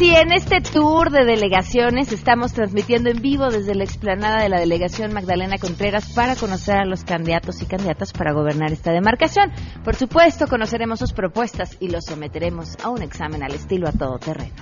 sí, 0.00 0.14
en 0.14 0.32
este 0.32 0.62
tour 0.62 1.10
de 1.10 1.26
delegaciones 1.26 2.10
estamos 2.10 2.54
transmitiendo 2.54 3.10
en 3.10 3.20
vivo 3.20 3.50
desde 3.50 3.74
la 3.74 3.84
explanada 3.84 4.42
de 4.42 4.48
la 4.48 4.58
delegación 4.58 5.12
Magdalena 5.12 5.58
Contreras 5.58 6.10
para 6.14 6.36
conocer 6.36 6.76
a 6.76 6.86
los 6.86 7.04
candidatos 7.04 7.60
y 7.60 7.66
candidatas 7.66 8.14
para 8.14 8.32
gobernar 8.32 8.72
esta 8.72 8.92
demarcación. 8.92 9.52
Por 9.84 9.96
supuesto, 9.96 10.46
conoceremos 10.46 11.00
sus 11.00 11.12
propuestas 11.12 11.76
y 11.80 11.90
los 11.90 12.06
someteremos 12.06 12.78
a 12.82 12.88
un 12.88 13.02
examen 13.02 13.42
al 13.42 13.52
estilo 13.52 13.88
a 13.88 13.92
todo 13.92 14.18
terreno. 14.18 14.54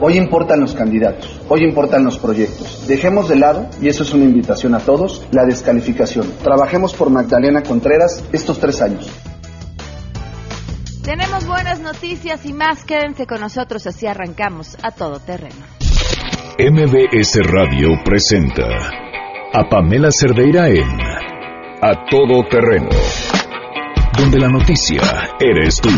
Hoy 0.00 0.18
importan 0.18 0.60
los 0.60 0.72
candidatos, 0.72 1.40
hoy 1.48 1.64
importan 1.64 2.04
los 2.04 2.18
proyectos. 2.18 2.86
Dejemos 2.86 3.28
de 3.28 3.36
lado, 3.36 3.68
y 3.82 3.88
eso 3.88 4.04
es 4.04 4.14
una 4.14 4.24
invitación 4.24 4.72
a 4.76 4.78
todos, 4.78 5.26
la 5.32 5.44
descalificación. 5.44 6.32
Trabajemos 6.44 6.94
por 6.94 7.10
Magdalena 7.10 7.64
Contreras 7.64 8.22
estos 8.32 8.60
tres 8.60 8.80
años. 8.80 9.10
Tenemos 11.06 11.46
buenas 11.46 11.78
noticias 11.78 12.44
y 12.46 12.52
más. 12.52 12.84
Quédense 12.84 13.28
con 13.28 13.40
nosotros, 13.40 13.86
así 13.86 14.08
arrancamos 14.08 14.76
a 14.82 14.90
todo 14.90 15.20
terreno. 15.20 15.64
MBS 16.58 17.38
Radio 17.44 17.90
presenta 18.04 18.66
a 19.52 19.68
Pamela 19.68 20.08
Cerdeira 20.10 20.68
en 20.68 21.00
A 21.80 22.06
Todo 22.10 22.42
Terreno, 22.50 22.88
donde 24.18 24.40
la 24.40 24.48
noticia 24.48 25.00
eres 25.38 25.80
tú. 25.80 25.90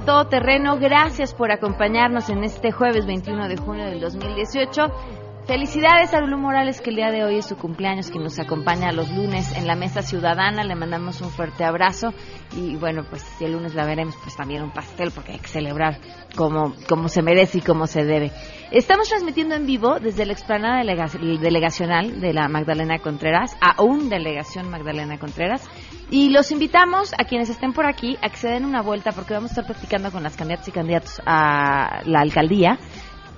Todo 0.00 0.26
terreno. 0.26 0.78
Gracias 0.78 1.34
por 1.34 1.50
acompañarnos 1.50 2.28
en 2.28 2.44
este 2.44 2.72
jueves 2.72 3.06
21 3.06 3.48
de 3.48 3.56
junio 3.56 3.86
del 3.86 4.00
2018. 4.00 5.25
Felicidades 5.46 6.12
a 6.12 6.20
Lulu 6.20 6.38
Morales, 6.38 6.80
que 6.80 6.90
el 6.90 6.96
día 6.96 7.12
de 7.12 7.22
hoy 7.22 7.36
es 7.36 7.46
su 7.46 7.56
cumpleaños, 7.56 8.10
que 8.10 8.18
nos 8.18 8.36
acompaña 8.40 8.90
los 8.90 9.08
lunes 9.12 9.56
en 9.56 9.68
la 9.68 9.76
Mesa 9.76 10.02
Ciudadana. 10.02 10.64
Le 10.64 10.74
mandamos 10.74 11.20
un 11.20 11.30
fuerte 11.30 11.62
abrazo. 11.62 12.12
Y 12.56 12.74
bueno, 12.74 13.04
pues 13.08 13.22
si 13.22 13.44
el 13.44 13.52
lunes 13.52 13.76
la 13.76 13.86
veremos, 13.86 14.16
pues 14.24 14.34
también 14.34 14.64
un 14.64 14.72
pastel, 14.72 15.12
porque 15.14 15.32
hay 15.32 15.38
que 15.38 15.46
celebrar 15.46 16.00
como, 16.34 16.74
como 16.88 17.06
se 17.06 17.22
merece 17.22 17.58
y 17.58 17.60
como 17.60 17.86
se 17.86 18.04
debe. 18.04 18.32
Estamos 18.72 19.08
transmitiendo 19.08 19.54
en 19.54 19.66
vivo 19.66 20.00
desde 20.00 20.26
la 20.26 20.32
explanada 20.32 20.82
delegacional 20.82 22.20
de 22.20 22.32
la 22.32 22.48
Magdalena 22.48 22.98
Contreras, 22.98 23.56
a 23.60 23.80
un 23.84 24.08
delegación 24.08 24.68
Magdalena 24.68 25.16
Contreras. 25.18 25.62
Y 26.10 26.30
los 26.30 26.50
invitamos 26.50 27.12
a 27.12 27.24
quienes 27.24 27.50
estén 27.50 27.72
por 27.72 27.86
aquí 27.86 28.18
a 28.20 28.30
que 28.30 28.36
se 28.36 28.48
den 28.48 28.64
una 28.64 28.82
vuelta, 28.82 29.12
porque 29.12 29.34
vamos 29.34 29.52
a 29.52 29.60
estar 29.60 29.66
platicando 29.66 30.10
con 30.10 30.24
las 30.24 30.36
candidatas 30.36 30.66
y 30.66 30.72
candidatos 30.72 31.22
a 31.24 32.02
la 32.04 32.20
alcaldía 32.20 32.80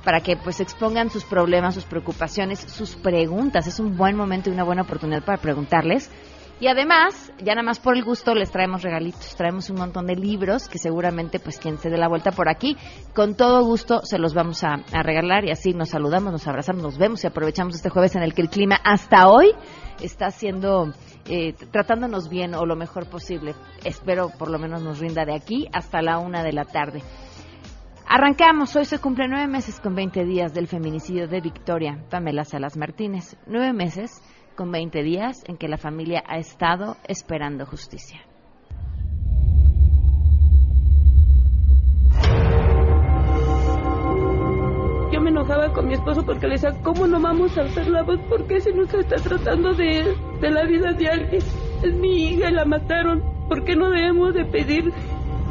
para 0.08 0.22
que 0.22 0.38
pues 0.38 0.58
expongan 0.60 1.10
sus 1.10 1.26
problemas, 1.26 1.74
sus 1.74 1.84
preocupaciones, 1.84 2.60
sus 2.60 2.96
preguntas. 2.96 3.66
Es 3.66 3.78
un 3.78 3.94
buen 3.94 4.16
momento 4.16 4.48
y 4.48 4.54
una 4.54 4.64
buena 4.64 4.80
oportunidad 4.80 5.22
para 5.22 5.36
preguntarles. 5.36 6.10
Y 6.60 6.66
además, 6.68 7.30
ya 7.44 7.54
nada 7.54 7.62
más 7.62 7.78
por 7.78 7.94
el 7.94 8.02
gusto, 8.02 8.34
les 8.34 8.50
traemos 8.50 8.80
regalitos, 8.80 9.36
traemos 9.36 9.68
un 9.68 9.76
montón 9.76 10.06
de 10.06 10.16
libros 10.16 10.66
que 10.66 10.78
seguramente 10.78 11.40
pues 11.40 11.58
quien 11.58 11.76
se 11.76 11.90
dé 11.90 11.98
la 11.98 12.08
vuelta 12.08 12.30
por 12.32 12.48
aquí, 12.48 12.74
con 13.14 13.36
todo 13.36 13.62
gusto 13.66 14.00
se 14.02 14.18
los 14.18 14.32
vamos 14.32 14.64
a, 14.64 14.78
regalar 15.02 15.44
y 15.44 15.50
así 15.50 15.74
nos 15.74 15.90
saludamos, 15.90 16.32
nos 16.32 16.48
abrazamos, 16.48 16.82
nos 16.82 16.96
vemos 16.96 17.22
y 17.24 17.26
aprovechamos 17.26 17.74
este 17.74 17.90
jueves 17.90 18.16
en 18.16 18.22
el 18.22 18.32
que 18.32 18.40
el 18.40 18.48
clima 18.48 18.80
hasta 18.82 19.28
hoy 19.28 19.52
está 20.00 20.30
siendo, 20.30 20.90
eh, 21.28 21.52
tratándonos 21.70 22.30
bien 22.30 22.54
o 22.54 22.64
lo 22.64 22.76
mejor 22.76 23.10
posible. 23.10 23.54
Espero 23.84 24.30
por 24.30 24.50
lo 24.50 24.58
menos 24.58 24.80
nos 24.80 25.00
rinda 25.00 25.26
de 25.26 25.34
aquí 25.34 25.68
hasta 25.70 26.00
la 26.00 26.18
una 26.18 26.42
de 26.42 26.54
la 26.54 26.64
tarde. 26.64 27.02
Arrancamos, 28.10 28.74
hoy 28.74 28.86
se 28.86 29.00
cumplen 29.00 29.32
nueve 29.32 29.48
meses 29.48 29.80
con 29.80 29.94
20 29.94 30.24
días 30.24 30.54
del 30.54 30.66
feminicidio 30.66 31.28
de 31.28 31.42
Victoria 31.42 32.02
Pamela 32.08 32.42
Salas 32.42 32.74
Martínez. 32.78 33.36
Nueve 33.46 33.74
meses 33.74 34.22
con 34.56 34.72
20 34.72 35.02
días 35.02 35.44
en 35.46 35.58
que 35.58 35.68
la 35.68 35.76
familia 35.76 36.24
ha 36.26 36.38
estado 36.38 36.96
esperando 37.06 37.66
justicia. 37.66 38.22
Yo 45.12 45.20
me 45.20 45.28
enojaba 45.28 45.74
con 45.74 45.86
mi 45.86 45.92
esposo 45.92 46.24
porque 46.24 46.46
le 46.46 46.54
decía, 46.54 46.80
¿cómo 46.82 47.06
no 47.06 47.20
vamos 47.20 47.58
a 47.58 47.64
hacer 47.64 47.88
la 47.88 48.04
voz? 48.04 48.18
¿Por 48.30 48.46
qué 48.46 48.58
se 48.58 48.72
nos 48.72 48.92
está 48.94 49.16
tratando 49.16 49.74
de, 49.74 50.16
de 50.40 50.50
la 50.50 50.64
vida 50.64 50.94
de 50.94 51.08
alguien? 51.08 51.42
Es 51.82 51.94
mi 51.94 52.30
hija, 52.30 52.50
la 52.50 52.64
mataron. 52.64 53.22
¿Por 53.50 53.64
qué 53.64 53.76
no 53.76 53.90
debemos 53.90 54.32
de 54.32 54.46
pedir 54.46 54.94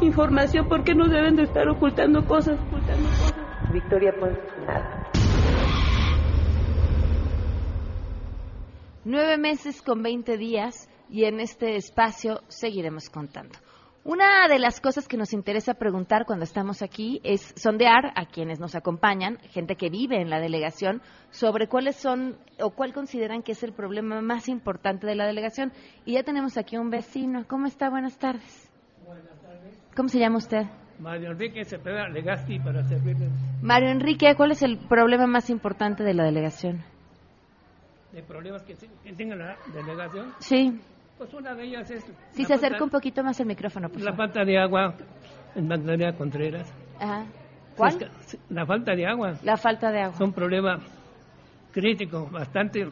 información, 0.02 0.68
¿por 0.68 0.84
qué 0.84 0.94
no 0.94 1.08
deben 1.08 1.36
de 1.36 1.44
estar 1.44 1.68
ocultando 1.68 2.24
cosas? 2.26 2.58
Ocultando 2.68 3.08
cosas? 3.08 3.72
Victoria 3.72 4.14
pues 4.18 4.32
nada. 4.66 5.10
Nueve 9.04 9.38
meses 9.38 9.82
con 9.82 10.02
20 10.02 10.36
días 10.36 10.88
y 11.08 11.24
en 11.24 11.40
este 11.40 11.76
espacio 11.76 12.42
seguiremos 12.48 13.08
contando. 13.08 13.58
Una 14.04 14.48
de 14.48 14.58
las 14.58 14.80
cosas 14.80 15.06
que 15.06 15.16
nos 15.16 15.32
interesa 15.32 15.74
preguntar 15.74 16.24
cuando 16.24 16.44
estamos 16.44 16.82
aquí 16.82 17.20
es 17.24 17.52
sondear 17.56 18.12
a 18.14 18.26
quienes 18.26 18.58
nos 18.58 18.74
acompañan, 18.74 19.38
gente 19.50 19.76
que 19.76 19.90
vive 19.90 20.20
en 20.20 20.30
la 20.30 20.40
delegación, 20.40 21.02
sobre 21.30 21.68
cuáles 21.68 21.96
son 21.96 22.38
o 22.60 22.70
cuál 22.70 22.94
consideran 22.94 23.42
que 23.42 23.52
es 23.52 23.62
el 23.62 23.72
problema 23.72 24.22
más 24.22 24.48
importante 24.48 25.06
de 25.06 25.14
la 25.14 25.26
delegación. 25.26 25.72
Y 26.06 26.14
ya 26.14 26.22
tenemos 26.22 26.56
aquí 26.56 26.78
un 26.78 26.88
vecino. 26.88 27.44
¿Cómo 27.46 27.66
está? 27.66 27.90
Buenas 27.90 28.18
tardes. 28.18 28.67
¿Cómo 29.98 30.08
se 30.08 30.20
llama 30.20 30.36
usted? 30.36 30.62
Mario 31.00 31.32
Enrique 31.32 31.64
Cepeda 31.64 32.08
Legasti 32.08 32.60
para 32.60 32.84
servirle. 32.84 33.30
Mario 33.60 33.88
Enrique, 33.88 34.32
¿cuál 34.36 34.52
es 34.52 34.62
el 34.62 34.78
problema 34.78 35.26
más 35.26 35.50
importante 35.50 36.04
de 36.04 36.14
la 36.14 36.22
delegación? 36.22 36.84
¿De 38.12 38.22
problemas 38.22 38.62
que, 38.62 38.76
que 38.76 39.12
tenga 39.14 39.34
la 39.34 39.56
delegación? 39.74 40.32
Sí. 40.38 40.80
Pues 41.18 41.34
una 41.34 41.52
de 41.52 41.64
ellas 41.64 41.90
es... 41.90 42.06
Si 42.30 42.44
se 42.44 42.54
acerca 42.54 42.84
un 42.84 42.90
poquito 42.90 43.24
más 43.24 43.40
el 43.40 43.46
micrófono, 43.46 43.88
por 43.88 44.00
La 44.00 44.12
falta 44.12 44.44
de 44.44 44.56
agua 44.56 44.94
en 45.56 45.66
Magdalena 45.66 46.16
Contreras. 46.16 46.72
Ajá. 47.00 47.26
¿Cuál? 47.76 48.08
La 48.50 48.64
falta 48.64 48.94
de 48.94 49.04
agua. 49.04 49.32
La 49.42 49.56
falta 49.56 49.90
de 49.90 50.02
agua. 50.02 50.14
Es 50.14 50.20
un 50.20 50.32
problema 50.32 50.78
crítico, 51.72 52.28
bastante, 52.30 52.88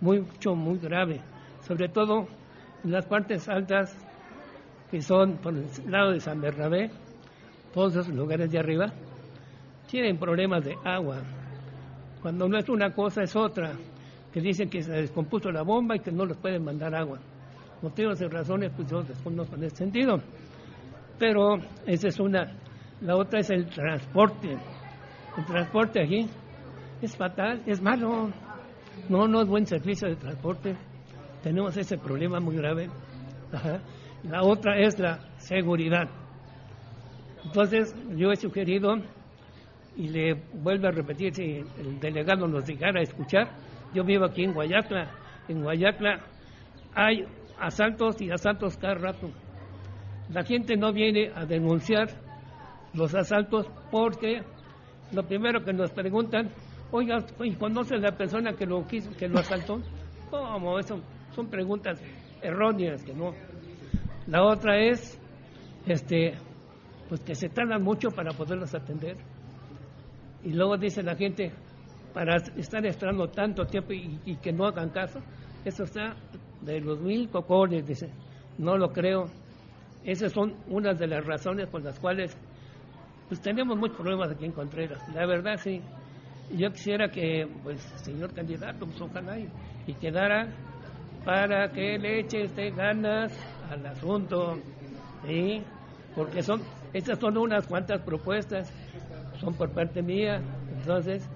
mucho, 0.00 0.54
muy 0.54 0.78
grave. 0.78 1.20
Sobre 1.62 1.88
todo 1.88 2.28
en 2.84 2.92
las 2.92 3.04
partes 3.04 3.48
altas 3.48 4.05
que 4.90 5.00
son 5.00 5.38
por 5.38 5.54
el 5.54 5.66
lado 5.86 6.12
de 6.12 6.20
San 6.20 6.40
Bernabé, 6.40 6.90
todos 7.72 7.96
esos 7.96 8.14
lugares 8.14 8.50
de 8.50 8.58
arriba, 8.58 8.92
tienen 9.86 10.18
problemas 10.18 10.64
de 10.64 10.74
agua. 10.84 11.18
Cuando 12.22 12.48
no 12.48 12.58
es 12.58 12.68
una 12.68 12.92
cosa, 12.92 13.22
es 13.22 13.36
otra, 13.36 13.72
que 14.32 14.40
dicen 14.40 14.68
que 14.68 14.82
se 14.82 14.92
descompuso 14.92 15.50
la 15.50 15.62
bomba 15.62 15.96
y 15.96 16.00
que 16.00 16.10
no 16.10 16.24
les 16.24 16.36
pueden 16.36 16.64
mandar 16.64 16.94
agua. 16.94 17.18
Motivos 17.82 18.20
y 18.20 18.26
razones, 18.26 18.72
pues 18.74 18.90
yo 18.90 19.02
desconozco 19.02 19.54
en 19.56 19.64
ese 19.64 19.76
sentido. 19.76 20.20
Pero 21.18 21.56
esa 21.86 22.08
es 22.08 22.18
una. 22.18 22.52
La 23.00 23.16
otra 23.16 23.40
es 23.40 23.50
el 23.50 23.66
transporte. 23.68 24.56
El 25.36 25.44
transporte 25.44 26.02
aquí 26.02 26.26
es 27.02 27.16
fatal, 27.16 27.62
es 27.66 27.80
malo. 27.80 28.30
No, 29.08 29.28
no 29.28 29.42
es 29.42 29.48
buen 29.48 29.66
servicio 29.66 30.08
de 30.08 30.16
transporte. 30.16 30.76
Tenemos 31.42 31.76
ese 31.76 31.98
problema 31.98 32.40
muy 32.40 32.56
grave. 32.56 32.88
Ajá. 33.52 33.80
La 34.30 34.42
otra 34.42 34.78
es 34.78 34.98
la 34.98 35.20
seguridad. 35.38 36.08
Entonces, 37.44 37.94
yo 38.16 38.32
he 38.32 38.36
sugerido, 38.36 38.96
y 39.96 40.08
le 40.08 40.34
vuelvo 40.52 40.88
a 40.88 40.90
repetir, 40.90 41.32
si 41.34 41.64
el 41.78 42.00
delegado 42.00 42.48
nos 42.48 42.66
dejara 42.66 43.00
escuchar, 43.00 43.50
yo 43.94 44.04
vivo 44.04 44.24
aquí 44.24 44.44
en 44.44 44.52
Guayacla. 44.52 45.10
En 45.48 45.62
Guayacla 45.62 46.20
hay 46.94 47.24
asaltos 47.58 48.20
y 48.20 48.30
asaltos 48.30 48.76
cada 48.76 48.94
rato. 48.94 49.30
La 50.32 50.42
gente 50.42 50.76
no 50.76 50.92
viene 50.92 51.30
a 51.34 51.46
denunciar 51.46 52.08
los 52.94 53.14
asaltos 53.14 53.66
porque 53.92 54.42
lo 55.12 55.22
primero 55.22 55.62
que 55.64 55.72
nos 55.72 55.92
preguntan, 55.92 56.50
oiga, 56.90 57.24
¿conoce 57.58 57.96
la 57.98 58.10
persona 58.10 58.54
que 58.54 58.66
lo 58.66 58.84
quiso, 58.86 59.10
que 59.16 59.28
lo 59.28 59.38
asaltó? 59.38 59.80
¿Cómo? 60.30 60.80
Eso 60.80 61.00
son 61.32 61.48
preguntas 61.48 62.02
erróneas 62.42 63.04
que 63.04 63.14
no, 63.14 63.32
la 64.26 64.44
otra 64.44 64.78
es 64.78 65.18
este, 65.86 66.34
pues 67.08 67.20
que 67.20 67.34
se 67.34 67.48
tardan 67.48 67.82
mucho 67.82 68.10
para 68.10 68.32
poderlos 68.32 68.74
atender. 68.74 69.16
Y 70.42 70.52
luego 70.52 70.76
dice 70.76 71.02
la 71.02 71.14
gente, 71.16 71.52
para 72.12 72.36
estar 72.56 72.84
esperando 72.86 73.28
tanto 73.28 73.66
tiempo 73.66 73.92
y, 73.92 74.36
que 74.36 74.52
no 74.52 74.66
hagan 74.66 74.90
caso, 74.90 75.20
eso 75.64 75.84
está 75.84 76.16
de 76.62 76.80
los 76.80 77.00
mil 77.00 77.28
cocones, 77.28 77.86
dice, 77.86 78.10
no 78.58 78.76
lo 78.76 78.92
creo. 78.92 79.26
Esas 80.04 80.32
son 80.32 80.54
unas 80.68 80.98
de 80.98 81.06
las 81.06 81.24
razones 81.24 81.66
por 81.68 81.82
las 81.82 81.98
cuales 81.98 82.36
pues 83.28 83.40
tenemos 83.40 83.76
muchos 83.76 83.96
problemas 83.96 84.30
aquí 84.30 84.44
en 84.44 84.52
Contreras. 84.52 85.02
La 85.14 85.26
verdad 85.26 85.56
sí. 85.56 85.82
Yo 86.56 86.70
quisiera 86.70 87.08
que, 87.08 87.48
pues, 87.64 87.80
señor 88.04 88.32
candidato, 88.32 88.86
pues 88.86 89.00
ojalá 89.00 89.36
y, 89.36 89.48
y 89.88 89.94
quedara 89.94 90.46
para 91.24 91.72
que 91.72 91.98
le 91.98 92.20
eche 92.20 92.44
usted 92.44 92.72
ganas 92.76 93.36
al 93.70 93.86
asunto, 93.86 94.56
¿sí? 95.26 95.62
porque 96.14 96.42
son, 96.42 96.62
estas 96.92 97.18
son 97.18 97.36
unas 97.36 97.66
cuantas 97.66 98.00
propuestas, 98.02 98.72
son 99.40 99.54
por 99.54 99.70
parte 99.70 100.02
mía, 100.02 100.40
entonces 100.78 101.28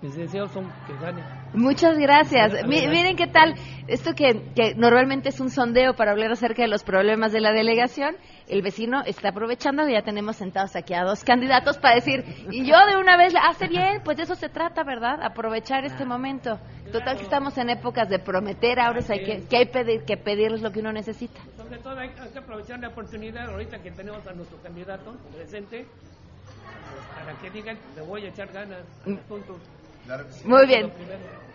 mis 0.00 0.16
deseos 0.16 0.50
son 0.52 0.70
que 0.86 0.96
gane. 0.96 1.22
Muchas 1.54 1.98
gracias. 1.98 2.66
miren 2.66 3.16
qué 3.16 3.26
tal, 3.26 3.54
esto 3.88 4.14
que, 4.14 4.42
que 4.54 4.74
normalmente 4.74 5.28
es 5.28 5.40
un 5.40 5.50
sondeo 5.50 5.94
para 5.94 6.10
hablar 6.10 6.32
acerca 6.32 6.62
de 6.62 6.68
los 6.68 6.82
problemas 6.82 7.32
de 7.32 7.40
la 7.40 7.52
delegación, 7.52 8.16
el 8.48 8.62
vecino 8.62 9.02
está 9.04 9.30
aprovechando 9.30 9.86
que 9.86 9.92
ya 9.92 10.02
tenemos 10.02 10.36
sentados 10.36 10.76
aquí 10.76 10.94
a 10.94 11.04
dos 11.04 11.24
candidatos 11.24 11.78
para 11.78 11.94
decir, 11.94 12.24
y 12.50 12.66
yo 12.66 12.76
de 12.86 12.96
una 12.96 13.16
vez, 13.16 13.34
hace 13.40 13.68
bien, 13.68 14.02
pues 14.04 14.16
de 14.16 14.24
eso 14.24 14.34
se 14.34 14.48
trata, 14.48 14.84
¿verdad? 14.84 15.22
Aprovechar 15.22 15.84
este 15.84 16.04
momento. 16.04 16.58
Total 16.92 17.16
que 17.16 17.24
estamos 17.24 17.58
en 17.58 17.70
épocas 17.70 18.08
de 18.08 18.18
prometer, 18.18 18.78
ahora 18.78 19.00
hay 19.08 19.24
que, 19.24 19.44
que 19.48 19.56
hay 19.56 19.66
pedir, 19.66 20.04
que 20.04 20.16
pedirles 20.16 20.62
lo 20.62 20.70
que 20.70 20.80
uno 20.80 20.92
necesita. 20.92 21.40
Sobre 21.56 21.78
todo 21.78 21.98
hay, 21.98 22.10
que 22.10 22.38
aprovechar 22.38 22.78
la 22.78 22.88
oportunidad 22.88 23.50
ahorita 23.50 23.78
que 23.82 23.90
tenemos 23.90 24.24
a 24.26 24.32
nuestro 24.32 24.58
candidato 24.62 25.16
presente, 25.34 25.86
para 27.18 27.38
que 27.38 27.50
digan, 27.50 27.76
le 27.96 28.02
voy 28.02 28.24
a 28.24 28.28
echar 28.28 28.48
ganas 28.52 28.82
puntos. 29.28 29.56
Muy 30.44 30.66
bien. 30.66 30.92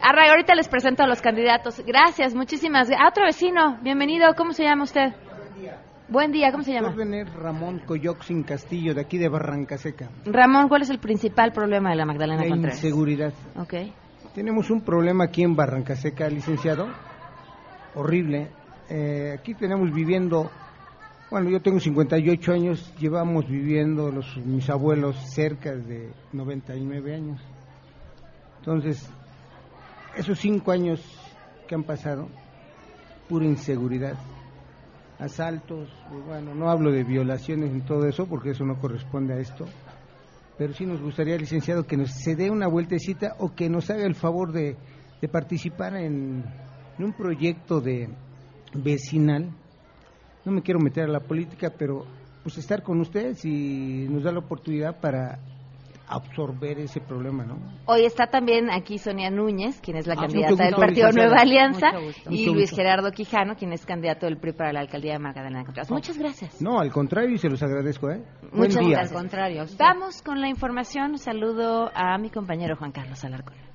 ahorita 0.02 0.56
les 0.56 0.68
presento 0.68 1.04
a 1.04 1.08
los 1.08 1.22
candidatos. 1.22 1.82
Gracias, 1.86 2.36
muchísimas 2.36 2.90
gracias. 2.90 3.10
otro 3.10 3.26
vecino, 3.26 3.78
bienvenido. 3.82 4.34
¿Cómo 4.36 4.54
se 4.54 4.64
llama 4.64 4.84
usted? 4.84 5.10
Buen 5.10 5.62
día. 5.62 5.82
Buen 6.10 6.32
día, 6.32 6.52
¿cómo 6.52 6.64
se 6.64 6.74
llama? 6.74 6.94
Ramón 7.40 7.80
Coyoxin 7.86 8.44
Castillo, 8.44 8.94
de 8.94 9.02
aquí 9.02 9.18
de 9.18 9.30
Barranca 9.30 9.78
Seca. 9.78 10.10
Ramón, 10.26 10.68
¿cuál 10.68 10.82
es 10.82 10.90
el 10.90 11.00
principal 11.00 11.54
problema 11.54 11.92
de 11.92 11.96
la 11.96 12.06
Magdalena 12.06 12.44
La 12.44 12.56
inseguridad. 12.56 13.34
Ok. 13.56 13.74
Tenemos 14.36 14.70
un 14.70 14.82
problema 14.82 15.26
aquí 15.26 15.44
en 15.44 15.56
Barranca 15.56 15.96
Seca, 15.96 16.30
licenciado, 16.30 16.88
horrible. 17.96 18.50
Eh, 18.90 19.38
aquí 19.40 19.54
tenemos 19.54 19.94
viviendo, 19.94 20.52
bueno, 21.30 21.50
yo 21.50 21.62
tengo 21.62 21.80
58 21.80 22.52
años, 22.52 22.94
llevamos 23.00 23.48
viviendo 23.48 24.12
los, 24.12 24.38
mis 24.38 24.70
abuelos 24.70 25.16
cerca 25.34 25.72
de 25.74 26.12
99 26.34 27.16
años. 27.16 27.42
Entonces, 28.62 29.10
esos 30.16 30.38
cinco 30.38 30.72
años 30.72 31.02
que 31.68 31.74
han 31.74 31.84
pasado, 31.84 32.28
pura 33.28 33.46
inseguridad, 33.46 34.14
asaltos, 35.18 35.90
bueno, 36.28 36.54
no 36.54 36.70
hablo 36.70 36.92
de 36.92 37.04
violaciones 37.04 37.72
ni 37.72 37.82
todo 37.82 38.08
eso 38.08 38.28
porque 38.28 38.52
eso 38.52 38.64
no 38.64 38.80
corresponde 38.80 39.34
a 39.34 39.40
esto, 39.40 39.66
pero 40.60 40.74
sí 40.74 40.86
nos 40.86 41.02
gustaría, 41.02 41.38
licenciado, 41.38 41.88
que 41.88 41.98
nos 41.98 42.12
se 42.12 42.36
dé 42.36 42.52
una 42.52 42.68
vueltecita 42.68 43.36
o 43.40 43.56
que 43.56 43.68
nos 43.68 43.90
haga 43.90 44.06
el 44.06 44.14
favor 44.14 44.52
de, 44.52 44.78
participar 45.32 45.96
en, 45.96 46.44
en, 47.00 47.04
un 47.04 47.14
proyecto 47.14 47.82
de 47.82 48.10
vecinal. 48.76 49.50
No 50.46 50.52
me 50.52 50.62
quiero 50.62 50.80
meter 50.80 51.06
a 51.06 51.12
la 51.12 51.20
política, 51.20 51.74
pero 51.76 52.06
pues 52.44 52.60
estar 52.60 52.84
con 52.84 53.02
ustedes 53.02 53.44
y 53.44 54.08
nos 54.08 54.24
da 54.24 54.32
la 54.32 54.40
oportunidad 54.40 55.00
para 55.02 55.40
absorber 56.12 56.80
ese 56.80 57.00
problema, 57.00 57.46
¿no? 57.46 57.58
Hoy 57.86 58.06
está 58.06 58.28
también 58.28 58.70
aquí 58.70 58.98
Sonia 58.98 59.30
Núñez, 59.30 59.80
quien 59.82 59.98
es 59.98 60.08
la 60.08 60.14
ah, 60.14 60.22
candidata 60.22 60.66
del 60.66 60.76
Partido 60.76 61.12
Nueva 61.12 61.38
Alianza, 61.38 61.88
y 62.30 62.46
Luis 62.48 62.72
Gerardo 62.72 63.12
Quijano, 63.12 63.56
quien 63.56 63.72
es 63.74 63.86
candidato 63.86 64.26
del 64.26 64.38
PRI 64.38 64.54
para 64.54 64.74
la 64.74 64.82
alcaldía 64.82 65.14
de 65.14 65.20
Magdalena 65.20 65.64
Contreras. 65.64 65.90
Muchas 65.90 66.18
gracias. 66.18 66.62
No, 66.62 66.80
al 66.80 66.92
contrario, 66.92 67.36
y 67.36 67.38
se 67.38 67.50
los 67.50 67.64
agradezco, 67.64 68.10
¿eh? 68.10 68.24
Muchas 68.52 68.76
gracias. 68.76 69.12
Al 69.12 69.18
contrario. 69.18 69.66
Vamos 69.78 70.22
con 70.22 70.42
la 70.42 70.50
información. 70.50 71.18
Saludo 71.18 71.90
a 71.94 72.18
mi 72.18 72.30
compañero 72.30 72.76
Juan 72.76 72.92
Carlos 72.92 73.24
Alarcón. 73.24 73.71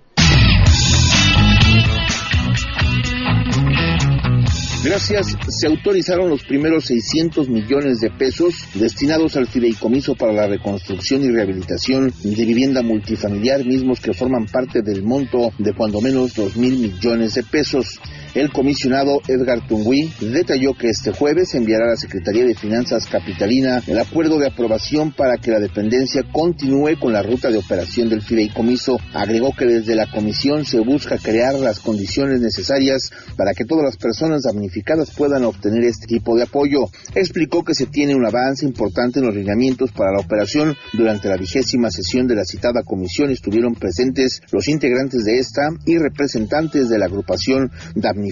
Gracias, 4.86 5.36
se 5.48 5.66
autorizaron 5.66 6.30
los 6.30 6.44
primeros 6.44 6.84
600 6.84 7.48
millones 7.48 7.98
de 7.98 8.08
pesos 8.08 8.68
destinados 8.74 9.36
al 9.36 9.48
fideicomiso 9.48 10.14
para 10.14 10.32
la 10.32 10.46
reconstrucción 10.46 11.24
y 11.24 11.30
rehabilitación 11.32 12.14
de 12.22 12.44
vivienda 12.44 12.82
multifamiliar, 12.82 13.64
mismos 13.64 13.98
que 13.98 14.14
forman 14.14 14.46
parte 14.46 14.82
del 14.82 15.02
monto 15.02 15.50
de 15.58 15.74
cuando 15.74 16.00
menos 16.00 16.34
2 16.34 16.56
mil 16.58 16.78
millones 16.78 17.34
de 17.34 17.42
pesos. 17.42 17.98
El 18.34 18.52
comisionado 18.52 19.22
Edgar 19.26 19.66
Tungui 19.66 20.12
detalló 20.20 20.74
que 20.74 20.90
este 20.90 21.12
jueves 21.12 21.54
enviará 21.54 21.86
a 21.86 21.90
la 21.90 21.96
Secretaría 21.96 22.44
de 22.44 22.54
Finanzas 22.54 23.06
Capitalina 23.06 23.82
el 23.86 23.98
acuerdo 23.98 24.38
de 24.38 24.48
aprobación 24.48 25.12
para 25.12 25.38
que 25.38 25.50
la 25.50 25.58
dependencia 25.58 26.22
continúe 26.32 26.98
con 27.00 27.14
la 27.14 27.22
ruta 27.22 27.50
de 27.50 27.56
operación 27.56 28.10
del 28.10 28.20
fideicomiso. 28.20 28.98
Agregó 29.14 29.52
que 29.56 29.64
desde 29.64 29.94
la 29.94 30.10
comisión 30.10 30.66
se 30.66 30.80
busca 30.80 31.16
crear 31.16 31.54
las 31.54 31.80
condiciones 31.80 32.40
necesarias 32.40 33.10
para 33.36 33.54
que 33.54 33.64
todas 33.64 33.84
las 33.84 33.96
personas 33.96 34.42
damnificadas 34.42 35.12
puedan 35.12 35.44
obtener 35.44 35.84
este 35.84 36.06
tipo 36.06 36.36
de 36.36 36.42
apoyo. 36.42 36.90
Explicó 37.14 37.64
que 37.64 37.74
se 37.74 37.86
tiene 37.86 38.14
un 38.14 38.26
avance 38.26 38.66
importante 38.66 39.20
en 39.20 39.26
los 39.26 39.34
lineamientos 39.34 39.92
para 39.92 40.12
la 40.12 40.20
operación. 40.20 40.76
Durante 40.92 41.28
la 41.28 41.38
vigésima 41.38 41.90
sesión 41.90 42.26
de 42.26 42.34
la 42.34 42.44
citada 42.44 42.82
comisión 42.82 43.30
estuvieron 43.30 43.74
presentes 43.74 44.42
los 44.52 44.68
integrantes 44.68 45.24
de 45.24 45.38
esta 45.38 45.70
y 45.86 45.96
representantes 45.96 46.90
de 46.90 46.98
la 46.98 47.06
agrupación 47.06 47.70
damnificada 47.94 48.25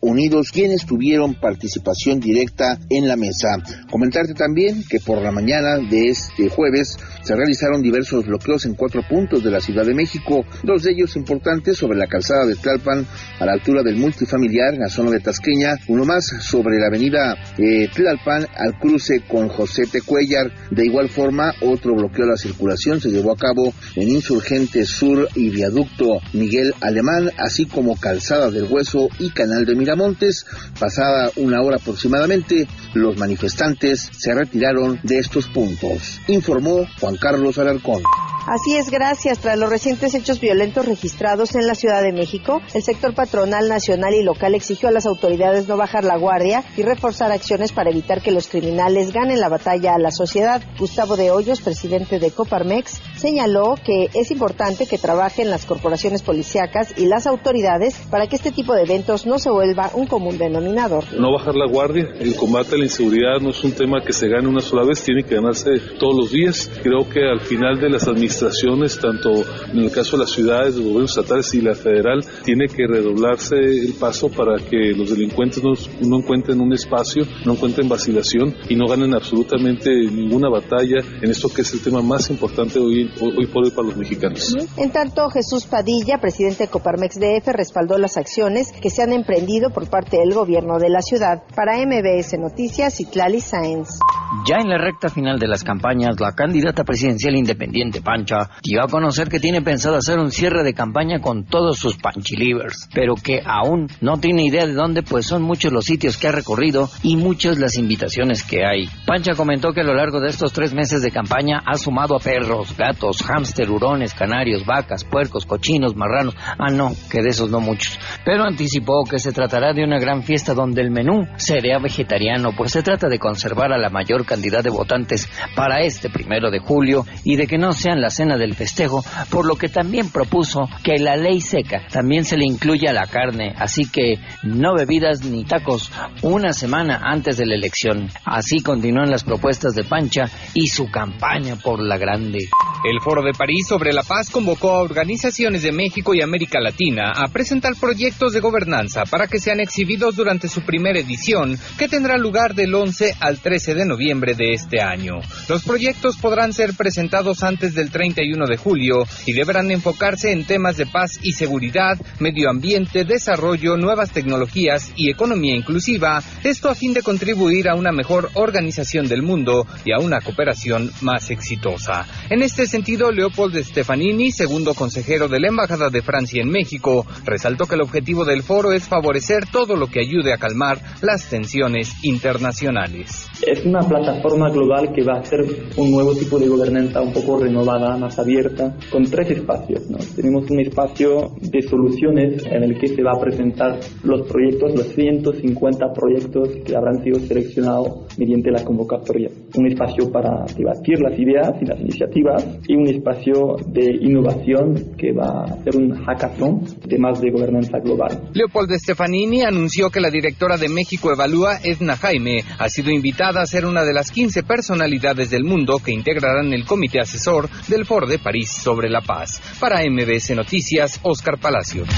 Unidos, 0.00 0.50
quienes 0.52 0.86
tuvieron 0.86 1.34
participación 1.34 2.20
directa 2.20 2.78
en 2.90 3.08
la 3.08 3.16
mesa. 3.16 3.62
Comentarte 3.90 4.34
también 4.34 4.84
que 4.88 5.00
por 5.00 5.20
la 5.22 5.30
mañana 5.30 5.78
de 5.78 6.08
este 6.08 6.48
jueves 6.48 6.98
se 7.24 7.34
realizaron 7.34 7.80
diversos 7.80 8.26
bloqueos 8.26 8.66
en 8.66 8.74
cuatro 8.74 9.02
puntos 9.08 9.42
de 9.42 9.50
la 9.50 9.60
Ciudad 9.60 9.86
de 9.86 9.94
México, 9.94 10.44
dos 10.62 10.82
de 10.82 10.92
ellos 10.92 11.16
importantes 11.16 11.78
sobre 11.78 11.98
la 11.98 12.06
calzada 12.06 12.44
de 12.44 12.54
Tlalpan 12.54 13.06
a 13.40 13.46
la 13.46 13.52
altura 13.52 13.82
del 13.82 13.96
multifamiliar 13.96 14.74
en 14.74 14.80
la 14.80 14.90
zona 14.90 15.10
de 15.10 15.20
Tasqueña, 15.20 15.76
uno 15.88 16.04
más 16.04 16.26
sobre 16.26 16.78
la 16.78 16.88
avenida 16.88 17.34
eh, 17.56 17.88
Tlalpan 17.94 18.46
al 18.54 18.78
cruce 18.78 19.22
con 19.26 19.48
José 19.48 19.84
Tecuellar. 19.90 20.52
De 20.70 20.84
igual 20.84 21.08
forma, 21.08 21.54
otro 21.62 21.94
bloqueo 21.94 22.26
a 22.26 22.32
la 22.32 22.36
circulación 22.36 23.00
se 23.00 23.10
llevó 23.10 23.32
a 23.32 23.36
cabo 23.36 23.72
en 23.96 24.10
Insurgente 24.10 24.84
Sur 24.84 25.28
y 25.34 25.48
Viaducto 25.48 26.20
Miguel 26.34 26.74
Alemán, 26.82 27.30
así 27.38 27.64
como 27.64 27.96
Calzada 27.96 28.50
del 28.50 28.64
Hueso 28.70 29.08
y 29.18 29.30
Canal 29.30 29.64
de 29.64 29.74
Miramontes. 29.74 30.44
Pasada 30.78 31.30
una 31.36 31.62
hora 31.62 31.76
aproximadamente, 31.76 32.68
los 32.92 33.16
manifestantes 33.16 34.10
se 34.12 34.34
retiraron 34.34 35.00
de 35.02 35.18
estos 35.18 35.48
puntos, 35.48 36.20
informó 36.28 36.86
Juan 37.00 37.13
Carlos 37.16 37.58
Alarcón. 37.58 38.02
Así 38.46 38.76
es, 38.76 38.90
gracias. 38.90 39.38
Tras 39.38 39.58
los 39.58 39.70
recientes 39.70 40.14
hechos 40.14 40.38
violentos 40.38 40.84
registrados 40.84 41.54
en 41.54 41.66
la 41.66 41.74
Ciudad 41.74 42.02
de 42.02 42.12
México, 42.12 42.60
el 42.74 42.82
sector 42.82 43.14
patronal 43.14 43.70
nacional 43.70 44.12
y 44.12 44.22
local 44.22 44.54
exigió 44.54 44.90
a 44.90 44.92
las 44.92 45.06
autoridades 45.06 45.66
no 45.66 45.78
bajar 45.78 46.04
la 46.04 46.18
guardia 46.18 46.62
y 46.76 46.82
reforzar 46.82 47.32
acciones 47.32 47.72
para 47.72 47.88
evitar 47.88 48.20
que 48.20 48.32
los 48.32 48.48
criminales 48.48 49.14
ganen 49.14 49.40
la 49.40 49.48
batalla 49.48 49.94
a 49.94 49.98
la 49.98 50.10
sociedad. 50.10 50.62
Gustavo 50.78 51.16
de 51.16 51.30
Hoyos, 51.30 51.62
presidente 51.62 52.18
de 52.18 52.32
Coparmex, 52.32 53.00
señaló 53.16 53.76
que 53.82 54.10
es 54.12 54.30
importante 54.30 54.86
que 54.86 54.98
trabajen 54.98 55.48
las 55.48 55.64
corporaciones 55.64 56.22
policíacas 56.22 56.92
y 56.98 57.06
las 57.06 57.26
autoridades 57.26 57.94
para 58.10 58.26
que 58.26 58.36
este 58.36 58.52
tipo 58.52 58.74
de 58.74 58.82
eventos 58.82 59.24
no 59.24 59.38
se 59.38 59.48
vuelva 59.48 59.90
un 59.94 60.06
común 60.06 60.36
denominador. 60.36 61.04
No 61.18 61.32
bajar 61.32 61.54
la 61.54 61.66
guardia, 61.66 62.08
el 62.20 62.36
combate 62.36 62.74
a 62.74 62.78
la 62.78 62.84
inseguridad 62.84 63.40
no 63.40 63.50
es 63.50 63.64
un 63.64 63.72
tema 63.72 64.02
que 64.04 64.12
se 64.12 64.28
gane 64.28 64.48
una 64.48 64.60
sola 64.60 64.84
vez, 64.84 65.02
tiene 65.02 65.22
que 65.22 65.36
ganarse 65.36 65.70
todos 65.98 66.14
los 66.14 66.30
días. 66.30 66.70
Creo 66.82 67.03
que 67.08 67.20
al 67.28 67.40
final 67.40 67.80
de 67.80 67.90
las 67.90 68.06
administraciones 68.08 68.98
tanto 68.98 69.44
en 69.72 69.78
el 69.78 69.90
caso 69.90 70.16
de 70.16 70.24
las 70.24 70.30
ciudades, 70.30 70.74
de 70.74 70.80
los 70.80 70.88
gobiernos 70.88 71.16
estatales 71.16 71.54
y 71.54 71.60
la 71.60 71.74
federal, 71.74 72.24
tiene 72.44 72.68
que 72.68 72.86
redoblarse 72.86 73.56
el 73.56 73.94
paso 73.94 74.28
para 74.28 74.56
que 74.56 74.92
los 74.96 75.10
delincuentes 75.10 75.62
no, 76.00 76.18
encuentren 76.18 76.60
un 76.60 76.72
espacio, 76.72 77.24
no 77.44 77.52
encuentren 77.52 77.88
vacilación 77.88 78.54
y 78.68 78.76
no 78.76 78.86
ganen 78.86 79.14
absolutamente 79.14 79.90
ninguna 79.90 80.48
batalla 80.48 81.00
en 81.20 81.30
esto 81.30 81.48
que 81.48 81.62
es 81.62 81.72
el 81.72 81.82
tema 81.82 82.02
más 82.02 82.30
importante 82.30 82.78
hoy, 82.78 83.10
hoy 83.20 83.46
por 83.46 83.64
hoy 83.64 83.70
para 83.70 83.88
los 83.88 83.96
mexicanos. 83.96 84.54
En 84.76 84.90
tanto, 84.90 85.28
Jesús 85.30 85.66
Padilla, 85.66 86.18
presidente 86.20 86.64
de 86.64 86.70
Coparmex 86.70 87.18
DF, 87.18 87.48
respaldó 87.48 87.98
las 87.98 88.16
acciones 88.16 88.72
que 88.72 88.90
se 88.90 89.02
han 89.02 89.12
emprendido 89.12 89.70
por 89.70 89.88
parte 89.88 90.18
del 90.18 90.32
gobierno 90.32 90.78
de 90.78 90.88
la 90.88 91.02
ciudad. 91.02 91.42
Para 91.54 91.76
MBS 91.78 92.38
Noticias, 92.38 93.00
Itlali 93.00 93.40
Sáenz. 93.40 93.98
Ya 94.46 94.56
en 94.56 94.68
la 94.68 94.78
recta 94.78 95.08
final 95.08 95.38
de 95.38 95.48
las 95.48 95.64
campañas, 95.64 96.20
la 96.20 96.32
candidata 96.32 96.84
presidencial 96.84 97.36
independiente 97.36 98.02
Pancha 98.02 98.50
dio 98.62 98.82
a 98.82 98.88
conocer 98.88 99.28
que 99.28 99.40
tiene 99.40 99.62
pensado 99.62 99.96
hacer 99.96 100.18
un 100.18 100.30
cierre 100.30 100.62
de 100.62 100.74
campaña 100.74 101.20
con 101.20 101.44
todos 101.44 101.78
sus 101.78 101.96
panchilivers, 101.96 102.88
pero 102.92 103.14
que 103.14 103.40
aún 103.44 103.88
no 104.00 104.18
tiene 104.18 104.44
idea 104.44 104.66
de 104.66 104.74
dónde, 104.74 105.02
pues 105.02 105.26
son 105.26 105.42
muchos 105.42 105.72
los 105.72 105.84
sitios 105.84 106.16
que 106.16 106.28
ha 106.28 106.32
recorrido 106.32 106.88
y 107.02 107.16
muchas 107.16 107.58
las 107.58 107.76
invitaciones 107.76 108.42
que 108.42 108.64
hay. 108.66 108.88
Pancha 109.06 109.34
comentó 109.34 109.72
que 109.72 109.80
a 109.80 109.84
lo 109.84 109.94
largo 109.94 110.20
de 110.20 110.28
estos 110.28 110.52
tres 110.52 110.74
meses 110.74 111.02
de 111.02 111.10
campaña 111.10 111.62
ha 111.64 111.74
sumado 111.74 112.16
a 112.16 112.20
perros, 112.20 112.76
gatos, 112.76 113.22
hámster, 113.22 113.70
hurones, 113.70 114.14
canarios, 114.14 114.64
vacas, 114.66 115.04
puercos, 115.04 115.46
cochinos, 115.46 115.96
marranos. 115.96 116.34
Ah, 116.58 116.70
no, 116.70 116.92
que 117.10 117.22
de 117.22 117.30
esos 117.30 117.50
no 117.50 117.60
muchos. 117.60 117.98
Pero 118.24 118.44
anticipó 118.44 119.04
que 119.04 119.18
se 119.18 119.32
tratará 119.32 119.72
de 119.72 119.84
una 119.84 119.98
gran 119.98 120.22
fiesta 120.22 120.54
donde 120.54 120.82
el 120.82 120.90
menú 120.90 121.26
sería 121.36 121.78
vegetariano, 121.78 122.50
pues 122.56 122.72
se 122.72 122.82
trata 122.82 123.08
de 123.08 123.18
conservar 123.18 123.72
a 123.72 123.78
la 123.78 123.90
mayor 123.90 124.13
cantidad 124.22 124.62
de 124.62 124.70
votantes 124.70 125.28
para 125.56 125.80
este 125.80 126.08
primero 126.08 126.50
de 126.50 126.60
julio 126.60 127.04
y 127.24 127.36
de 127.36 127.46
que 127.46 127.58
no 127.58 127.72
sean 127.72 128.00
la 128.00 128.10
cena 128.10 128.36
del 128.36 128.54
festejo, 128.54 129.04
por 129.30 129.46
lo 129.46 129.56
que 129.56 129.68
también 129.68 130.10
propuso 130.10 130.68
que 130.82 130.98
la 130.98 131.16
ley 131.16 131.40
seca 131.40 131.82
también 131.90 132.24
se 132.24 132.36
le 132.36 132.44
incluya 132.44 132.92
la 132.92 133.06
carne, 133.06 133.54
así 133.58 133.86
que 133.86 134.20
no 134.44 134.74
bebidas 134.74 135.24
ni 135.24 135.44
tacos 135.44 135.90
una 136.22 136.52
semana 136.52 137.00
antes 137.02 137.36
de 137.36 137.46
la 137.46 137.56
elección. 137.56 138.08
Así 138.24 138.60
continúan 138.60 139.10
las 139.10 139.24
propuestas 139.24 139.74
de 139.74 139.84
Pancha 139.84 140.24
y 140.54 140.68
su 140.68 140.90
campaña 140.90 141.56
por 141.56 141.82
la 141.82 141.98
grande. 141.98 142.48
El 142.84 143.00
Foro 143.00 143.22
de 143.22 143.32
París 143.32 143.66
sobre 143.66 143.92
la 143.92 144.02
Paz 144.02 144.30
convocó 144.30 144.70
a 144.70 144.82
organizaciones 144.82 145.62
de 145.62 145.72
México 145.72 146.14
y 146.14 146.22
América 146.22 146.60
Latina 146.60 147.12
a 147.16 147.28
presentar 147.28 147.72
proyectos 147.80 148.32
de 148.32 148.40
gobernanza 148.40 149.04
para 149.10 149.26
que 149.26 149.38
sean 149.38 149.60
exhibidos 149.60 150.16
durante 150.16 150.48
su 150.48 150.60
primera 150.60 150.98
edición, 150.98 151.58
que 151.78 151.88
tendrá 151.88 152.18
lugar 152.18 152.54
del 152.54 152.74
11 152.74 153.14
al 153.20 153.38
13 153.38 153.74
de 153.74 153.86
noviembre 153.86 154.03
de 154.04 154.52
este 154.52 154.82
año. 154.82 155.20
Los 155.48 155.64
proyectos 155.64 156.18
podrán 156.18 156.52
ser 156.52 156.74
presentados 156.74 157.42
antes 157.42 157.74
del 157.74 157.90
31 157.90 158.46
de 158.46 158.58
julio 158.58 159.06
y 159.24 159.32
deberán 159.32 159.70
enfocarse 159.70 160.30
en 160.30 160.44
temas 160.44 160.76
de 160.76 160.84
paz 160.84 161.18
y 161.22 161.32
seguridad, 161.32 161.98
medio 162.20 162.50
ambiente, 162.50 163.04
desarrollo, 163.04 163.78
nuevas 163.78 164.10
tecnologías 164.10 164.92
y 164.94 165.10
economía 165.10 165.56
inclusiva, 165.56 166.22
esto 166.42 166.68
a 166.68 166.74
fin 166.74 166.92
de 166.92 167.00
contribuir 167.00 167.66
a 167.66 167.74
una 167.74 167.92
mejor 167.92 168.30
organización 168.34 169.08
del 169.08 169.22
mundo 169.22 169.66
y 169.86 169.92
a 169.92 169.98
una 169.98 170.20
cooperación 170.20 170.90
más 171.00 171.30
exitosa. 171.30 172.06
En 172.28 172.42
este 172.42 172.66
sentido, 172.66 173.10
Leopold 173.10 173.56
Stefanini, 173.64 174.32
segundo 174.32 174.74
consejero 174.74 175.28
de 175.28 175.40
la 175.40 175.48
Embajada 175.48 175.88
de 175.88 176.02
Francia 176.02 176.42
en 176.42 176.50
México, 176.50 177.06
resaltó 177.24 177.64
que 177.64 177.76
el 177.76 177.82
objetivo 177.82 178.26
del 178.26 178.42
foro 178.42 178.72
es 178.72 178.86
favorecer 178.86 179.46
todo 179.50 179.76
lo 179.76 179.86
que 179.86 180.00
ayude 180.00 180.34
a 180.34 180.38
calmar 180.38 180.78
las 181.00 181.24
tensiones 181.30 181.90
internacionales. 182.02 183.28
Es 183.46 183.64
una 183.66 183.80
plataforma 183.80 184.48
global 184.50 184.92
que 184.92 185.02
va 185.02 185.18
a 185.18 185.24
ser 185.24 185.44
un 185.76 185.90
nuevo 185.90 186.14
tipo 186.14 186.38
de 186.38 186.48
gobernanza 186.48 187.02
un 187.02 187.12
poco 187.12 187.38
renovada, 187.38 187.96
más 187.96 188.18
abierta, 188.18 188.74
con 188.90 189.04
tres 189.04 189.30
espacios. 189.32 189.82
Tenemos 190.16 190.50
un 190.50 190.60
espacio 190.60 191.32
de 191.40 191.62
soluciones 191.62 192.44
en 192.46 192.62
el 192.62 192.78
que 192.78 192.88
se 192.88 193.02
va 193.02 193.12
a 193.12 193.20
presentar 193.20 193.78
los 194.02 194.22
proyectos, 194.26 194.74
los 194.74 194.88
150 194.94 195.92
proyectos 195.92 196.48
que 196.64 196.74
habrán 196.74 197.02
sido 197.02 197.20
seleccionados 197.20 198.03
mediante 198.18 198.50
la 198.50 198.64
convocatoria. 198.64 199.30
Un 199.56 199.66
espacio 199.66 200.10
para 200.10 200.44
debatir 200.56 201.00
las 201.00 201.18
ideas 201.18 201.50
y 201.60 201.66
las 201.66 201.80
iniciativas 201.80 202.58
y 202.66 202.74
un 202.74 202.88
espacio 202.88 203.56
de 203.66 203.96
innovación 204.00 204.94
que 204.96 205.12
va 205.12 205.44
a 205.44 205.62
ser 205.62 205.76
un 205.76 205.94
hackathon 206.04 206.64
de 206.86 206.98
más 206.98 207.20
de 207.20 207.30
gobernanza 207.30 207.78
global. 207.78 208.30
Leopoldo 208.32 208.74
Stefanini 208.76 209.42
anunció 209.42 209.90
que 209.90 210.00
la 210.00 210.10
directora 210.10 210.56
de 210.56 210.68
México 210.68 211.12
Evalúa, 211.12 211.58
Edna 211.62 211.96
Jaime, 211.96 212.42
ha 212.58 212.68
sido 212.68 212.90
invitada 212.90 213.42
a 213.42 213.46
ser 213.46 213.66
una 213.66 213.84
de 213.84 213.92
las 213.92 214.10
15 214.10 214.42
personalidades 214.42 215.30
del 215.30 215.44
mundo 215.44 215.78
que 215.84 215.92
integrarán 215.92 216.52
el 216.52 216.64
comité 216.64 217.00
asesor 217.00 217.48
del 217.68 217.84
Foro 217.84 218.06
de 218.06 218.18
París 218.18 218.50
sobre 218.50 218.88
la 218.88 219.00
paz. 219.00 219.40
Para 219.60 219.80
MBS 219.88 220.34
Noticias, 220.34 221.00
Oscar 221.02 221.38
Palacios. 221.38 221.88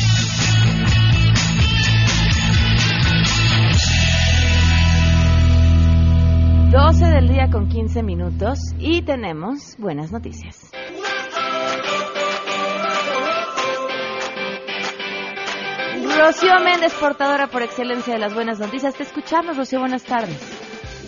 12 6.76 7.06
del 7.06 7.28
día 7.28 7.48
con 7.50 7.70
15 7.70 8.02
minutos 8.02 8.58
y 8.78 9.00
tenemos 9.00 9.76
buenas 9.78 10.12
noticias. 10.12 10.70
Rocío 16.18 16.60
Méndez, 16.62 16.92
portadora 17.00 17.46
por 17.46 17.62
excelencia 17.62 18.12
de 18.12 18.20
las 18.20 18.34
buenas 18.34 18.58
noticias. 18.58 18.94
Te 18.94 19.04
escuchamos, 19.04 19.56
Rocío. 19.56 19.80
Buenas 19.80 20.04
tardes. 20.04 20.38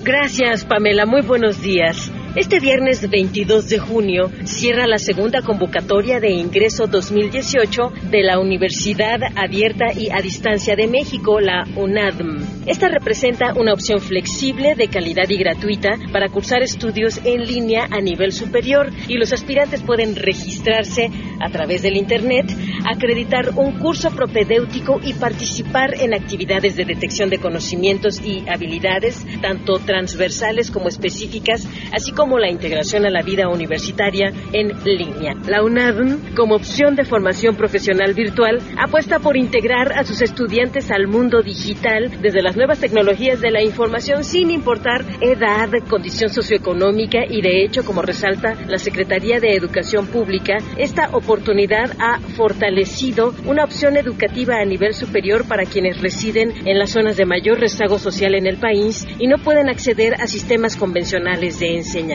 Gracias, 0.02 0.64
Pamela. 0.64 1.04
Muy 1.04 1.20
buenos 1.20 1.60
días. 1.60 2.10
Este 2.38 2.60
viernes 2.60 3.10
22 3.10 3.68
de 3.68 3.80
junio 3.80 4.30
cierra 4.44 4.86
la 4.86 4.98
segunda 4.98 5.42
convocatoria 5.42 6.20
de 6.20 6.30
ingreso 6.30 6.86
2018 6.86 7.90
de 8.12 8.22
la 8.22 8.38
Universidad 8.38 9.18
Abierta 9.34 9.86
y 9.92 10.10
a 10.10 10.22
Distancia 10.22 10.76
de 10.76 10.86
México, 10.86 11.40
la 11.40 11.66
UNADM. 11.74 12.62
Esta 12.66 12.86
representa 12.86 13.54
una 13.54 13.72
opción 13.72 13.98
flexible, 13.98 14.76
de 14.76 14.86
calidad 14.86 15.28
y 15.28 15.36
gratuita 15.36 15.98
para 16.12 16.28
cursar 16.28 16.62
estudios 16.62 17.20
en 17.24 17.44
línea 17.44 17.88
a 17.90 18.00
nivel 18.00 18.30
superior 18.30 18.88
y 19.08 19.18
los 19.18 19.32
aspirantes 19.32 19.82
pueden 19.82 20.14
registrarse 20.14 21.10
a 21.40 21.50
través 21.50 21.82
del 21.82 21.96
Internet, 21.96 22.46
acreditar 22.84 23.50
un 23.56 23.80
curso 23.80 24.10
propedéutico 24.10 25.00
y 25.02 25.14
participar 25.14 25.94
en 26.00 26.14
actividades 26.14 26.76
de 26.76 26.84
detección 26.84 27.30
de 27.30 27.38
conocimientos 27.38 28.20
y 28.24 28.48
habilidades, 28.48 29.26
tanto 29.40 29.80
transversales 29.80 30.70
como 30.70 30.88
específicas, 30.88 31.66
así 31.92 32.12
como 32.12 32.27
la 32.36 32.50
integración 32.50 33.06
a 33.06 33.10
la 33.10 33.22
vida 33.22 33.48
universitaria 33.48 34.32
en 34.52 34.72
línea. 34.84 35.34
La 35.46 35.62
UNADM, 35.62 36.34
como 36.34 36.56
opción 36.56 36.96
de 36.96 37.04
formación 37.04 37.54
profesional 37.54 38.12
virtual, 38.12 38.58
apuesta 38.76 39.20
por 39.20 39.36
integrar 39.36 39.92
a 39.92 40.04
sus 40.04 40.20
estudiantes 40.20 40.90
al 40.90 41.06
mundo 41.06 41.42
digital 41.42 42.10
desde 42.20 42.42
las 42.42 42.56
nuevas 42.56 42.80
tecnologías 42.80 43.40
de 43.40 43.52
la 43.52 43.62
información 43.62 44.24
sin 44.24 44.50
importar 44.50 45.04
edad, 45.20 45.68
condición 45.88 46.30
socioeconómica 46.30 47.20
y 47.28 47.40
de 47.40 47.64
hecho, 47.64 47.84
como 47.84 48.02
resalta 48.02 48.56
la 48.66 48.78
Secretaría 48.78 49.38
de 49.38 49.54
Educación 49.54 50.06
Pública, 50.08 50.58
esta 50.76 51.10
oportunidad 51.12 51.92
ha 52.00 52.18
fortalecido 52.36 53.34
una 53.46 53.64
opción 53.64 53.96
educativa 53.96 54.56
a 54.60 54.64
nivel 54.64 54.94
superior 54.94 55.46
para 55.46 55.64
quienes 55.64 56.00
residen 56.00 56.66
en 56.66 56.78
las 56.78 56.90
zonas 56.90 57.16
de 57.16 57.26
mayor 57.26 57.60
rezago 57.60 57.98
social 57.98 58.34
en 58.34 58.46
el 58.46 58.56
país 58.58 59.06
y 59.18 59.28
no 59.28 59.38
pueden 59.38 59.68
acceder 59.68 60.14
a 60.14 60.26
sistemas 60.26 60.76
convencionales 60.76 61.60
de 61.60 61.76
enseñanza. 61.76 62.07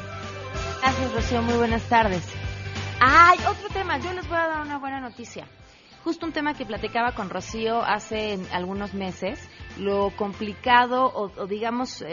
Gracias, 0.82 1.14
Rocío. 1.14 1.42
Muy 1.42 1.54
buenas 1.54 1.88
tardes. 1.88 2.28
Hay 3.00 3.38
otro 3.48 3.68
tema. 3.72 3.98
Yo 3.98 4.12
les 4.12 4.28
voy 4.28 4.36
a 4.36 4.48
dar 4.48 4.62
una 4.62 4.78
buena 4.78 4.98
noticia. 4.98 5.46
Justo 6.02 6.26
un 6.26 6.32
tema 6.32 6.54
que 6.54 6.66
platicaba 6.66 7.12
con 7.12 7.30
Rocío 7.30 7.80
hace 7.84 8.36
algunos 8.50 8.92
meses, 8.92 9.38
lo 9.78 10.10
complicado, 10.16 11.04
o, 11.14 11.46
digamos, 11.46 12.04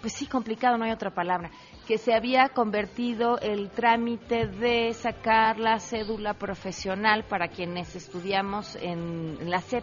pues 0.00 0.12
sí, 0.12 0.26
complicado, 0.26 0.78
no 0.78 0.84
hay 0.84 0.92
otra 0.92 1.10
palabra, 1.10 1.50
que 1.88 1.98
se 1.98 2.14
había 2.14 2.50
convertido 2.50 3.40
el 3.40 3.70
trámite 3.70 4.46
de 4.46 4.94
sacar 4.94 5.58
la 5.58 5.80
cédula 5.80 6.34
profesional 6.34 7.24
para 7.24 7.48
quienes 7.48 7.96
estudiamos 7.96 8.76
en 8.76 9.50
la 9.50 9.60
SEP 9.60 9.82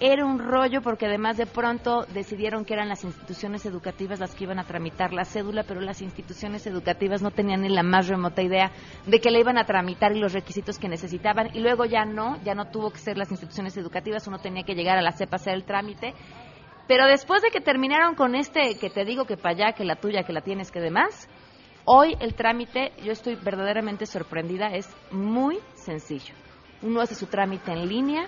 era 0.00 0.24
un 0.24 0.38
rollo 0.38 0.82
porque 0.82 1.06
además 1.06 1.36
de 1.36 1.46
pronto 1.46 2.04
decidieron 2.12 2.64
que 2.64 2.74
eran 2.74 2.88
las 2.88 3.04
instituciones 3.04 3.64
educativas 3.66 4.18
las 4.18 4.34
que 4.34 4.44
iban 4.44 4.58
a 4.58 4.64
tramitar 4.64 5.12
la 5.12 5.24
cédula, 5.24 5.62
pero 5.62 5.80
las 5.80 6.02
instituciones 6.02 6.66
educativas 6.66 7.22
no 7.22 7.30
tenían 7.30 7.62
ni 7.62 7.68
la 7.68 7.82
más 7.82 8.08
remota 8.08 8.42
idea 8.42 8.72
de 9.06 9.20
que 9.20 9.30
la 9.30 9.38
iban 9.38 9.58
a 9.58 9.64
tramitar 9.64 10.16
y 10.16 10.18
los 10.18 10.32
requisitos 10.32 10.78
que 10.78 10.88
necesitaban 10.88 11.50
y 11.54 11.60
luego 11.60 11.84
ya 11.84 12.04
no, 12.04 12.36
ya 12.42 12.54
no 12.54 12.66
tuvo 12.66 12.90
que 12.90 12.98
ser 12.98 13.16
las 13.16 13.30
instituciones 13.30 13.76
educativas, 13.76 14.26
uno 14.26 14.38
tenía 14.38 14.64
que 14.64 14.74
llegar 14.74 14.98
a 14.98 15.02
la 15.02 15.12
CEPA 15.12 15.36
a 15.36 15.40
hacer 15.40 15.54
el 15.54 15.64
trámite. 15.64 16.14
Pero 16.88 17.06
después 17.06 17.42
de 17.42 17.50
que 17.50 17.60
terminaron 17.60 18.14
con 18.14 18.34
este 18.34 18.76
que 18.78 18.90
te 18.90 19.04
digo 19.04 19.24
que 19.24 19.36
para 19.36 19.54
allá, 19.54 19.72
que 19.72 19.84
la 19.84 19.96
tuya, 19.96 20.24
que 20.24 20.32
la 20.32 20.40
tienes, 20.40 20.72
que 20.72 20.80
demás, 20.80 21.28
hoy 21.84 22.16
el 22.20 22.34
trámite, 22.34 22.92
yo 23.04 23.12
estoy 23.12 23.36
verdaderamente 23.36 24.06
sorprendida, 24.06 24.74
es 24.74 24.88
muy 25.12 25.58
sencillo. 25.74 26.34
Uno 26.82 27.00
hace 27.00 27.14
su 27.14 27.26
trámite 27.26 27.70
en 27.70 27.88
línea, 27.88 28.26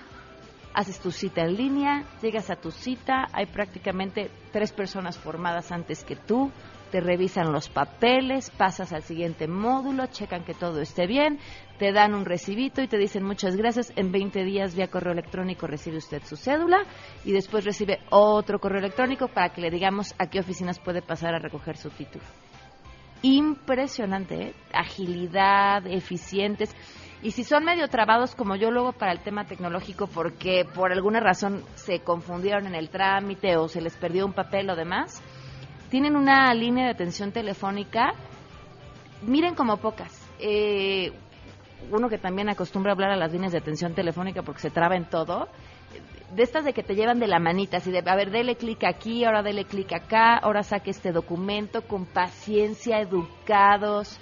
haces 0.75 0.99
tu 0.99 1.11
cita 1.11 1.41
en 1.41 1.55
línea, 1.55 2.03
llegas 2.21 2.49
a 2.49 2.57
tu 2.57 2.69
cita, 2.69 3.27
hay 3.31 3.45
prácticamente 3.45 4.29
tres 4.51 4.73
personas 4.73 5.17
formadas 5.17 5.71
antes 5.71 6.03
que 6.03 6.17
tú, 6.17 6.51
te 6.91 6.99
revisan 6.99 7.51
los 7.51 7.69
papeles, 7.69 8.51
pasas 8.51 8.93
al 8.93 9.03
siguiente 9.03 9.47
módulo, 9.47 10.05
checan 10.07 10.43
que 10.43 10.53
todo 10.53 10.81
esté 10.81 11.07
bien, 11.07 11.39
te 11.79 11.91
dan 11.91 12.13
un 12.13 12.25
recibito 12.25 12.81
y 12.81 12.87
te 12.87 12.97
dicen 12.97 13.23
muchas 13.23 13.55
gracias, 13.55 13.91
en 13.95 14.11
20 14.11 14.43
días 14.43 14.75
vía 14.75 14.87
correo 14.87 15.13
electrónico 15.13 15.65
recibe 15.65 15.97
usted 15.97 16.21
su 16.23 16.35
cédula 16.35 16.83
y 17.23 17.31
después 17.31 17.65
recibe 17.65 17.99
otro 18.09 18.59
correo 18.59 18.79
electrónico 18.79 19.27
para 19.29 19.49
que 19.49 19.61
le 19.61 19.71
digamos 19.71 20.13
a 20.19 20.27
qué 20.27 20.39
oficinas 20.39 20.79
puede 20.79 21.01
pasar 21.01 21.33
a 21.33 21.39
recoger 21.39 21.77
su 21.77 21.89
título. 21.89 22.23
Impresionante, 23.21 24.49
¿eh? 24.49 24.53
agilidad, 24.73 25.85
eficientes. 25.87 26.75
Y 27.23 27.31
si 27.31 27.43
son 27.43 27.63
medio 27.63 27.87
trabados 27.87 28.35
como 28.35 28.55
yo 28.55 28.69
luego 28.69 28.91
para 28.91 29.11
el 29.11 29.19
tema 29.19 29.45
tecnológico 29.45 30.05
porque 30.07 30.63
por 30.75 30.91
alguna 30.91 31.19
razón 31.19 31.63
se 31.73 32.01
confundieron 32.01 32.67
en 32.67 32.75
el 32.75 32.89
trámite 32.89 33.57
o 33.57 33.67
se 33.67 33.81
les 33.81 33.95
perdió 33.97 34.25
un 34.25 34.33
papel 34.33 34.69
o 34.69 34.75
demás, 34.75 35.23
tienen 35.89 36.15
una 36.15 36.53
línea 36.53 36.85
de 36.85 36.91
atención 36.91 37.31
telefónica, 37.31 38.13
miren 39.23 39.55
como 39.55 39.77
pocas. 39.77 40.11
Eh, 40.39 41.11
uno 41.91 42.09
que 42.09 42.17
también 42.17 42.49
acostumbra 42.49 42.91
a 42.91 42.93
hablar 42.93 43.11
a 43.11 43.15
las 43.15 43.31
líneas 43.31 43.51
de 43.53 43.59
atención 43.59 43.93
telefónica 43.93 44.41
porque 44.41 44.61
se 44.61 44.69
traba 44.69 44.95
en 44.95 45.05
todo, 45.05 45.47
de 46.35 46.43
estas 46.43 46.65
de 46.65 46.73
que 46.73 46.83
te 46.83 46.95
llevan 46.95 47.19
de 47.19 47.27
la 47.27 47.39
manita, 47.39 47.77
así 47.77 47.91
de, 47.91 48.03
a 48.05 48.15
ver, 48.15 48.31
dele 48.31 48.55
clic 48.55 48.83
aquí, 48.83 49.23
ahora 49.23 49.41
dele 49.41 49.65
clic 49.65 49.93
acá, 49.93 50.37
ahora 50.37 50.63
saque 50.63 50.91
este 50.91 51.11
documento 51.11 51.81
con 51.81 52.05
paciencia, 52.05 52.99
educados, 52.99 54.19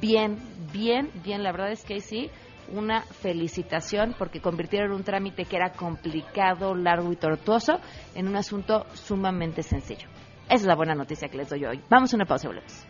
bien, 0.00 0.38
bien, 0.72 1.10
bien, 1.24 1.42
la 1.42 1.52
verdad 1.52 1.72
es 1.72 1.84
que 1.84 2.00
sí, 2.00 2.30
una 2.72 3.02
felicitación 3.02 4.14
porque 4.18 4.40
convirtieron 4.40 4.92
un 4.92 5.04
trámite 5.04 5.44
que 5.44 5.56
era 5.56 5.72
complicado, 5.72 6.74
largo 6.74 7.12
y 7.12 7.16
tortuoso 7.16 7.80
en 8.14 8.28
un 8.28 8.36
asunto 8.36 8.86
sumamente 8.94 9.62
sencillo. 9.62 10.08
Esa 10.46 10.54
es 10.54 10.64
la 10.64 10.76
buena 10.76 10.94
noticia 10.94 11.28
que 11.28 11.38
les 11.38 11.48
doy 11.48 11.64
hoy. 11.64 11.80
Vamos 11.90 12.12
a 12.12 12.16
una 12.16 12.24
pausa 12.24 12.48
volvemos. 12.48 12.86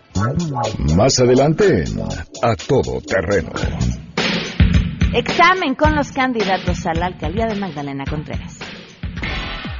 Más 0.95 1.19
adelante 1.19 1.85
A 2.43 2.55
Todo 2.55 3.01
Terreno. 3.01 3.51
Examen 5.15 5.75
con 5.75 5.95
los 5.95 6.11
candidatos 6.13 6.87
a 6.87 6.95
la 6.95 7.07
alcaldía 7.07 7.47
de 7.47 7.57
Magdalena 7.57 8.05
Contreras. 8.09 8.59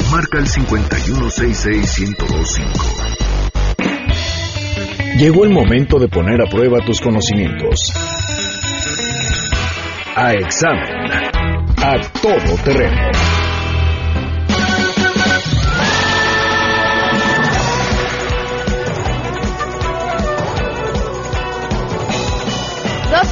Marca 0.10 0.40
el 0.40 0.48
5166125. 0.48 3.35
Llegó 5.17 5.45
el 5.45 5.51
momento 5.51 5.98
de 5.98 6.10
poner 6.10 6.41
a 6.41 6.45
prueba 6.45 6.79
tus 6.86 7.00
conocimientos. 7.00 7.79
A 10.13 10.34
examen. 10.34 10.91
A 11.77 12.01
todo 12.22 12.57
terreno. 12.65 13.15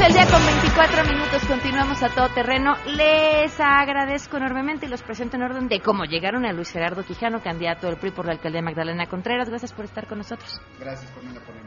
el 0.05 0.11
día 0.11 0.25
con 0.25 0.45
24 0.45 1.05
minutos, 1.05 1.45
continuamos 1.45 2.03
a 2.03 2.09
todo 2.09 2.27
terreno. 2.29 2.73
Les 2.87 3.57
agradezco 3.57 4.35
enormemente 4.35 4.85
y 4.85 4.89
los 4.89 5.01
presento 5.01 5.37
en 5.37 5.43
orden 5.43 5.69
de 5.69 5.79
cómo 5.79 6.03
llegaron 6.03 6.45
a 6.45 6.51
Luis 6.51 6.71
Gerardo 6.71 7.03
Quijano, 7.03 7.41
candidato 7.41 7.87
del 7.87 7.95
PRI 7.95 8.11
por 8.11 8.25
la 8.25 8.33
alcaldía 8.33 8.61
Magdalena 8.61 9.05
Contreras. 9.05 9.49
Gracias 9.49 9.71
por 9.71 9.85
estar 9.85 10.05
con 10.07 10.17
nosotros. 10.17 10.59
Gracias, 10.77 11.09
Pamela, 11.11 11.39
por 11.39 11.55
la 11.55 11.61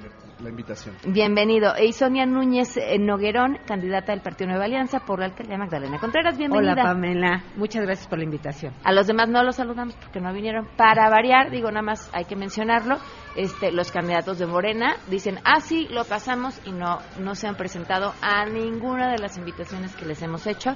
invitación. 0.44 0.94
Bienvenido. 1.06 1.72
Y 1.82 1.92
Sonia 1.92 2.26
Núñez 2.26 2.76
eh, 2.76 2.98
Noguerón, 2.98 3.58
candidata 3.66 4.12
del 4.12 4.20
Partido 4.20 4.50
Nueva 4.50 4.64
Alianza 4.66 5.00
por 5.00 5.18
la 5.18 5.26
alcaldía 5.26 5.56
Magdalena 5.56 5.98
Contreras. 5.98 6.36
Bienvenida. 6.36 6.72
Hola, 6.72 6.82
Pamela. 6.82 7.44
Muchas 7.56 7.82
gracias 7.82 8.06
por 8.06 8.18
la 8.18 8.24
invitación. 8.24 8.72
A 8.84 8.92
los 8.92 9.06
demás 9.06 9.28
no 9.28 9.42
los 9.42 9.56
saludamos 9.56 9.96
porque 9.96 10.20
no 10.20 10.32
vinieron. 10.32 10.66
Para 10.76 11.08
variar, 11.10 11.50
digo, 11.50 11.70
nada 11.70 11.82
más 11.82 12.10
hay 12.12 12.24
que 12.24 12.36
mencionarlo, 12.36 12.96
este, 13.36 13.70
los 13.70 13.92
candidatos 13.92 14.38
de 14.38 14.46
Morena 14.46 14.96
dicen, 15.08 15.38
ah, 15.44 15.60
sí, 15.60 15.86
lo 15.90 16.04
pasamos 16.04 16.60
y 16.64 16.72
no, 16.72 16.98
no 17.18 17.34
se 17.34 17.46
han 17.46 17.54
presentado 17.54 18.14
a 18.22 18.46
ninguna 18.46 19.12
de 19.12 19.18
las 19.18 19.36
invitaciones 19.36 19.94
que 19.94 20.06
les 20.06 20.22
hemos 20.22 20.46
hecho. 20.46 20.70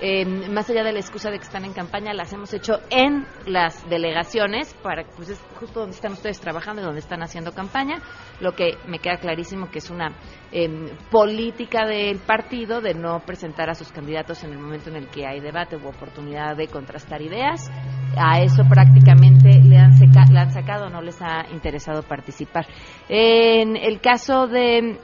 Eh, 0.00 0.24
más 0.48 0.68
allá 0.68 0.84
de 0.84 0.92
la 0.92 1.00
excusa 1.00 1.30
de 1.30 1.38
que 1.38 1.44
están 1.44 1.64
en 1.64 1.72
campaña, 1.72 2.12
las 2.12 2.32
hemos 2.32 2.52
hecho 2.52 2.80
en 2.90 3.26
las 3.46 3.88
delegaciones, 3.88 4.74
para 4.82 5.04
pues 5.04 5.30
es 5.30 5.40
justo 5.58 5.80
donde 5.80 5.94
están 5.94 6.12
ustedes 6.12 6.40
trabajando 6.40 6.82
y 6.82 6.84
donde 6.84 7.00
están 7.00 7.22
haciendo 7.22 7.52
campaña, 7.52 8.02
lo 8.40 8.52
que 8.52 8.76
me 8.86 8.98
queda 8.98 9.16
clarísimo 9.16 9.70
que 9.70 9.78
es 9.78 9.90
una 9.90 10.12
em, 10.52 10.86
política 11.10 11.86
del 11.86 12.18
partido 12.18 12.80
de 12.80 12.94
no 12.94 13.20
presentar 13.20 13.70
a 13.70 13.74
sus 13.74 13.90
candidatos 13.90 14.44
en 14.44 14.52
el 14.52 14.58
momento 14.58 14.90
en 14.90 14.96
el 14.96 15.08
que 15.08 15.26
hay 15.26 15.40
debate 15.40 15.76
o 15.76 15.88
oportunidad 15.88 16.56
de 16.56 16.68
contrastar 16.68 17.22
ideas. 17.22 17.70
A 18.16 18.40
eso 18.40 18.62
prácticamente 18.68 19.60
le 19.62 19.78
han, 19.78 19.92
le 19.98 20.38
han 20.38 20.52
sacado, 20.52 20.90
no 20.90 21.00
les 21.00 21.20
ha 21.22 21.46
interesado 21.52 22.02
participar. 22.02 22.66
En 23.08 23.76
el 23.76 24.00
caso 24.00 24.46
de 24.46 24.98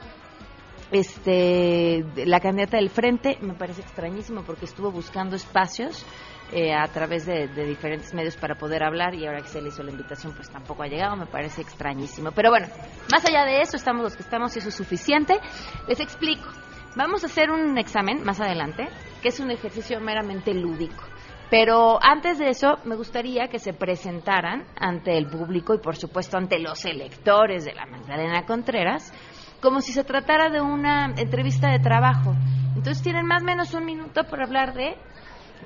este 0.91 2.03
la 2.25 2.39
candidata 2.39 2.77
del 2.77 2.89
frente 2.89 3.37
me 3.41 3.53
parece 3.53 3.81
extrañísimo 3.81 4.43
porque 4.43 4.65
estuvo 4.65 4.91
buscando 4.91 5.35
espacios 5.35 6.05
eh, 6.51 6.73
a 6.73 6.87
través 6.87 7.25
de, 7.25 7.47
diferentes 7.65 8.13
medios 8.13 8.35
para 8.35 8.55
poder 8.55 8.83
hablar 8.83 9.13
y 9.13 9.25
ahora 9.25 9.41
que 9.41 9.47
se 9.49 9.61
le 9.61 9.69
hizo 9.69 9.83
la 9.83 9.91
invitación 9.91 10.33
pues 10.33 10.49
tampoco 10.49 10.83
ha 10.83 10.87
llegado, 10.87 11.15
me 11.15 11.27
parece 11.27 11.61
extrañísimo. 11.61 12.31
Pero 12.31 12.49
bueno, 12.49 12.67
más 13.11 13.23
allá 13.25 13.45
de 13.45 13.61
eso, 13.61 13.77
estamos 13.77 14.03
los 14.03 14.15
que 14.15 14.23
estamos 14.23 14.55
y 14.55 14.59
eso 14.59 14.69
es 14.69 14.75
suficiente. 14.75 15.39
Les 15.87 15.99
explico. 15.99 16.47
Vamos 16.95 17.23
a 17.23 17.27
hacer 17.27 17.51
un 17.51 17.77
examen 17.77 18.23
más 18.23 18.41
adelante, 18.41 18.87
que 19.21 19.29
es 19.29 19.39
un 19.39 19.51
ejercicio 19.51 19.99
meramente 19.99 20.53
lúdico. 20.53 21.03
Pero 21.49 21.99
antes 22.01 22.37
de 22.37 22.49
eso, 22.49 22.77
me 22.83 22.95
gustaría 22.95 23.47
que 23.47 23.59
se 23.59 23.73
presentaran 23.73 24.65
ante 24.79 25.17
el 25.17 25.27
público 25.27 25.73
y 25.73 25.79
por 25.79 25.95
supuesto 25.95 26.37
ante 26.37 26.59
los 26.59 26.85
electores 26.85 27.65
de 27.65 27.73
la 27.73 27.85
Magdalena 27.85 28.45
Contreras 28.45 29.13
como 29.61 29.81
si 29.81 29.91
se 29.91 30.03
tratara 30.03 30.49
de 30.49 30.61
una 30.61 31.13
entrevista 31.17 31.69
de 31.71 31.79
trabajo. 31.79 32.35
Entonces 32.75 33.03
tienen 33.03 33.25
más 33.25 33.41
o 33.41 33.45
menos 33.45 33.73
un 33.73 33.85
minuto 33.85 34.23
para 34.23 34.45
hablar 34.45 34.73
de 34.73 34.95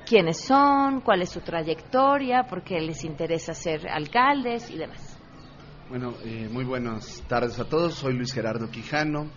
quiénes 0.06 0.40
son, 0.40 1.00
cuál 1.00 1.22
es 1.22 1.30
su 1.30 1.40
trayectoria, 1.40 2.44
por 2.44 2.62
qué 2.62 2.80
les 2.80 3.04
interesa 3.04 3.54
ser 3.54 3.88
alcaldes 3.88 4.70
y 4.70 4.78
demás. 4.78 5.18
Bueno, 5.88 6.14
eh, 6.24 6.48
muy 6.50 6.64
buenas 6.64 7.22
tardes 7.28 7.58
a 7.58 7.68
todos. 7.68 7.94
Soy 7.94 8.14
Luis 8.14 8.32
Gerardo 8.32 8.70
Quijano. 8.70 9.30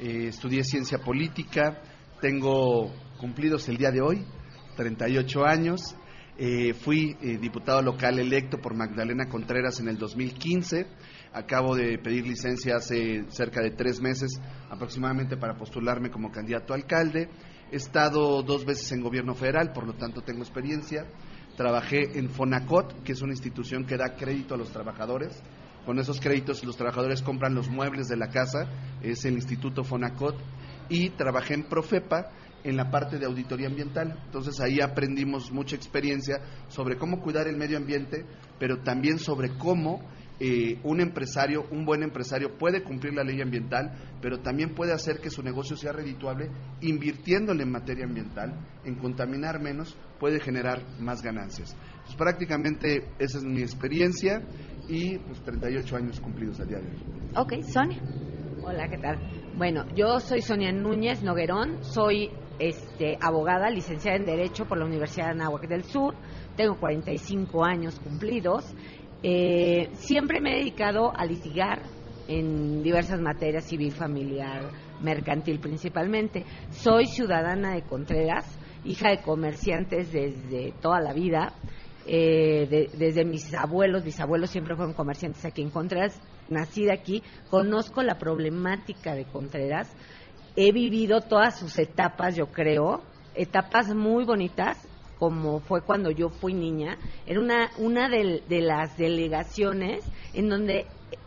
Eh, 0.00 0.28
estudié 0.28 0.64
ciencia 0.64 0.98
política. 0.98 1.80
Tengo 2.20 2.92
cumplidos 3.18 3.68
el 3.68 3.76
día 3.76 3.90
de 3.90 4.00
hoy, 4.00 4.24
38 4.76 5.44
años. 5.44 5.96
Eh, 6.36 6.74
fui 6.74 7.14
diputado 7.40 7.80
local 7.80 8.18
electo 8.18 8.58
por 8.58 8.74
Magdalena 8.74 9.28
Contreras 9.28 9.78
en 9.78 9.88
el 9.88 9.98
2015 9.98 10.88
Acabo 11.34 11.74
de 11.74 11.98
pedir 11.98 12.24
licencia 12.24 12.76
hace 12.76 13.24
cerca 13.28 13.60
de 13.60 13.72
tres 13.72 14.00
meses 14.00 14.40
aproximadamente 14.70 15.36
para 15.36 15.56
postularme 15.56 16.08
como 16.08 16.30
candidato 16.30 16.72
a 16.72 16.76
alcalde. 16.76 17.28
He 17.70 17.76
estado 17.76 18.42
dos 18.42 18.64
veces 18.64 18.90
en 18.92 19.02
gobierno 19.02 19.34
federal, 19.34 19.72
por 19.72 19.86
lo 19.86 19.94
tanto 19.94 20.22
tengo 20.22 20.42
experiencia. 20.42 21.06
Trabajé 21.56 22.18
en 22.18 22.30
Fonacot, 22.30 23.02
que 23.02 23.12
es 23.12 23.22
una 23.22 23.32
institución 23.32 23.84
que 23.84 23.96
da 23.96 24.16
crédito 24.16 24.54
a 24.54 24.58
los 24.58 24.70
trabajadores. 24.70 25.42
Con 25.84 25.98
esos 25.98 26.20
créditos 26.20 26.64
los 26.64 26.76
trabajadores 26.76 27.22
compran 27.22 27.54
los 27.54 27.68
muebles 27.68 28.08
de 28.08 28.16
la 28.16 28.28
casa, 28.28 28.68
es 29.02 29.24
el 29.24 29.34
Instituto 29.34 29.84
Fonacot. 29.84 30.36
Y 30.88 31.10
trabajé 31.10 31.54
en 31.54 31.64
Profepa, 31.64 32.30
en 32.64 32.76
la 32.76 32.90
parte 32.90 33.18
de 33.18 33.26
auditoría 33.26 33.68
ambiental. 33.68 34.18
Entonces 34.24 34.60
ahí 34.60 34.80
aprendimos 34.80 35.52
mucha 35.52 35.76
experiencia 35.76 36.40
sobre 36.68 36.96
cómo 36.96 37.20
cuidar 37.20 37.46
el 37.46 37.56
medio 37.56 37.76
ambiente, 37.76 38.24
pero 38.58 38.82
también 38.82 39.18
sobre 39.18 39.56
cómo 39.58 40.00
eh, 40.40 40.80
un 40.82 41.00
empresario, 41.00 41.64
un 41.70 41.84
buen 41.84 42.02
empresario 42.02 42.58
puede 42.58 42.82
cumplir 42.82 43.14
la 43.14 43.22
ley 43.22 43.40
ambiental, 43.40 43.92
pero 44.20 44.40
también 44.40 44.74
puede 44.74 44.92
hacer 44.92 45.20
que 45.20 45.30
su 45.30 45.42
negocio 45.42 45.76
sea 45.76 45.92
redituable 45.92 46.50
invirtiéndole 46.80 47.62
en 47.62 47.70
materia 47.70 48.04
ambiental, 48.04 48.52
en 48.84 48.96
contaminar 48.96 49.60
menos, 49.60 49.96
puede 50.18 50.40
generar 50.40 50.82
más 50.98 51.22
ganancias. 51.22 51.76
Pues 52.04 52.16
prácticamente 52.16 53.08
esa 53.18 53.38
es 53.38 53.44
mi 53.44 53.60
experiencia 53.60 54.42
y 54.88 55.18
pues 55.18 55.40
38 55.42 55.96
años 55.96 56.20
cumplidos 56.20 56.58
a 56.60 56.64
día 56.64 56.78
de 56.78 56.88
hoy. 56.88 56.98
Ok, 57.36 57.62
Sonia. 57.62 58.00
Hola, 58.64 58.88
¿qué 58.88 58.98
tal? 58.98 59.18
Bueno, 59.56 59.84
yo 59.94 60.18
soy 60.18 60.40
Sonia 60.40 60.72
Núñez 60.72 61.22
Noguerón, 61.22 61.84
soy 61.84 62.30
este, 62.58 63.18
abogada, 63.20 63.70
licenciada 63.70 64.16
en 64.16 64.24
Derecho 64.24 64.64
por 64.66 64.78
la 64.78 64.84
Universidad 64.84 65.26
de 65.26 65.32
Anáhuac 65.32 65.68
del 65.68 65.84
Sur, 65.84 66.14
tengo 66.56 66.78
45 66.78 67.64
años 67.64 68.00
cumplidos 68.00 68.64
eh, 69.26 69.88
siempre 69.94 70.38
me 70.38 70.52
he 70.52 70.58
dedicado 70.58 71.10
a 71.16 71.24
litigar 71.24 71.80
en 72.28 72.82
diversas 72.82 73.22
materias, 73.22 73.64
civil, 73.64 73.90
familiar, 73.90 74.70
mercantil 75.00 75.60
principalmente. 75.60 76.44
Soy 76.68 77.06
ciudadana 77.06 77.74
de 77.74 77.84
Contreras, 77.84 78.44
hija 78.84 79.08
de 79.08 79.22
comerciantes 79.22 80.12
desde 80.12 80.72
toda 80.72 81.00
la 81.00 81.14
vida. 81.14 81.54
Eh, 82.06 82.90
desde 82.98 83.24
mis 83.24 83.54
abuelos, 83.54 84.04
mis 84.04 84.20
abuelos 84.20 84.50
siempre 84.50 84.76
fueron 84.76 84.92
comerciantes 84.92 85.42
aquí 85.46 85.62
en 85.62 85.70
Contreras, 85.70 86.20
nacida 86.50 86.92
aquí, 86.92 87.22
conozco 87.48 88.02
la 88.02 88.18
problemática 88.18 89.14
de 89.14 89.24
Contreras, 89.24 89.90
he 90.54 90.70
vivido 90.70 91.22
todas 91.22 91.58
sus 91.58 91.78
etapas, 91.78 92.36
yo 92.36 92.48
creo, 92.48 93.00
etapas 93.34 93.94
muy 93.94 94.26
bonitas 94.26 94.86
como 95.18 95.60
fue 95.60 95.82
cuando 95.82 96.10
yo 96.10 96.28
fui 96.28 96.54
niña, 96.54 96.98
era 97.26 97.40
una, 97.40 97.70
una 97.78 98.08
de, 98.08 98.42
las 98.60 98.96
delegaciones 98.96 100.04
en 100.32 100.48
donde 100.48 100.86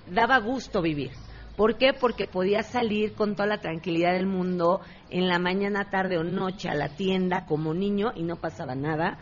daba 0.10 0.40
gusto 0.40 0.82
vivir. 0.82 1.12
¿Por 1.56 1.78
qué? 1.78 1.94
Porque 1.94 2.28
podías 2.28 2.68
salir 2.68 3.14
con 3.14 3.36
toda 3.36 3.48
la 3.48 3.62
tranquilidad 3.62 4.14
del 4.14 4.28
mundo 4.28 4.82
en 5.10 5.28
la 5.28 5.40
mañana, 5.40 5.90
tarde 5.90 6.18
o 6.18 6.24
noche 6.24 6.70
a 6.70 6.76
la 6.76 6.90
tienda 6.90 7.46
como 7.46 7.74
niño 7.74 8.12
y 8.16 8.24
no 8.24 8.36
pasaba 8.36 8.76
nada. 8.76 9.18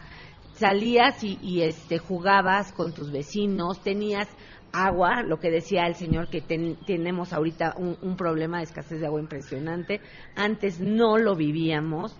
Salías 0.53 1.23
y, 1.23 1.61
este, 1.61 1.97
jugabas 1.97 2.73
con 2.73 2.93
tus 2.93 3.11
vecinos, 3.11 3.81
tenías 3.81 4.27
agua, 4.71 5.23
lo 5.23 5.39
que 5.39 5.49
decía 5.49 5.87
el 5.87 5.95
señor 5.95 6.29
que 6.29 6.41
tenemos 6.41 7.31
ahorita 7.31 7.75
un, 7.77 8.17
problema 8.17 8.57
de 8.57 8.63
escasez 8.63 8.99
de 8.99 9.07
agua 9.07 9.21
impresionante. 9.21 10.01
Antes 10.35 10.79
no 10.79 11.17
lo 11.17 11.35
vivíamos 11.35 12.15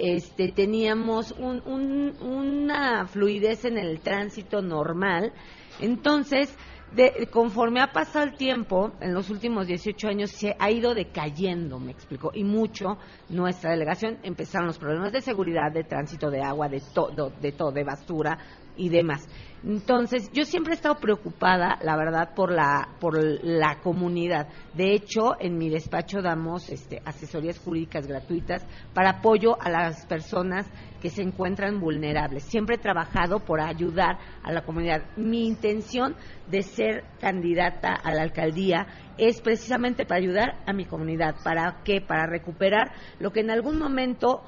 este, 0.00 0.50
teníamos 0.52 1.32
una 1.32 3.06
fluidez 3.06 3.66
en 3.66 3.76
el 3.76 4.00
tránsito 4.00 4.62
normal. 4.62 5.32
Entonces, 5.78 6.56
de, 6.94 7.28
conforme 7.30 7.80
ha 7.80 7.92
pasado 7.92 8.24
el 8.24 8.36
tiempo, 8.36 8.92
en 9.00 9.14
los 9.14 9.30
últimos 9.30 9.66
18 9.66 10.08
años 10.08 10.30
se 10.30 10.56
ha 10.58 10.70
ido 10.70 10.94
decayendo, 10.94 11.78
me 11.78 11.92
explico, 11.92 12.30
y 12.34 12.44
mucho 12.44 12.98
nuestra 13.28 13.70
delegación. 13.70 14.18
Empezaron 14.22 14.66
los 14.66 14.78
problemas 14.78 15.12
de 15.12 15.20
seguridad, 15.20 15.72
de 15.72 15.84
tránsito 15.84 16.30
de 16.30 16.42
agua, 16.42 16.68
de 16.68 16.82
todo, 16.92 17.30
de 17.40 17.52
todo, 17.52 17.70
de 17.70 17.84
basura 17.84 18.38
y 18.76 18.88
demás. 18.88 19.28
Entonces, 19.62 20.30
yo 20.32 20.44
siempre 20.44 20.72
he 20.72 20.76
estado 20.76 20.94
preocupada, 20.94 21.78
la 21.82 21.94
verdad, 21.96 22.34
por 22.34 22.50
la, 22.50 22.96
por 22.98 23.22
la 23.22 23.78
comunidad. 23.82 24.48
De 24.72 24.94
hecho, 24.94 25.38
en 25.38 25.58
mi 25.58 25.68
despacho 25.68 26.22
damos 26.22 26.70
este, 26.70 27.02
asesorías 27.04 27.58
jurídicas 27.58 28.06
gratuitas 28.06 28.66
para 28.94 29.18
apoyo 29.18 29.60
a 29.60 29.68
las 29.68 30.06
personas 30.06 30.66
que 31.02 31.10
se 31.10 31.22
encuentran 31.22 31.78
vulnerables. 31.78 32.44
Siempre 32.44 32.76
he 32.76 32.78
trabajado 32.78 33.40
por 33.40 33.60
ayudar 33.60 34.18
a 34.42 34.50
la 34.50 34.62
comunidad. 34.62 35.02
Mi 35.16 35.46
intención 35.46 36.16
de 36.50 36.62
ser 36.62 36.79
candidata 37.20 37.94
a 37.94 38.12
la 38.14 38.22
alcaldía 38.22 38.86
es 39.18 39.40
precisamente 39.40 40.06
para 40.06 40.20
ayudar 40.20 40.62
a 40.66 40.72
mi 40.72 40.84
comunidad. 40.84 41.36
¿Para 41.42 41.82
qué? 41.84 42.00
Para 42.00 42.26
recuperar 42.26 42.92
lo 43.18 43.32
que 43.32 43.40
en 43.40 43.50
algún 43.50 43.78
momento 43.78 44.42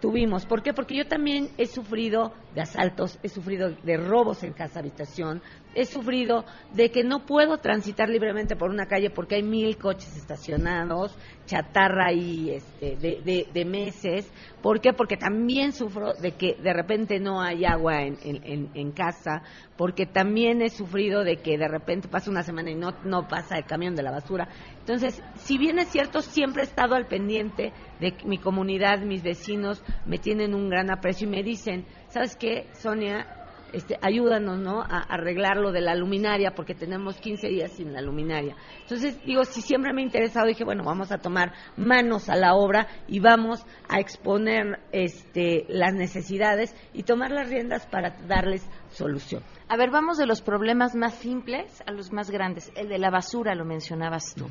tuvimos. 0.00 0.44
¿Por 0.46 0.62
qué? 0.62 0.74
Porque 0.74 0.96
yo 0.96 1.06
también 1.06 1.50
he 1.56 1.66
sufrido 1.66 2.34
de 2.54 2.60
asaltos, 2.60 3.18
he 3.22 3.28
sufrido 3.28 3.70
de 3.70 3.96
robos 3.96 4.42
en 4.42 4.52
casa 4.52 4.80
habitación, 4.80 5.40
he 5.74 5.84
sufrido 5.84 6.44
de 6.72 6.90
que 6.90 7.04
no 7.04 7.26
puedo 7.26 7.58
transitar 7.58 8.08
libremente 8.08 8.56
por 8.56 8.70
una 8.70 8.86
calle 8.86 9.10
porque 9.10 9.36
hay 9.36 9.42
mil 9.42 9.76
coches 9.76 10.16
estacionados, 10.16 11.16
chatarra 11.46 12.12
y 12.12 12.50
este, 12.50 12.96
de, 12.96 13.46
de, 13.52 13.64
meses. 13.64 14.30
¿Por 14.62 14.80
qué? 14.80 14.92
Porque 14.92 15.16
también 15.16 15.72
sufro 15.72 16.14
de 16.14 16.32
que 16.32 16.54
de 16.54 16.72
repente 16.72 17.18
no 17.18 17.40
hay 17.40 17.64
agua 17.64 18.02
en, 18.02 18.92
casa, 18.92 19.42
porque 19.76 20.06
también 20.06 20.62
he 20.62 20.68
sufrido 20.68 21.24
de 21.24 21.36
que 21.36 21.58
de 21.58 21.68
repente 21.68 22.08
pasa 22.08 22.30
una 22.30 22.42
semana 22.42 22.70
y 22.70 22.74
no, 22.74 22.92
no 23.04 23.26
pasa 23.26 23.56
el 23.56 23.64
camión 23.64 23.94
de 23.94 24.02
la 24.02 24.10
basura. 24.10 24.48
Entonces, 24.78 25.22
si 25.36 25.58
bien 25.58 25.78
es 25.78 25.88
cierto, 25.88 26.20
siempre 26.20 26.62
he 26.62 26.66
estado 26.66 26.94
al 26.94 27.06
pendiente 27.06 27.72
de 28.00 28.14
mi 28.24 28.38
comunidad, 28.38 29.00
mis 29.00 29.22
vecinos 29.22 29.82
me 30.06 30.18
tienen 30.18 30.54
un 30.54 30.68
gran 30.68 30.90
aprecio 30.90 31.26
y 31.26 31.30
me 31.30 31.42
dicen, 31.42 31.86
¿sabes 32.08 32.36
qué, 32.36 32.68
Sonia? 32.74 33.41
Este, 33.72 33.98
ayúdanos, 34.00 34.58
¿no? 34.58 34.82
A, 34.82 35.00
arreglar 35.08 35.56
lo 35.56 35.72
de 35.72 35.80
la 35.80 35.94
luminaria, 35.94 36.52
porque 36.54 36.74
tenemos 36.74 37.16
15 37.18 37.48
días 37.48 37.72
sin 37.72 37.92
la 37.92 38.00
luminaria. 38.00 38.54
Entonces, 38.82 39.18
digo, 39.24 39.44
si 39.44 39.60
siempre 39.60 39.92
me 39.92 40.02
ha 40.02 40.04
interesado, 40.04 40.46
dije, 40.46 40.64
bueno, 40.64 40.84
vamos 40.84 41.10
a 41.12 41.18
tomar 41.18 41.52
manos 41.76 42.28
a 42.28 42.36
la 42.36 42.54
obra 42.54 42.86
y 43.08 43.20
vamos 43.20 43.64
a 43.88 44.00
exponer 44.00 44.80
este, 44.92 45.64
las 45.68 45.94
necesidades 45.94 46.74
y 46.92 47.02
tomar 47.02 47.30
las 47.30 47.48
riendas 47.48 47.86
para 47.86 48.10
darles 48.26 48.68
solución. 48.90 49.42
A 49.68 49.76
ver, 49.76 49.90
vamos 49.90 50.18
de 50.18 50.26
los 50.26 50.42
problemas 50.42 50.94
más 50.94 51.14
simples 51.14 51.82
a 51.86 51.92
los 51.92 52.12
más 52.12 52.30
grandes. 52.30 52.70
El 52.76 52.88
de 52.88 52.98
la 52.98 53.10
basura 53.10 53.54
lo 53.54 53.64
mencionabas 53.64 54.34
tú. 54.34 54.46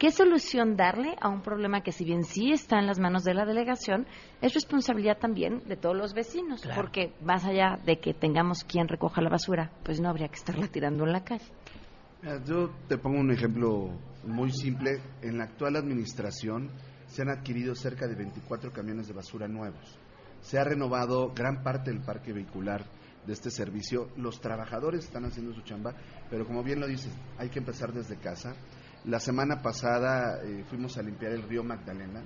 ¿Qué 0.00 0.10
solución 0.10 0.76
darle 0.76 1.14
a 1.20 1.28
un 1.28 1.42
problema 1.42 1.82
que 1.82 1.92
si 1.92 2.06
bien 2.06 2.24
sí 2.24 2.52
está 2.52 2.78
en 2.78 2.86
las 2.86 2.98
manos 2.98 3.22
de 3.22 3.34
la 3.34 3.44
delegación, 3.44 4.06
es 4.40 4.54
responsabilidad 4.54 5.18
también 5.18 5.62
de 5.68 5.76
todos 5.76 5.94
los 5.94 6.14
vecinos? 6.14 6.62
Porque 6.74 7.12
más 7.20 7.44
allá 7.44 7.78
de 7.84 8.00
que 8.00 8.14
tengamos 8.14 8.64
quien 8.64 8.88
recoja 8.88 9.20
la 9.20 9.28
basura, 9.28 9.70
pues 9.84 10.00
no 10.00 10.08
habría 10.08 10.28
que 10.28 10.36
estarla 10.36 10.68
tirando 10.68 11.04
en 11.04 11.12
la 11.12 11.22
calle. 11.22 11.44
Yo 12.46 12.70
te 12.88 12.96
pongo 12.96 13.20
un 13.20 13.30
ejemplo 13.30 13.90
muy 14.24 14.50
simple. 14.52 15.02
En 15.20 15.36
la 15.36 15.44
actual 15.44 15.76
administración 15.76 16.70
se 17.04 17.20
han 17.20 17.28
adquirido 17.28 17.74
cerca 17.74 18.08
de 18.08 18.14
24 18.14 18.72
camiones 18.72 19.06
de 19.06 19.12
basura 19.12 19.48
nuevos. 19.48 19.98
Se 20.40 20.58
ha 20.58 20.64
renovado 20.64 21.34
gran 21.34 21.62
parte 21.62 21.90
del 21.90 22.00
parque 22.00 22.32
vehicular 22.32 22.86
de 23.26 23.34
este 23.34 23.50
servicio. 23.50 24.08
Los 24.16 24.40
trabajadores 24.40 25.04
están 25.04 25.26
haciendo 25.26 25.52
su 25.52 25.60
chamba, 25.60 25.94
pero 26.30 26.46
como 26.46 26.62
bien 26.62 26.80
lo 26.80 26.86
dices, 26.86 27.12
hay 27.36 27.50
que 27.50 27.58
empezar 27.58 27.92
desde 27.92 28.16
casa 28.16 28.54
la 29.04 29.18
semana 29.18 29.62
pasada 29.62 30.42
eh, 30.42 30.64
fuimos 30.68 30.96
a 30.98 31.02
limpiar 31.02 31.32
el 31.32 31.42
río 31.42 31.64
Magdalena. 31.64 32.22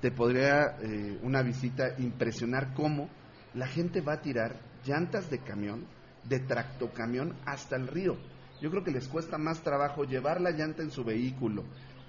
Te 0.00 0.10
podría 0.10 0.76
eh, 0.80 1.18
una 1.22 1.42
visita 1.42 1.94
impresionar 1.98 2.74
cómo 2.74 3.08
la 3.54 3.66
gente 3.66 4.00
va 4.00 4.14
a 4.14 4.20
tirar 4.20 4.60
llantas 4.84 5.30
de 5.30 5.38
camión, 5.38 5.86
de 6.24 6.40
tractocamión 6.40 7.36
hasta 7.46 7.76
el 7.76 7.86
río. 7.86 8.16
Yo 8.60 8.70
creo 8.70 8.82
que 8.82 8.90
les 8.90 9.08
cuesta 9.08 9.38
más 9.38 9.62
trabajo 9.62 10.04
llevar 10.04 10.40
la 10.40 10.50
llanta 10.50 10.82
en 10.82 10.90
su 10.90 11.04
vehículo, 11.04 11.64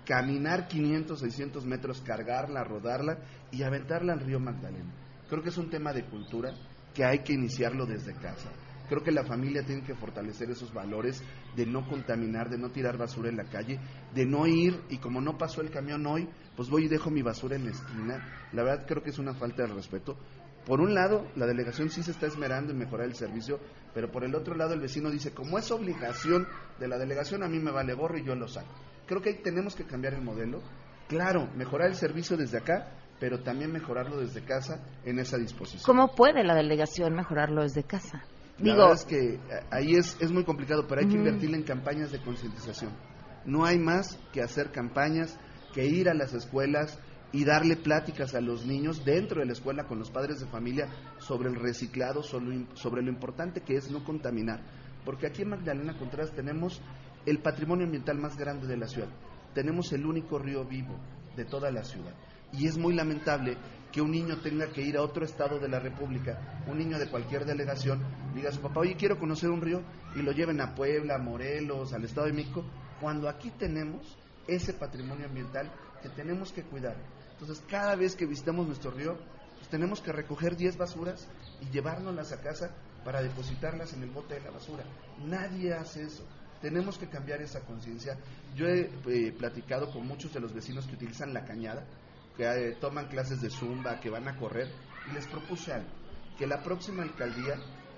caminar 0.05 0.67
500, 0.67 1.19
600 1.19 1.65
metros, 1.65 2.01
cargarla, 2.01 2.63
rodarla 2.63 3.19
y 3.51 3.63
aventarla 3.63 4.13
al 4.13 4.21
río 4.21 4.39
Magdalena. 4.39 4.91
Creo 5.29 5.43
que 5.43 5.49
es 5.49 5.57
un 5.57 5.69
tema 5.69 5.93
de 5.93 6.05
cultura 6.05 6.53
que 6.93 7.05
hay 7.05 7.19
que 7.19 7.33
iniciarlo 7.33 7.85
desde 7.85 8.13
casa. 8.13 8.49
Creo 8.87 9.03
que 9.03 9.11
la 9.11 9.23
familia 9.23 9.63
tiene 9.63 9.83
que 9.83 9.95
fortalecer 9.95 10.49
esos 10.49 10.73
valores 10.73 11.23
de 11.55 11.65
no 11.65 11.87
contaminar, 11.87 12.49
de 12.49 12.57
no 12.57 12.69
tirar 12.69 12.97
basura 12.97 13.29
en 13.29 13.37
la 13.37 13.45
calle, 13.45 13.79
de 14.13 14.25
no 14.25 14.47
ir 14.47 14.81
y 14.89 14.97
como 14.97 15.19
no 15.21 15.37
pasó 15.37 15.61
el 15.61 15.69
camión 15.69 16.05
hoy, 16.05 16.27
pues 16.55 16.69
voy 16.69 16.85
y 16.85 16.87
dejo 16.87 17.09
mi 17.09 17.21
basura 17.21 17.55
en 17.55 17.65
la 17.65 17.71
esquina. 17.71 18.47
La 18.53 18.63
verdad 18.63 18.85
creo 18.87 19.03
que 19.03 19.09
es 19.09 19.19
una 19.19 19.33
falta 19.33 19.63
de 19.63 19.73
respeto. 19.73 20.17
Por 20.65 20.81
un 20.81 20.93
lado, 20.93 21.25
la 21.35 21.45
delegación 21.45 21.89
sí 21.89 22.03
se 22.03 22.11
está 22.11 22.27
esmerando 22.27 22.73
en 22.73 22.77
mejorar 22.77 23.07
el 23.07 23.15
servicio, 23.15 23.59
pero 23.93 24.11
por 24.11 24.25
el 24.25 24.35
otro 24.35 24.53
lado 24.53 24.73
el 24.73 24.81
vecino 24.81 25.09
dice, 25.09 25.33
como 25.33 25.57
es 25.57 25.71
obligación 25.71 26.45
de 26.77 26.87
la 26.89 26.97
delegación, 26.97 27.41
a 27.43 27.47
mí 27.47 27.59
me 27.59 27.71
vale 27.71 27.93
gorro 27.93 28.17
y 28.17 28.25
yo 28.25 28.35
lo 28.35 28.47
saco. 28.49 28.73
Creo 29.05 29.21
que 29.21 29.29
ahí 29.29 29.41
tenemos 29.41 29.75
que 29.75 29.85
cambiar 29.85 30.13
el 30.13 30.21
modelo. 30.21 30.61
Claro, 31.07 31.47
mejorar 31.55 31.87
el 31.87 31.95
servicio 31.95 32.35
desde 32.35 32.57
acá, 32.57 32.91
pero 33.19 33.41
también 33.43 33.71
mejorarlo 33.71 34.17
desde 34.17 34.43
casa 34.43 34.83
en 35.05 35.19
esa 35.19 35.37
disposición. 35.37 35.83
¿Cómo 35.85 36.13
puede 36.13 36.43
la 36.43 36.53
delegación 36.53 37.13
mejorarlo 37.15 37.63
desde 37.63 37.83
casa? 37.83 38.25
La 38.59 38.75
verdad 38.75 38.93
es 38.93 39.05
que 39.05 39.35
eh, 39.35 39.39
ahí 39.69 39.93
es, 39.93 40.17
es 40.19 40.31
muy 40.31 40.43
complicado, 40.43 40.85
pero 40.87 41.01
hay 41.01 41.07
que 41.07 41.15
invertir 41.15 41.53
en 41.53 41.63
campañas 41.63 42.11
de 42.11 42.21
concientización. 42.21 42.91
No 43.45 43.65
hay 43.65 43.77
más 43.77 44.19
que 44.33 44.41
hacer 44.41 44.71
campañas, 44.71 45.37
que 45.73 45.85
ir 45.85 46.09
a 46.09 46.13
las 46.13 46.33
escuelas 46.33 46.99
y 47.31 47.45
darle 47.45 47.75
pláticas 47.75 48.33
a 48.35 48.41
los 48.41 48.65
niños 48.65 49.05
dentro 49.05 49.41
de 49.41 49.45
la 49.45 49.51
escuela 49.51 49.83
con 49.85 49.99
los 49.99 50.09
padres 50.09 50.39
de 50.39 50.47
familia 50.47 50.87
sobre 51.19 51.49
el 51.49 51.55
reciclado, 51.55 52.23
sobre 52.23 53.03
lo 53.03 53.09
importante 53.09 53.61
que 53.61 53.75
es 53.75 53.91
no 53.91 54.03
contaminar. 54.03 54.61
Porque 55.05 55.27
aquí 55.27 55.43
en 55.43 55.49
Magdalena 55.49 55.97
Contreras 55.97 56.31
tenemos 56.33 56.81
el 57.25 57.39
patrimonio 57.39 57.85
ambiental 57.85 58.17
más 58.17 58.37
grande 58.37 58.67
de 58.67 58.77
la 58.77 58.87
ciudad. 58.87 59.09
Tenemos 59.53 59.91
el 59.93 60.05
único 60.05 60.39
río 60.39 60.65
vivo 60.65 60.97
de 61.35 61.45
toda 61.45 61.71
la 61.71 61.83
ciudad. 61.83 62.13
Y 62.53 62.67
es 62.67 62.77
muy 62.77 62.93
lamentable 62.95 63.57
que 63.91 64.01
un 64.01 64.11
niño 64.11 64.37
tenga 64.41 64.67
que 64.67 64.81
ir 64.81 64.97
a 64.97 65.01
otro 65.01 65.25
estado 65.25 65.59
de 65.59 65.69
la 65.69 65.79
República, 65.79 66.63
un 66.67 66.77
niño 66.77 66.99
de 66.99 67.09
cualquier 67.09 67.45
delegación, 67.45 68.03
diga 68.33 68.49
a 68.49 68.53
su 68.53 68.61
papá, 68.61 68.81
oye, 68.81 68.95
quiero 68.95 69.17
conocer 69.17 69.49
un 69.49 69.61
río, 69.61 69.81
y 70.15 70.21
lo 70.21 70.31
lleven 70.31 70.61
a 70.61 70.75
Puebla, 70.75 71.17
Morelos, 71.17 71.93
al 71.93 72.03
Estado 72.03 72.27
de 72.27 72.33
México, 72.33 72.63
cuando 72.99 73.29
aquí 73.29 73.51
tenemos 73.51 74.17
ese 74.47 74.73
patrimonio 74.73 75.27
ambiental 75.27 75.71
que 76.01 76.09
tenemos 76.09 76.51
que 76.51 76.63
cuidar. 76.63 76.95
Entonces, 77.33 77.63
cada 77.69 77.95
vez 77.95 78.15
que 78.15 78.25
visitamos 78.25 78.65
nuestro 78.65 78.91
río, 78.91 79.17
pues 79.57 79.69
tenemos 79.69 80.01
que 80.01 80.11
recoger 80.11 80.55
10 80.55 80.77
basuras 80.77 81.27
y 81.61 81.69
llevárnoslas 81.71 82.31
a 82.31 82.41
casa 82.41 82.71
para 83.03 83.21
depositarlas 83.21 83.93
en 83.93 84.03
el 84.03 84.09
bote 84.09 84.35
de 84.35 84.41
la 84.41 84.51
basura. 84.51 84.83
Nadie 85.25 85.73
hace 85.73 86.03
eso. 86.03 86.25
Tenemos 86.61 86.97
que 86.97 87.07
cambiar 87.07 87.41
esa 87.41 87.61
conciencia. 87.61 88.17
Yo 88.55 88.67
he 88.67 88.89
eh, 89.07 89.31
platicado 89.37 89.91
con 89.91 90.07
muchos 90.07 90.33
de 90.33 90.39
los 90.39 90.53
vecinos 90.53 90.87
que 90.87 90.95
utilizan 90.95 91.33
la 91.33 91.45
cañada, 91.45 91.85
que 92.37 92.45
eh, 92.45 92.75
toman 92.79 93.07
clases 93.07 93.41
de 93.41 93.49
zumba, 93.49 93.99
que 93.99 94.09
van 94.09 94.27
a 94.27 94.37
correr, 94.37 94.71
y 95.09 95.13
les 95.13 95.27
propuse 95.27 95.73
algo, 95.73 95.89
que 96.37 96.45
la 96.45 96.61
próxima 96.61 97.03
alcaldía 97.03 97.55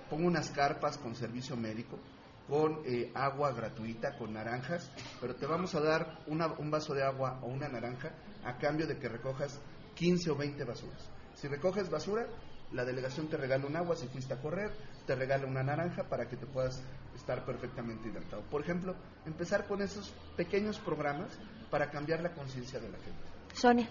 ponga 0.10 0.28
unas 0.28 0.50
carpas 0.50 0.98
con 0.98 1.14
servicio 1.14 1.58
médico, 1.58 2.00
con 2.48 2.82
eh, 2.86 3.12
agua 3.14 3.52
gratuita, 3.52 4.18
con 4.18 4.34
naranjas, 4.34 4.90
pero 5.22 5.36
te 5.36 5.46
vamos 5.46 5.76
a 5.76 5.82
dar 5.82 6.20
un 6.28 6.72
vaso 6.72 6.96
de 6.96 7.04
agua 7.04 7.40
o 7.44 7.48
una 7.48 7.68
naranja 7.68 8.12
a 8.44 8.58
cambio 8.58 8.88
de 8.88 8.98
que 8.98 9.08
recojas 9.08 9.60
15 9.96 10.32
o 10.32 10.36
20 10.36 10.64
basuras. 10.64 11.10
Si 11.36 11.48
recoges 11.48 11.90
basura, 11.90 12.26
la 12.72 12.86
delegación 12.86 13.28
te 13.28 13.38
regala 13.38 13.66
un 13.66 13.76
agua 13.76 13.96
si 13.96 14.08
fuiste 14.08 14.34
a 14.34 14.42
correr, 14.42 14.72
te 15.06 15.16
regala 15.16 15.46
una 15.46 15.64
naranja 15.64 16.04
para 16.04 16.28
que 16.28 16.38
te 16.38 16.46
puedas 16.46 16.82
estar 17.16 17.46
perfectamente 17.46 18.10
hidratado. 18.10 18.42
Por 18.44 18.62
ejemplo, 18.62 18.96
empezar 19.26 19.68
con 19.68 19.82
esos 19.82 20.14
pequeños 20.36 20.80
programas 20.80 21.38
para 21.70 21.92
cambiar 21.92 22.22
la 22.22 22.32
conciencia 22.32 22.80
de 22.80 22.90
la 22.90 22.98
gente. 22.98 23.20
Sonia. 23.54 23.90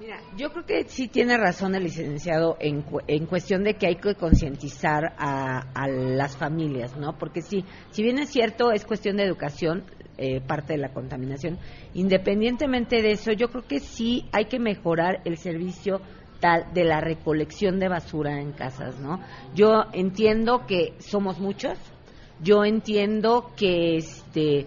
Mira, 0.00 0.20
yo 0.36 0.50
creo 0.50 0.66
que 0.66 0.84
sí 0.88 1.06
tiene 1.06 1.36
razón 1.36 1.76
el 1.76 1.84
licenciado 1.84 2.56
en, 2.58 2.84
en 3.06 3.26
cuestión 3.26 3.62
de 3.62 3.74
que 3.74 3.86
hay 3.86 3.94
que 3.94 4.16
concientizar 4.16 5.14
a, 5.16 5.86
las 5.86 6.36
familias, 6.36 6.96
¿no? 6.96 7.16
Porque 7.16 7.42
sí, 7.42 7.64
si 7.90 8.02
bien 8.02 8.18
es 8.18 8.30
cierto, 8.30 8.72
es 8.72 8.84
cuestión 8.84 9.16
de 9.16 9.22
educación, 9.22 9.84
eh, 10.18 10.40
parte 10.40 10.72
de 10.72 10.80
la 10.80 10.92
contaminación. 10.92 11.58
Independientemente 11.94 13.02
de 13.02 13.12
eso, 13.12 13.30
yo 13.30 13.50
creo 13.50 13.68
que 13.68 13.78
sí 13.78 14.28
hay 14.32 14.46
que 14.46 14.58
mejorar 14.58 15.20
el 15.24 15.36
servicio 15.36 16.00
tal 16.40 16.74
de 16.74 16.82
la 16.82 17.00
recolección 17.00 17.78
de 17.78 17.88
basura 17.88 18.40
en 18.40 18.50
casas, 18.50 18.98
¿no? 18.98 19.20
Yo 19.54 19.84
entiendo 19.92 20.66
que 20.66 20.94
somos 20.98 21.38
muchos, 21.38 21.78
yo 22.40 22.64
entiendo 22.64 23.52
que 23.56 23.96
este 23.98 24.66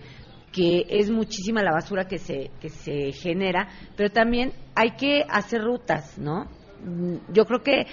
que 0.52 0.86
es 0.90 1.10
muchísima 1.12 1.62
la 1.62 1.72
basura 1.72 2.06
que 2.06 2.18
se, 2.18 2.52
que 2.60 2.70
se 2.70 3.12
genera, 3.12 3.68
pero 3.96 4.10
también 4.10 4.54
hay 4.76 4.92
que 4.92 5.24
hacer 5.30 5.62
rutas, 5.62 6.18
¿no? 6.18 6.46
mm, 6.84 7.34
yo 7.34 7.46
creo 7.46 7.62
que 7.62 7.86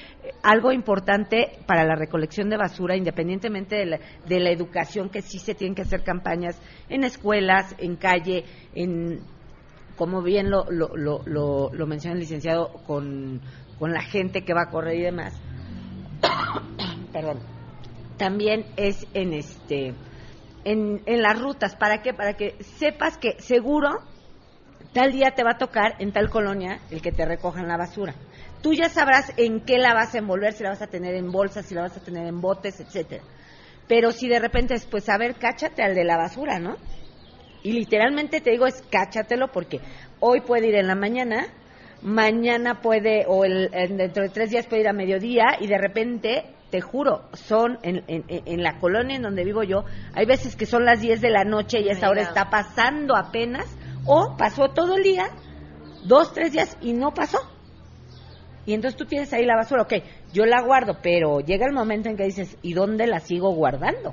algo 0.43 0.73
importante 0.73 1.59
para 1.67 1.85
la 1.85 1.95
recolección 1.95 2.49
de 2.49 2.57
basura, 2.57 2.97
independientemente 2.97 3.77
de 3.77 3.87
la, 3.87 4.01
de 4.27 4.41
la 4.41 4.51
educación, 4.51 5.11
que 5.11 5.23
sí 5.23 5.39
se 5.39 5.55
tienen 5.55 5.75
que 5.75 5.83
hacer 5.83 6.03
campañas 6.03 6.61
en 6.89 7.05
escuelas, 7.05 7.75
en 7.79 7.97
calle, 7.97 8.45
en 8.75 9.21
como 9.97 10.23
bien 10.23 10.51
lo, 10.51 10.65
lo, 10.71 10.97
lo, 10.97 11.23
lo, 11.25 11.71
lo 11.73 11.87
menciona 11.87 12.15
el 12.15 12.21
licenciado, 12.21 12.73
con, 12.87 13.41
con 13.79 13.93
la 13.93 14.03
gente 14.03 14.43
que 14.43 14.55
va 14.55 14.63
a 14.63 14.71
correr 14.71 14.97
y 14.97 15.03
demás. 15.03 15.41
Perdón. 17.13 17.39
También 18.17 18.67
es 18.77 19.07
en 19.15 19.33
este 19.33 19.95
en, 20.65 21.03
en 21.07 21.23
las 21.23 21.41
rutas, 21.41 21.77
¿para 21.77 22.03
qué? 22.03 22.13
Para 22.13 22.35
que 22.35 22.57
sepas 22.79 23.19
que 23.19 23.41
seguro 23.41 24.01
tal 24.93 25.13
día 25.13 25.33
te 25.35 25.43
va 25.43 25.53
a 25.53 25.59
tocar 25.59 25.97
en 25.99 26.13
tal 26.13 26.31
colonia 26.31 26.81
el 26.91 27.03
que 27.03 27.13
te 27.13 27.25
recojan 27.25 27.69
la 27.69 27.77
basura. 27.77 28.15
Tú 28.63 28.73
ya 28.73 28.89
sabrás 28.89 29.33
en 29.37 29.61
qué 29.61 29.77
la 29.77 29.93
vas 29.93 30.15
a 30.15 30.19
envolver, 30.19 30.55
si 30.55 30.63
la 30.63 30.71
vas 30.71 30.83
a 30.83 30.87
tener 30.87 31.15
en 31.15 31.31
bolsas, 31.31 31.67
si 31.67 31.75
la 31.75 31.83
vas 31.83 31.97
a 31.97 32.01
tener 32.01 32.27
en 32.27 32.41
botes, 32.41 32.81
etcétera. 32.81 33.23
Pero 33.87 34.13
si 34.13 34.29
de 34.29 34.39
repente 34.39 34.75
es, 34.75 34.87
pues 34.87 35.09
a 35.09 35.19
ver, 35.19 35.35
cáchate 35.35 35.83
al 35.83 35.95
de 35.95 36.05
la 36.05 36.17
basura, 36.17 36.59
¿no? 36.59 36.77
Y 37.63 37.73
literalmente 37.73 38.41
te 38.41 38.51
digo 38.51 38.67
es 38.67 38.83
cáchatelo 38.91 39.49
porque 39.49 39.81
hoy 40.21 40.41
puede 40.41 40.69
ir 40.69 40.77
en 40.77 40.87
la 40.87 40.95
mañana, 40.95 41.49
mañana 42.03 42.81
puede, 42.81 43.25
o 43.27 43.45
el, 43.45 43.71
dentro 43.71 44.23
de 44.23 44.29
tres 44.29 44.51
días 44.51 44.67
puede 44.67 44.83
ir 44.83 44.89
a 44.89 44.93
mediodía 44.93 45.57
y 45.61 45.67
de 45.67 45.79
repente, 45.79 46.54
te 46.75 46.81
juro, 46.81 47.23
son 47.35 47.79
en, 47.85 48.03
en, 48.09 48.25
en, 48.27 48.63
la 48.65 48.81
colonia 48.81 49.15
en 49.15 49.23
donde 49.23 49.45
vivo 49.45 49.63
yo, 49.63 49.85
hay 50.13 50.27
veces 50.27 50.57
que 50.57 50.67
son 50.67 50.85
las 50.85 51.01
10 51.01 51.21
de 51.21 51.31
la 51.31 51.45
noche 51.45 51.79
y 51.79 51.89
esa 51.89 52.11
hora 52.11 52.23
está 52.23 52.51
pasando 52.51 53.15
apenas, 53.15 53.65
o 54.07 54.37
pasó 54.37 54.71
todo 54.71 54.97
el 54.97 55.05
día, 55.05 55.27
dos, 56.05 56.33
tres 56.33 56.51
días 56.51 56.77
y 56.81 56.93
no 56.93 57.15
pasó. 57.15 57.39
Y 58.67 58.75
entonces 58.75 58.99
tú 58.99 59.05
tienes 59.05 59.33
ahí 59.33 59.47
la 59.47 59.55
basura, 59.55 59.83
ok, 59.83 59.93
yo 60.33 60.47
la 60.47 60.63
guardo, 60.63 60.99
pero 61.01 61.39
llega 61.39 61.65
el 61.65 61.73
momento 61.73 62.09
en 62.09 62.17
que 62.17 62.25
dices, 62.25 62.59
¿y 62.61 62.73
dónde 62.73 63.07
la 63.07 63.21
sigo 63.21 63.55
guardando? 63.55 64.13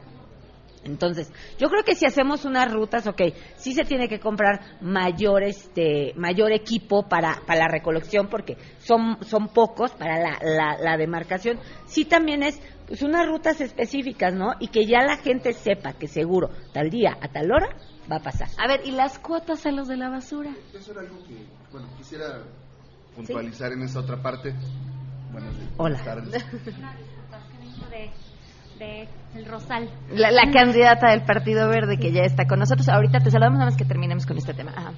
Entonces, 0.84 1.32
yo 1.60 1.70
creo 1.70 1.84
que 1.84 1.96
si 1.96 2.06
hacemos 2.06 2.46
unas 2.46 2.72
rutas, 2.72 3.06
ok, 3.08 3.22
sí 3.56 3.74
se 3.74 3.84
tiene 3.84 4.08
que 4.08 4.20
comprar 4.20 4.78
mayor, 4.82 5.44
este, 5.44 6.14
mayor 6.16 6.52
equipo 6.52 7.08
para, 7.08 7.42
para 7.46 7.60
la 7.62 7.68
recolección 7.68 8.28
porque 8.28 8.58
son, 8.80 9.18
son 9.24 9.50
pocos 9.50 9.92
para 9.92 10.18
la, 10.18 10.40
la, 10.42 10.78
la 10.80 10.98
demarcación. 10.98 11.60
Sí 11.86 12.06
también 12.06 12.42
es 12.44 12.60
pues 12.88 13.04
unas 13.04 13.26
rutas 13.28 13.62
específicas, 13.62 14.34
¿no? 14.34 14.54
Y 14.60 14.68
que 14.68 14.86
ya 14.86 15.02
la 15.06 15.18
gente 15.18 15.54
sepa 15.54 15.94
que 15.94 16.08
seguro 16.08 16.50
tal 16.74 16.90
día 16.90 17.18
a 17.22 17.28
tal 17.30 17.52
hora 17.52 17.70
va 18.12 18.18
a 18.18 18.22
pasar. 18.22 18.50
A 18.58 18.68
ver, 18.68 18.82
¿y 18.86 18.92
las 18.92 19.18
cuotas 19.20 19.66
a 19.66 19.72
los 19.72 19.88
de 19.88 19.96
la 19.96 20.10
basura? 20.10 20.54
Eso 20.74 20.92
era 20.92 21.02
algo 21.02 21.24
que, 21.24 21.46
bueno, 21.72 21.88
quisiera 21.98 22.44
puntualizar 23.16 23.72
en 23.72 23.84
esa 23.84 24.00
otra 24.00 24.22
parte. 24.22 24.54
Buenas, 25.32 25.54
Hola. 25.78 26.04
tardes. 26.04 26.46
De 28.82 29.08
El 29.36 29.46
Rosal. 29.46 29.90
La, 30.12 30.32
la, 30.32 30.52
candidata 30.52 31.12
del 31.12 31.24
Partido 31.24 31.70
Verde 31.70 31.98
que 31.98 32.12
ya 32.12 32.24
está 32.24 32.46
con 32.48 32.60
nosotros. 32.60 32.90
Ahorita 32.90 33.20
te 33.20 33.30
saludamos 33.30 33.60
nada 33.60 33.70
más 33.70 33.78
que 33.78 33.86
terminemos 33.86 34.26
con 34.26 34.38
este 34.38 34.54
tema. 34.54 34.74
Ajá. 34.76 34.94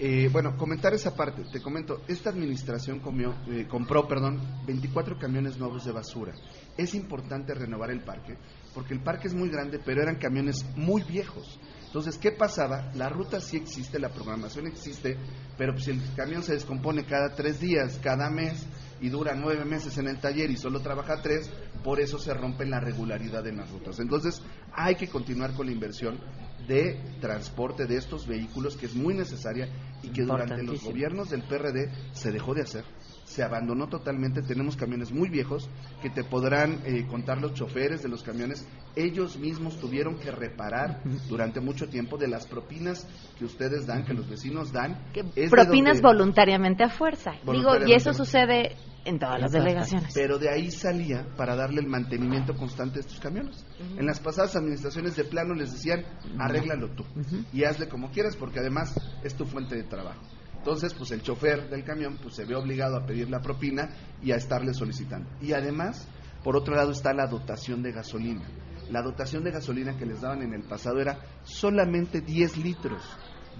Eh, 0.00 0.28
bueno, 0.32 0.56
comentar 0.56 0.92
esa 0.92 1.14
parte. 1.14 1.44
Te 1.52 1.62
comento, 1.62 2.02
esta 2.08 2.30
administración 2.30 2.98
comió, 2.98 3.36
eh, 3.46 3.68
compró, 3.68 4.08
perdón, 4.08 4.40
24 4.66 5.16
camiones 5.16 5.56
nuevos 5.58 5.84
de 5.84 5.92
basura. 5.92 6.32
Es 6.76 6.94
importante 6.96 7.54
renovar 7.54 7.92
el 7.92 8.02
parque, 8.02 8.36
porque 8.74 8.94
el 8.94 9.00
parque 9.00 9.28
es 9.28 9.34
muy 9.34 9.48
grande, 9.48 9.78
pero 9.84 10.02
eran 10.02 10.16
camiones 10.16 10.66
muy 10.74 11.04
viejos. 11.04 11.60
Entonces, 11.86 12.18
¿qué 12.18 12.32
pasaba? 12.32 12.90
La 12.94 13.08
ruta 13.10 13.38
sí 13.40 13.56
existe, 13.56 14.00
la 14.00 14.08
programación 14.08 14.66
existe, 14.66 15.16
pero 15.56 15.78
si 15.78 15.92
el 15.92 16.00
camión 16.16 16.42
se 16.42 16.54
descompone 16.54 17.04
cada 17.04 17.36
tres 17.36 17.60
días, 17.60 18.00
cada 18.02 18.28
mes, 18.28 18.66
y 19.02 19.08
dura 19.08 19.34
nueve 19.34 19.64
meses 19.64 19.98
en 19.98 20.08
el 20.08 20.18
taller 20.18 20.50
y 20.50 20.56
solo 20.56 20.80
trabaja 20.80 21.20
tres, 21.20 21.50
por 21.82 22.00
eso 22.00 22.18
se 22.18 22.32
rompe 22.32 22.64
la 22.64 22.80
regularidad 22.80 23.46
en 23.46 23.58
las 23.58 23.70
rutas. 23.70 23.98
Entonces, 23.98 24.40
hay 24.72 24.94
que 24.94 25.08
continuar 25.08 25.52
con 25.54 25.66
la 25.66 25.72
inversión 25.72 26.18
de 26.66 27.00
transporte 27.20 27.86
de 27.86 27.96
estos 27.96 28.26
vehículos, 28.26 28.76
que 28.76 28.86
es 28.86 28.94
muy 28.94 29.14
necesaria 29.14 29.68
y 30.02 30.08
que 30.10 30.22
durante 30.22 30.62
los 30.62 30.82
gobiernos 30.82 31.30
del 31.30 31.42
PRD 31.42 31.90
se 32.12 32.30
dejó 32.30 32.54
de 32.54 32.62
hacer. 32.62 32.84
Se 33.24 33.42
abandonó 33.42 33.88
totalmente. 33.88 34.42
Tenemos 34.42 34.76
camiones 34.76 35.10
muy 35.10 35.28
viejos 35.28 35.68
que 36.02 36.10
te 36.10 36.22
podrán 36.22 36.82
eh, 36.84 37.06
contar 37.08 37.40
los 37.40 37.54
choferes 37.54 38.02
de 38.02 38.08
los 38.08 38.22
camiones. 38.22 38.66
Ellos 38.94 39.38
mismos 39.38 39.78
tuvieron 39.80 40.18
que 40.18 40.30
reparar 40.30 41.02
durante 41.28 41.60
mucho 41.60 41.88
tiempo 41.88 42.18
de 42.18 42.28
las 42.28 42.46
propinas 42.46 43.06
que 43.38 43.44
ustedes 43.44 43.86
dan, 43.86 44.04
que 44.04 44.12
los 44.12 44.28
vecinos 44.28 44.70
dan. 44.70 45.02
propinas 45.50 46.00
donde, 46.00 46.02
voluntariamente 46.02 46.84
a 46.84 46.90
fuerza. 46.90 47.32
Digo, 47.50 47.72
y 47.86 47.92
eso 47.94 48.12
sucede 48.12 48.76
en 49.04 49.18
todas 49.18 49.40
las 49.40 49.52
delegaciones. 49.52 50.12
Pero 50.14 50.38
de 50.38 50.50
ahí 50.50 50.70
salía 50.70 51.26
para 51.36 51.56
darle 51.56 51.80
el 51.80 51.86
mantenimiento 51.86 52.54
constante 52.54 52.98
a 52.98 53.00
estos 53.00 53.20
camiones. 53.20 53.64
Uh 53.78 53.82
-huh. 53.82 54.00
En 54.00 54.06
las 54.06 54.20
pasadas 54.20 54.56
administraciones 54.56 55.16
de 55.16 55.24
plano 55.24 55.54
les 55.54 55.72
decían, 55.72 56.04
arréglalo 56.38 56.90
tú 56.94 57.02
uh 57.02 57.20
-huh. 57.20 57.44
y 57.52 57.64
hazle 57.64 57.88
como 57.88 58.10
quieras 58.10 58.36
porque 58.36 58.60
además 58.60 58.94
es 59.24 59.34
tu 59.34 59.44
fuente 59.44 59.76
de 59.76 59.84
trabajo. 59.84 60.20
Entonces, 60.56 60.94
pues 60.94 61.10
el 61.10 61.22
chofer 61.22 61.68
del 61.68 61.82
camión 61.82 62.18
pues 62.22 62.36
se 62.36 62.44
ve 62.44 62.54
obligado 62.54 62.96
a 62.96 63.04
pedir 63.04 63.28
la 63.28 63.40
propina 63.40 63.90
y 64.22 64.30
a 64.30 64.36
estarle 64.36 64.72
solicitando. 64.74 65.28
Y 65.40 65.54
además, 65.54 66.06
por 66.44 66.56
otro 66.56 66.76
lado 66.76 66.92
está 66.92 67.12
la 67.12 67.26
dotación 67.26 67.82
de 67.82 67.90
gasolina. 67.90 68.44
La 68.88 69.02
dotación 69.02 69.42
de 69.42 69.50
gasolina 69.50 69.96
que 69.96 70.06
les 70.06 70.20
daban 70.20 70.42
en 70.42 70.54
el 70.54 70.62
pasado 70.62 71.00
era 71.00 71.18
solamente 71.42 72.20
10 72.20 72.58
litros 72.58 73.02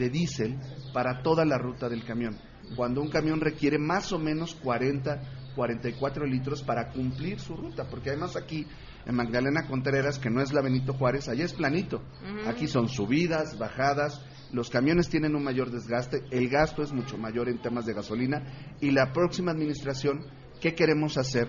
de 0.02 0.10
diésel 0.10 0.58
para 0.92 1.22
toda 1.22 1.44
la 1.44 1.58
ruta 1.58 1.88
del 1.88 2.04
camión 2.04 2.36
cuando 2.76 3.00
un 3.00 3.08
camión 3.08 3.40
requiere 3.40 3.78
más 3.78 4.12
o 4.12 4.18
menos 4.18 4.54
40, 4.54 5.20
44 5.54 6.26
litros 6.26 6.62
para 6.62 6.90
cumplir 6.90 7.40
su 7.40 7.56
ruta, 7.56 7.88
porque 7.88 8.10
además 8.10 8.36
aquí 8.36 8.66
en 9.04 9.14
Magdalena 9.14 9.66
Contreras, 9.66 10.18
que 10.18 10.30
no 10.30 10.40
es 10.40 10.52
la 10.52 10.62
Benito 10.62 10.94
Juárez, 10.94 11.28
allá 11.28 11.44
es 11.44 11.52
planito. 11.52 11.98
Uh 11.98 12.26
-huh. 12.26 12.48
Aquí 12.48 12.68
son 12.68 12.88
subidas, 12.88 13.58
bajadas, 13.58 14.24
los 14.52 14.70
camiones 14.70 15.08
tienen 15.08 15.34
un 15.34 15.42
mayor 15.42 15.70
desgaste, 15.70 16.24
el 16.30 16.48
gasto 16.48 16.82
es 16.82 16.92
mucho 16.92 17.18
mayor 17.18 17.48
en 17.48 17.60
temas 17.60 17.86
de 17.86 17.94
gasolina 17.94 18.76
y 18.80 18.90
la 18.90 19.12
próxima 19.12 19.50
administración, 19.50 20.26
¿qué 20.60 20.74
queremos 20.74 21.18
hacer? 21.18 21.48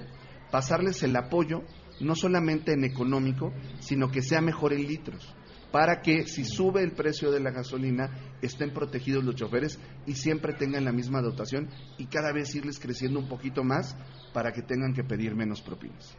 Pasarles 0.51 1.03
el 1.03 1.15
apoyo, 1.15 1.63
no 1.99 2.15
solamente 2.15 2.73
en 2.73 2.83
económico, 2.83 3.53
sino 3.79 4.09
que 4.09 4.21
sea 4.21 4.41
mejor 4.41 4.73
en 4.73 4.87
litros 4.87 5.35
para 5.73 6.01
que 6.03 6.27
si 6.27 6.45
sube 6.45 6.83
el 6.83 6.91
precio 6.91 7.31
de 7.31 7.39
la 7.39 7.49
gasolina 7.49 8.11
estén 8.43 8.71
protegidos 8.71 9.23
los 9.23 9.33
choferes 9.33 9.79
y 10.05 10.13
siempre 10.13 10.53
tengan 10.53 10.85
la 10.85 10.91
misma 10.91 11.19
dotación 11.19 11.67
y 11.97 12.05
cada 12.05 12.31
vez 12.31 12.53
irles 12.53 12.79
creciendo 12.79 13.19
un 13.19 13.27
poquito 13.27 13.63
más 13.63 13.97
para 14.33 14.51
que 14.51 14.61
tengan 14.61 14.93
que 14.93 15.03
pedir 15.03 15.33
menos 15.33 15.63
propinas. 15.63 16.15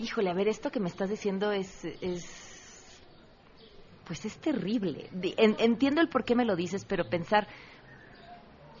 Híjole, 0.00 0.30
a 0.30 0.34
ver, 0.34 0.48
esto 0.48 0.72
que 0.72 0.80
me 0.80 0.88
estás 0.88 1.10
diciendo 1.10 1.52
es, 1.52 1.84
es 2.00 3.00
pues 4.04 4.24
es 4.24 4.36
terrible. 4.38 5.10
Entiendo 5.38 6.00
el 6.00 6.08
por 6.08 6.24
qué 6.24 6.34
me 6.34 6.44
lo 6.44 6.56
dices, 6.56 6.84
pero 6.84 7.08
pensar 7.08 7.46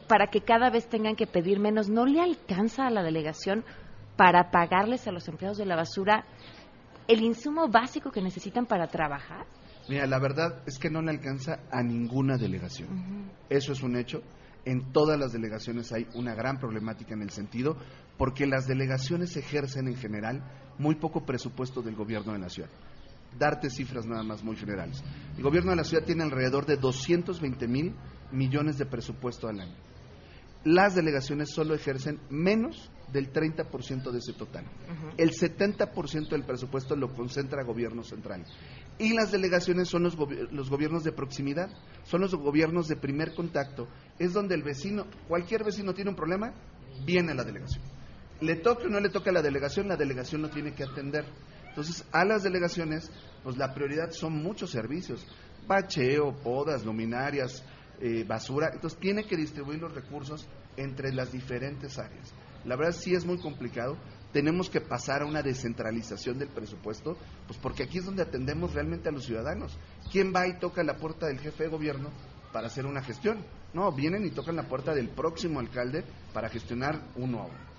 para 0.08 0.26
que 0.26 0.40
cada 0.40 0.68
vez 0.68 0.88
tengan 0.88 1.14
que 1.14 1.28
pedir 1.28 1.60
menos, 1.60 1.88
¿no 1.88 2.06
le 2.06 2.20
alcanza 2.20 2.88
a 2.88 2.90
la 2.90 3.04
delegación 3.04 3.64
para 4.16 4.50
pagarles 4.50 5.06
a 5.06 5.12
los 5.12 5.28
empleados 5.28 5.58
de 5.58 5.66
la 5.66 5.76
basura 5.76 6.24
el 7.06 7.22
insumo 7.22 7.68
básico 7.68 8.10
que 8.10 8.20
necesitan 8.20 8.66
para 8.66 8.88
trabajar? 8.88 9.46
Mira, 9.88 10.06
la 10.06 10.18
verdad 10.18 10.62
es 10.66 10.78
que 10.78 10.90
no 10.90 11.00
le 11.02 11.10
alcanza 11.10 11.60
a 11.70 11.82
ninguna 11.82 12.36
delegación. 12.36 12.88
Uh 12.90 12.94
-huh. 12.94 13.30
Eso 13.50 13.72
es 13.72 13.82
un 13.82 13.96
hecho. 13.96 14.22
En 14.64 14.92
todas 14.92 15.18
las 15.18 15.32
delegaciones 15.32 15.92
hay 15.92 16.08
una 16.14 16.34
gran 16.34 16.58
problemática 16.58 17.14
en 17.14 17.22
el 17.22 17.30
sentido 17.30 17.76
porque 18.18 18.46
las 18.46 18.66
delegaciones 18.66 19.36
ejercen 19.36 19.86
en 19.86 19.96
general 19.96 20.42
muy 20.78 20.96
poco 20.96 21.24
presupuesto 21.24 21.82
del 21.82 21.94
gobierno 21.94 22.32
de 22.32 22.40
la 22.40 22.48
ciudad. 22.48 22.70
Darte 23.38 23.70
cifras 23.70 24.06
nada 24.06 24.22
más 24.24 24.42
muy 24.42 24.56
generales. 24.56 25.04
El 25.36 25.42
gobierno 25.42 25.70
de 25.70 25.76
la 25.76 25.84
ciudad 25.84 26.04
tiene 26.04 26.24
alrededor 26.24 26.66
de 26.66 26.76
220 26.78 27.68
mil 27.68 27.94
millones 28.32 28.78
de 28.78 28.86
presupuesto 28.86 29.46
al 29.48 29.60
año. 29.60 29.76
Las 30.64 30.96
delegaciones 30.96 31.50
solo 31.54 31.74
ejercen 31.74 32.18
menos 32.28 32.90
del 33.12 33.32
30% 33.32 34.10
de 34.10 34.18
ese 34.18 34.32
total. 34.32 34.64
Uh 34.64 35.10
-huh. 35.10 35.14
El 35.16 35.30
70% 35.30 36.30
del 36.30 36.42
presupuesto 36.44 36.96
lo 36.96 37.14
concentra 37.14 37.60
el 37.60 37.66
gobierno 37.68 38.02
central. 38.02 38.44
Y 38.98 39.12
las 39.12 39.30
delegaciones 39.30 39.88
son 39.88 40.04
los, 40.04 40.16
los, 40.50 40.70
gobiernos 40.70 41.04
de 41.04 41.12
proximidad, 41.12 41.68
son 42.04 42.22
los 42.22 42.34
gobiernos 42.34 42.88
de 42.88 42.96
primer 42.96 43.34
contacto. 43.34 43.88
Es 44.18 44.32
donde 44.32 44.54
el 44.54 44.62
vecino, 44.62 45.06
cualquier 45.28 45.64
vecino 45.64 45.92
tiene 45.92 46.10
un 46.10 46.16
problema, 46.16 46.54
viene 47.04 47.32
a 47.32 47.34
la 47.34 47.44
delegación. 47.44 47.82
Le 48.40 48.56
toque 48.56 48.86
o 48.86 48.88
no 48.88 49.00
le 49.00 49.10
toque 49.10 49.30
a 49.30 49.34
la 49.34 49.42
delegación, 49.42 49.88
la 49.88 49.96
delegación 49.96 50.42
lo 50.42 50.48
tiene 50.48 50.72
que 50.72 50.84
atender. 50.84 51.26
Entonces, 51.68 52.06
a 52.10 52.24
las 52.24 52.42
delegaciones, 52.42 53.10
pues 53.42 53.58
la 53.58 53.74
prioridad 53.74 54.10
son 54.12 54.42
muchos 54.42 54.70
servicios, 54.70 55.26
bacheo, 55.66 56.34
podas, 56.42 56.84
luminarias, 56.86 57.62
eh, 58.00 58.24
basura. 58.24 58.70
Entonces, 58.72 58.98
tiene 58.98 59.26
que 59.26 59.36
distribuir 59.36 59.78
los 59.80 59.94
recursos 59.94 60.46
entre 60.78 61.12
las 61.12 61.32
diferentes 61.32 61.98
áreas. 61.98 62.32
La 62.64 62.76
verdad 62.76 62.92
sí 62.92 63.14
es 63.14 63.24
muy 63.26 63.38
complicado, 63.38 63.96
tenemos 64.36 64.68
que 64.68 64.82
pasar 64.82 65.22
a 65.22 65.24
una 65.24 65.40
descentralización 65.40 66.38
del 66.38 66.50
presupuesto, 66.50 67.16
pues 67.46 67.58
porque 67.58 67.84
aquí 67.84 67.96
es 67.96 68.04
donde 68.04 68.22
atendemos 68.22 68.74
realmente 68.74 69.08
a 69.08 69.12
los 69.12 69.24
ciudadanos. 69.24 69.78
¿Quién 70.12 70.30
va 70.30 70.46
y 70.46 70.58
toca 70.58 70.82
la 70.82 70.98
puerta 70.98 71.26
del 71.26 71.38
jefe 71.38 71.64
de 71.64 71.70
gobierno 71.70 72.10
para 72.52 72.66
hacer 72.66 72.84
una 72.84 73.02
gestión? 73.02 73.38
No, 73.72 73.90
vienen 73.92 74.26
y 74.26 74.30
tocan 74.30 74.56
la 74.56 74.68
puerta 74.68 74.94
del 74.94 75.08
próximo 75.08 75.58
alcalde 75.58 76.04
para 76.34 76.50
gestionar 76.50 77.00
uno 77.14 77.40
a 77.40 77.46
uno. 77.46 77.75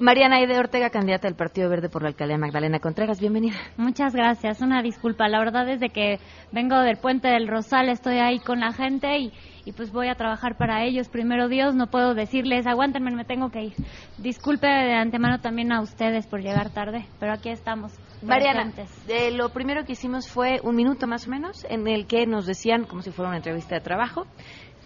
Mariana 0.00 0.36
Aide 0.36 0.58
Ortega, 0.58 0.90
candidata 0.90 1.28
del 1.28 1.36
Partido 1.36 1.70
Verde 1.70 1.88
por 1.88 2.02
la 2.02 2.08
alcaldía 2.08 2.36
Magdalena 2.36 2.80
Contreras, 2.80 3.20
bienvenida. 3.20 3.54
Muchas 3.76 4.12
gracias, 4.12 4.60
una 4.60 4.82
disculpa. 4.82 5.28
La 5.28 5.38
verdad 5.38 5.68
es 5.68 5.78
de 5.78 5.90
que 5.90 6.18
vengo 6.50 6.80
del 6.80 6.96
puente 6.96 7.28
del 7.28 7.46
Rosal, 7.46 7.88
estoy 7.88 8.18
ahí 8.18 8.40
con 8.40 8.58
la 8.58 8.72
gente 8.72 9.18
y, 9.18 9.32
y 9.64 9.72
pues 9.72 9.92
voy 9.92 10.08
a 10.08 10.16
trabajar 10.16 10.56
para 10.56 10.84
ellos. 10.84 11.08
Primero 11.08 11.48
Dios, 11.48 11.76
no 11.76 11.86
puedo 11.86 12.14
decirles, 12.14 12.66
aguántenme, 12.66 13.12
me 13.12 13.24
tengo 13.24 13.50
que 13.50 13.62
ir. 13.66 13.74
Disculpe 14.18 14.66
de 14.66 14.94
antemano 14.94 15.38
también 15.38 15.70
a 15.70 15.80
ustedes 15.80 16.26
por 16.26 16.40
llegar 16.40 16.70
tarde, 16.70 17.06
pero 17.20 17.32
aquí 17.32 17.50
estamos. 17.50 17.92
Mariana, 18.20 18.72
eh, 19.06 19.30
lo 19.30 19.50
primero 19.50 19.84
que 19.84 19.92
hicimos 19.92 20.28
fue 20.28 20.60
un 20.64 20.74
minuto 20.74 21.06
más 21.06 21.28
o 21.28 21.30
menos 21.30 21.64
en 21.68 21.86
el 21.86 22.06
que 22.06 22.26
nos 22.26 22.46
decían, 22.46 22.84
como 22.84 23.02
si 23.02 23.12
fuera 23.12 23.28
una 23.28 23.36
entrevista 23.36 23.76
de 23.76 23.80
trabajo, 23.80 24.26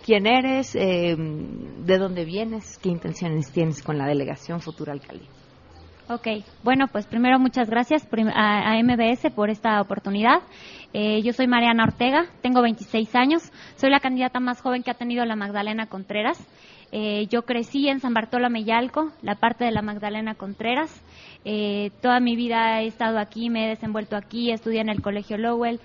quién 0.09 0.27
eres, 0.27 0.75
eh, 0.75 1.15
de 1.19 1.99
dónde 1.99 2.25
vienes, 2.25 2.79
qué 2.79 2.89
intenciones 2.89 3.53
tienes 3.53 3.83
con 3.83 3.99
la 3.99 4.07
delegación 4.07 4.63
futura 4.63 4.95
alcaldía. 4.95 5.29
Ok, 6.09 6.27
bueno, 6.65 6.87
pues 6.91 7.07
primero 7.07 7.39
muchas 7.39 7.69
gracias 7.69 8.09
a, 8.35 8.83
MBS 8.83 9.31
por 9.35 9.51
esta 9.51 9.79
oportunidad. 9.83 10.39
Eh, 10.95 11.21
yo 11.21 11.35
soy 11.35 11.47
Mariana 11.47 11.85
Ortega, 11.85 12.25
tengo 12.41 12.63
26 12.63 13.15
años, 13.17 13.53
soy 13.77 13.91
la 13.91 14.01
candidata 14.01 14.41
más 14.41 14.63
joven 14.63 14.83
que 14.83 14.91
ha 14.91 14.95
tenido 14.95 15.27
la 15.27 15.37
Magdalena 15.37 15.85
Contreras. 15.89 16.39
Eh, 16.91 17.27
yo 17.27 17.43
crecí 17.43 17.91
en 17.91 18.01
San 18.01 18.15
Bartolomé 18.15 18.65
Yalco, 18.65 19.13
la 19.21 19.35
parte 19.35 19.67
de 19.67 19.73
la 19.73 19.83
Magdalena 19.83 20.37
Contreras. 20.37 20.91
toda 22.01 22.19
mi 22.21 22.35
vida 22.35 22.81
he 22.81 22.87
estado 22.87 23.19
aquí, 23.19 23.51
me 23.51 23.67
he 23.67 23.69
desenvuelto 23.69 24.17
aquí, 24.17 24.53
estudié 24.53 24.81
en 24.81 24.89
el 24.89 25.03
Colegio 25.03 25.37
Lowell 25.37 25.81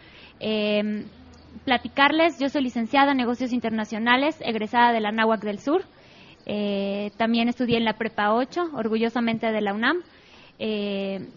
platicarles, 1.66 2.40
yo 2.40 2.50
soy 2.50 2.64
licenciada 2.64 3.12
en 3.12 3.18
negocios 3.18 3.54
internacionales, 3.54 4.38
egresada 4.42 4.92
de 4.92 5.00
la 5.00 5.12
NAWAC 5.12 5.42
del 5.42 5.60
Sur. 5.60 5.84
Eh, 6.46 7.12
también 7.18 7.48
estudié 7.48 7.78
en 7.78 7.86
la 7.86 7.94
Prepa 7.94 8.34
8, 8.34 8.72
orgullosamente 8.74 9.52
de 9.52 9.62
la 9.62 9.74
UNAM. 9.74 9.98
Eh, 10.60 11.28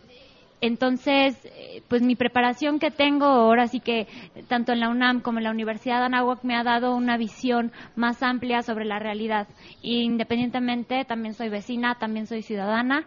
entonces, 0.61 1.39
eh, 1.45 1.83
pues 1.89 2.03
mi 2.03 2.17
preparación 2.17 2.79
que 2.79 2.91
tengo 2.91 3.27
ahora 3.27 3.69
sí 3.69 3.81
que 3.81 4.09
tanto 4.49 4.73
en 4.73 4.81
la 4.81 4.89
UNAM 4.89 5.21
como 5.21 5.39
en 5.39 5.45
la 5.45 5.51
Universidad 5.51 6.01
de 6.01 6.07
Anáhuac 6.07 6.43
me 6.43 6.57
ha 6.57 6.65
dado 6.65 6.97
una 6.97 7.17
visión 7.17 7.73
más 7.95 8.23
amplia 8.23 8.63
sobre 8.63 8.85
la 8.85 8.99
realidad. 8.99 9.47
independientemente, 9.83 11.05
también 11.05 11.35
soy 11.35 11.51
vecina, 11.51 11.97
también 11.99 12.27
soy 12.27 12.43
ciudadana 12.43 13.05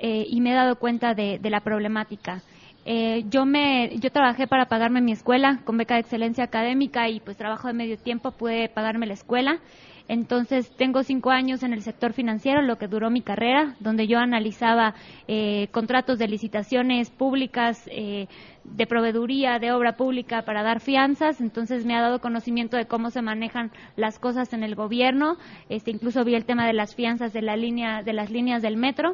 y 0.00 0.40
me 0.40 0.52
he 0.52 0.54
dado 0.54 0.76
cuenta 0.76 1.14
de 1.14 1.40
la 1.42 1.60
problemática. 1.60 2.42
Eh, 2.90 3.26
yo 3.28 3.44
me 3.44 3.90
yo 3.98 4.10
trabajé 4.10 4.46
para 4.46 4.64
pagarme 4.64 5.02
mi 5.02 5.12
escuela 5.12 5.60
con 5.66 5.76
beca 5.76 5.96
de 5.96 6.00
excelencia 6.00 6.44
académica 6.44 7.10
y 7.10 7.20
pues 7.20 7.36
trabajo 7.36 7.68
de 7.68 7.74
medio 7.74 7.98
tiempo 7.98 8.30
pude 8.30 8.70
pagarme 8.70 9.04
la 9.04 9.12
escuela. 9.12 9.60
Entonces 10.08 10.74
tengo 10.74 11.02
cinco 11.02 11.28
años 11.28 11.62
en 11.62 11.74
el 11.74 11.82
sector 11.82 12.14
financiero 12.14 12.62
lo 12.62 12.78
que 12.78 12.88
duró 12.88 13.10
mi 13.10 13.20
carrera 13.20 13.76
donde 13.78 14.06
yo 14.06 14.18
analizaba 14.18 14.94
eh, 15.26 15.68
contratos 15.70 16.18
de 16.18 16.28
licitaciones 16.28 17.10
públicas 17.10 17.86
eh, 17.92 18.26
de 18.64 18.86
proveeduría 18.86 19.58
de 19.58 19.70
obra 19.72 19.98
pública 19.98 20.46
para 20.46 20.62
dar 20.62 20.80
fianzas. 20.80 21.42
Entonces 21.42 21.84
me 21.84 21.94
ha 21.94 22.00
dado 22.00 22.22
conocimiento 22.22 22.78
de 22.78 22.86
cómo 22.86 23.10
se 23.10 23.20
manejan 23.20 23.70
las 23.96 24.18
cosas 24.18 24.54
en 24.54 24.62
el 24.62 24.74
gobierno. 24.74 25.36
Este 25.68 25.90
incluso 25.90 26.24
vi 26.24 26.36
el 26.36 26.46
tema 26.46 26.66
de 26.66 26.72
las 26.72 26.94
fianzas 26.94 27.34
de 27.34 27.42
la 27.42 27.54
línea 27.54 28.02
de 28.02 28.14
las 28.14 28.30
líneas 28.30 28.62
del 28.62 28.78
metro 28.78 29.12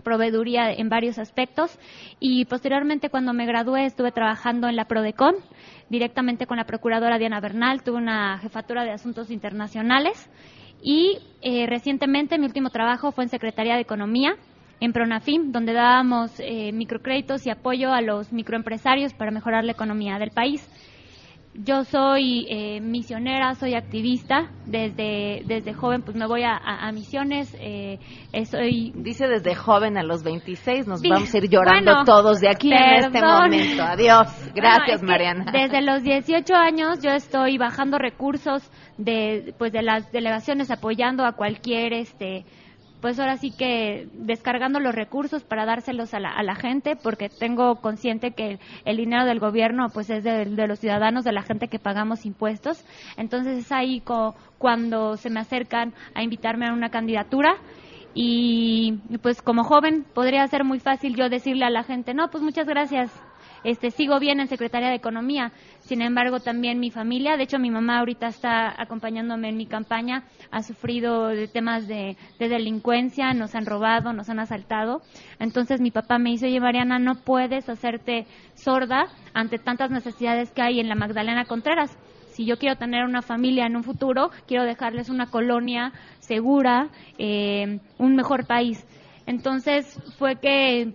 proveeduría 0.00 0.72
en 0.72 0.88
varios 0.88 1.18
aspectos. 1.18 1.78
Y 2.18 2.44
posteriormente 2.46 3.10
cuando 3.10 3.32
me 3.32 3.46
gradué 3.46 3.86
estuve 3.86 4.12
trabajando 4.12 4.68
en 4.68 4.76
la 4.76 4.86
Prodecon 4.86 5.36
directamente 5.88 6.46
con 6.46 6.56
la 6.56 6.64
procuradora 6.64 7.18
Diana 7.18 7.40
Bernal, 7.40 7.82
tuve 7.82 7.96
una 7.96 8.38
jefatura 8.38 8.84
de 8.84 8.92
asuntos 8.92 9.30
internacionales. 9.30 10.30
Y 10.82 11.18
eh, 11.42 11.66
recientemente 11.66 12.38
mi 12.38 12.46
último 12.46 12.70
trabajo 12.70 13.12
fue 13.12 13.24
en 13.24 13.30
Secretaría 13.30 13.74
de 13.74 13.82
Economía 13.82 14.36
en 14.80 14.92
Pronafim, 14.92 15.52
donde 15.52 15.74
dábamos 15.74 16.32
eh, 16.40 16.72
microcréditos 16.72 17.46
y 17.46 17.50
apoyo 17.50 17.92
a 17.92 18.00
los 18.00 18.32
microempresarios 18.32 19.12
para 19.12 19.30
mejorar 19.30 19.64
la 19.64 19.72
economía 19.72 20.18
del 20.18 20.30
país. 20.30 20.66
Yo 21.52 21.82
soy 21.82 22.46
eh, 22.48 22.80
misionera, 22.80 23.54
soy 23.54 23.74
activista. 23.74 24.50
Desde, 24.66 25.42
desde 25.46 25.74
joven, 25.74 26.02
pues 26.02 26.16
me 26.16 26.26
voy 26.26 26.42
a, 26.44 26.92
misiones. 26.92 27.56
Eh, 27.58 27.98
soy... 28.44 28.92
Dice 28.94 29.26
desde 29.26 29.56
joven 29.56 29.98
a 29.98 30.04
los 30.04 30.22
26, 30.22 30.86
nos 30.86 31.02
vamos 31.02 31.34
a 31.34 31.38
ir 31.38 31.48
llorando 31.48 32.04
todos 32.04 32.40
de 32.40 32.48
aquí 32.48 32.72
en 32.72 33.04
este 33.04 33.20
momento. 33.20 33.82
Adiós. 33.82 34.28
Gracias, 34.54 35.02
Mariana. 35.02 35.50
Desde 35.52 35.82
los 35.82 36.04
18 36.04 36.54
años 36.54 37.02
yo 37.02 37.10
estoy 37.10 37.58
bajando 37.58 37.98
recursos 37.98 38.70
de, 38.96 39.52
pues 39.58 39.72
de 39.72 39.82
las 39.82 40.10
delegaciones 40.12 40.70
apoyando 40.70 41.24
a 41.24 41.32
cualquier 41.32 41.94
este 41.94 42.44
pues 43.00 43.18
ahora 43.18 43.36
sí 43.36 43.50
que 43.50 44.08
descargando 44.12 44.80
los 44.80 44.94
recursos 44.94 45.42
para 45.44 45.64
dárselos 45.64 46.14
a 46.14 46.20
la, 46.20 46.30
a 46.30 46.42
la 46.42 46.54
gente, 46.54 46.96
porque 46.96 47.28
tengo 47.28 47.76
consciente 47.76 48.32
que 48.32 48.58
el, 48.84 48.96
dinero 48.96 49.24
del 49.24 49.40
gobierno 49.40 49.88
pues 49.92 50.10
es 50.10 50.24
de, 50.24 50.44
los 50.66 50.78
ciudadanos, 50.78 51.24
de 51.24 51.32
la 51.32 51.42
gente 51.42 51.68
que 51.68 51.78
pagamos 51.78 52.26
impuestos. 52.26 52.84
Entonces 53.16 53.58
es 53.58 53.72
ahí 53.72 54.02
cuando 54.58 55.16
se 55.16 55.30
me 55.30 55.40
acercan 55.40 55.94
a 56.14 56.22
invitarme 56.22 56.66
a 56.66 56.72
una 56.72 56.90
candidatura 56.90 57.54
y 58.14 58.98
pues 59.22 59.40
como 59.40 59.64
joven 59.64 60.04
podría 60.14 60.46
ser 60.48 60.64
muy 60.64 60.80
fácil 60.80 61.14
yo 61.14 61.28
decirle 61.28 61.64
a 61.64 61.70
la 61.70 61.84
gente, 61.84 62.12
no, 62.12 62.28
pues 62.30 62.42
muchas 62.42 62.66
gracias, 62.66 63.10
este, 63.64 63.90
sigo 63.90 64.18
bien 64.18 64.40
en 64.40 64.48
Secretaría 64.48 64.88
de 64.88 64.94
Economía. 64.94 65.52
Sin 65.80 66.02
embargo, 66.02 66.40
también 66.40 66.78
mi 66.78 66.90
familia, 66.90 67.36
de 67.36 67.44
hecho 67.44 67.58
mi 67.58 67.70
mamá 67.70 67.98
ahorita 67.98 68.28
está 68.28 68.80
acompañándome 68.80 69.48
en 69.48 69.56
mi 69.56 69.66
campaña, 69.66 70.24
ha 70.50 70.62
sufrido 70.62 71.28
de 71.28 71.48
temas 71.48 71.88
de, 71.88 72.16
delincuencia, 72.38 73.32
nos 73.32 73.54
han 73.54 73.66
robado, 73.66 74.12
nos 74.12 74.28
han 74.28 74.38
asaltado. 74.38 75.02
Entonces 75.38 75.80
mi 75.80 75.90
papá 75.90 76.18
me 76.18 76.30
dice, 76.30 76.46
oye 76.46 76.60
Mariana, 76.60 76.98
no 76.98 77.16
puedes 77.16 77.68
hacerte 77.68 78.26
sorda 78.54 79.06
ante 79.34 79.58
tantas 79.58 79.90
necesidades 79.90 80.50
que 80.52 80.62
hay 80.62 80.80
en 80.80 80.88
la 80.88 80.94
Magdalena 80.94 81.44
Contreras 81.44 81.96
si 82.32 82.46
yo 82.46 82.58
quiero 82.58 82.76
tener 82.76 83.04
una 83.04 83.22
familia 83.22 83.66
en 83.66 83.76
un 83.76 83.82
futuro, 83.82 84.30
quiero 84.46 84.64
dejarles 84.64 85.10
una 85.10 85.26
colonia 85.26 85.92
segura, 86.20 86.88
eh, 87.18 87.80
un 87.98 88.16
mejor 88.16 88.46
país. 88.46 88.86
Entonces 89.26 90.00
fue 90.16 90.36
que 90.36 90.94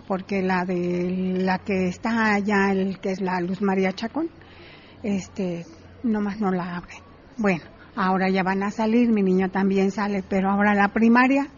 porque 0.09 0.40
la 0.40 0.64
de 0.64 1.36
la 1.42 1.59
que 1.59 1.86
está 1.88 2.32
allá, 2.32 2.72
el 2.72 2.98
que 2.98 3.11
es 3.11 3.20
la 3.20 3.42
Luz 3.42 3.61
María 3.61 3.92
Chacón, 3.92 4.30
este, 5.02 5.66
nomás 6.02 6.40
no 6.40 6.50
la 6.50 6.78
abre. 6.78 6.94
Bueno, 7.36 7.62
ahora 7.94 8.30
ya 8.30 8.42
van 8.42 8.62
a 8.62 8.70
salir, 8.70 9.11
mi 9.11 9.22
niño 9.22 9.50
también 9.50 9.90
sale, 9.90 10.24
pero 10.26 10.50
ahora 10.50 10.74
la 10.74 10.88
primaria, 10.88 11.48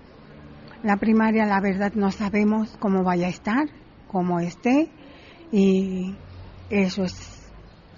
la 0.83 0.97
primaria 0.97 1.47
la 1.47 1.61
verdad 1.61 1.93
no 1.95 2.11
sabemos 2.11 2.77
cómo 2.81 3.05
vaya 3.05 3.29
a 3.29 3.31
estar, 3.31 3.69
cómo 4.09 4.41
esté, 4.41 4.91
y 5.53 6.17
eso 6.71 7.05
es 7.05 7.53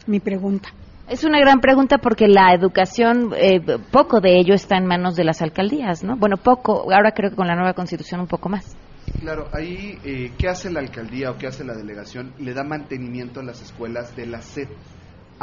mi 0.06 0.20
pregunta. 0.20 0.68
Es 1.08 1.24
una 1.24 1.40
gran 1.40 1.60
pregunta 1.60 1.96
porque 1.96 2.28
la 2.28 2.52
educación, 2.52 3.32
eh, 3.36 3.60
poco 3.90 4.20
de 4.20 4.38
ello 4.38 4.52
está 4.52 4.76
en 4.76 4.84
manos 4.84 5.16
de 5.16 5.24
las 5.24 5.40
alcaldías, 5.40 6.04
¿no? 6.04 6.16
Bueno, 6.16 6.36
poco, 6.36 6.92
ahora 6.92 7.12
creo 7.12 7.30
que 7.30 7.36
con 7.36 7.46
la 7.46 7.56
nueva 7.56 7.72
constitución 7.72 8.20
un 8.20 8.26
poco 8.26 8.50
más. 8.50 8.76
Claro, 9.20 9.48
ahí, 9.52 9.98
eh, 10.04 10.32
¿qué 10.36 10.48
hace 10.48 10.70
la 10.70 10.80
alcaldía 10.80 11.30
o 11.30 11.38
qué 11.38 11.46
hace 11.46 11.64
la 11.64 11.74
delegación? 11.74 12.32
Le 12.38 12.54
da 12.54 12.64
mantenimiento 12.64 13.40
a 13.40 13.44
las 13.44 13.62
escuelas 13.62 14.16
de 14.16 14.26
la 14.26 14.42
SED 14.42 14.68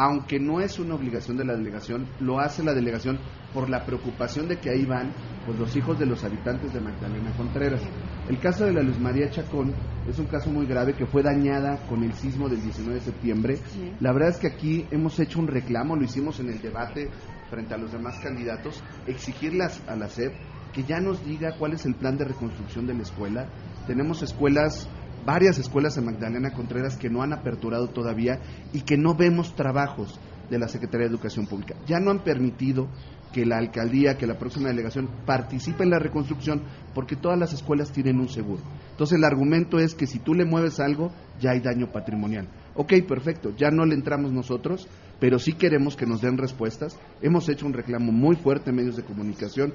aunque 0.01 0.39
no 0.39 0.61
es 0.61 0.79
una 0.79 0.95
obligación 0.95 1.35
de 1.35 1.43
la 1.43 1.57
delegación, 1.57 2.07
lo 2.21 2.39
hace 2.39 2.63
la 2.63 2.73
delegación 2.73 3.19
por 3.53 3.69
la 3.69 3.85
preocupación 3.85 4.47
de 4.47 4.57
que 4.57 4.69
ahí 4.69 4.85
van 4.85 5.11
pues, 5.45 5.59
los 5.59 5.75
hijos 5.75 5.99
de 5.99 6.05
los 6.05 6.23
habitantes 6.23 6.71
de 6.71 6.79
Magdalena 6.79 7.35
Contreras. 7.35 7.81
El 8.29 8.39
caso 8.39 8.63
de 8.63 8.71
la 8.71 8.81
Luz 8.81 8.97
María 8.97 9.29
Chacón 9.29 9.73
es 10.07 10.17
un 10.17 10.27
caso 10.27 10.49
muy 10.51 10.65
grave 10.65 10.93
que 10.93 11.05
fue 11.05 11.21
dañada 11.21 11.85
con 11.89 12.01
el 12.01 12.13
sismo 12.13 12.47
del 12.47 12.61
19 12.61 12.97
de 12.97 13.05
septiembre. 13.05 13.59
La 13.99 14.13
verdad 14.13 14.29
es 14.29 14.37
que 14.37 14.47
aquí 14.47 14.87
hemos 14.89 15.19
hecho 15.19 15.37
un 15.37 15.47
reclamo, 15.47 15.97
lo 15.97 16.05
hicimos 16.05 16.39
en 16.39 16.47
el 16.47 16.61
debate 16.61 17.09
frente 17.49 17.73
a 17.73 17.77
los 17.77 17.91
demás 17.91 18.19
candidatos, 18.23 18.81
exigirlas 19.05 19.81
a 19.85 19.97
la 19.97 20.07
SEP 20.07 20.33
que 20.79 20.85
ya 20.85 21.01
nos 21.01 21.25
diga 21.25 21.55
cuál 21.59 21.73
es 21.73 21.85
el 21.85 21.93
plan 21.93 22.17
de 22.17 22.23
reconstrucción 22.23 22.87
de 22.87 22.93
la 22.93 23.01
escuela. 23.01 23.47
Tenemos 23.85 24.23
escuelas 24.23 24.87
varias 25.25 25.59
escuelas 25.59 25.97
en 25.97 26.05
Magdalena 26.05 26.51
Contreras 26.51 26.95
que 26.95 27.09
no 27.09 27.21
han 27.21 27.33
aperturado 27.33 27.89
todavía 27.89 28.39
y 28.71 28.81
que 28.81 28.97
no 28.97 29.13
vemos 29.13 29.53
trabajos 29.55 30.17
de 30.49 30.57
la 30.57 30.69
Secretaría 30.69 31.07
de 31.07 31.13
Educación 31.13 31.47
Pública. 31.47 31.75
Ya 31.85 31.99
no 31.99 32.11
han 32.11 32.23
permitido 32.23 32.87
que 33.33 33.45
la 33.45 33.57
alcaldía, 33.57 34.17
que 34.17 34.25
la 34.25 34.39
próxima 34.39 34.69
delegación 34.69 35.09
participe 35.25 35.83
en 35.83 35.89
la 35.89 35.99
reconstrucción 35.99 36.63
porque 36.95 37.17
todas 37.17 37.37
las 37.37 37.51
escuelas 37.51 37.91
tienen 37.91 38.17
un 38.17 38.29
seguro. 38.29 38.63
Entonces 38.91 39.17
el 39.17 39.25
argumento 39.25 39.79
es 39.79 39.95
que 39.95 40.07
si 40.07 40.19
tú 40.19 40.33
le 40.33 40.45
mueves 40.45 40.79
algo, 40.79 41.11
ya 41.41 41.51
hay 41.51 41.59
daño 41.59 41.91
patrimonial. 41.91 42.47
Ok, 42.75 42.93
perfecto, 43.05 43.53
ya 43.57 43.69
no 43.69 43.85
le 43.85 43.95
entramos 43.95 44.31
nosotros, 44.31 44.87
pero 45.19 45.39
sí 45.39 45.53
queremos 45.53 45.97
que 45.97 46.05
nos 46.05 46.21
den 46.21 46.37
respuestas. 46.37 46.97
Hemos 47.21 47.49
hecho 47.49 47.65
un 47.65 47.73
reclamo 47.73 48.13
muy 48.13 48.37
fuerte 48.37 48.69
en 48.69 48.77
medios 48.77 48.95
de 48.95 49.03
comunicación 49.03 49.73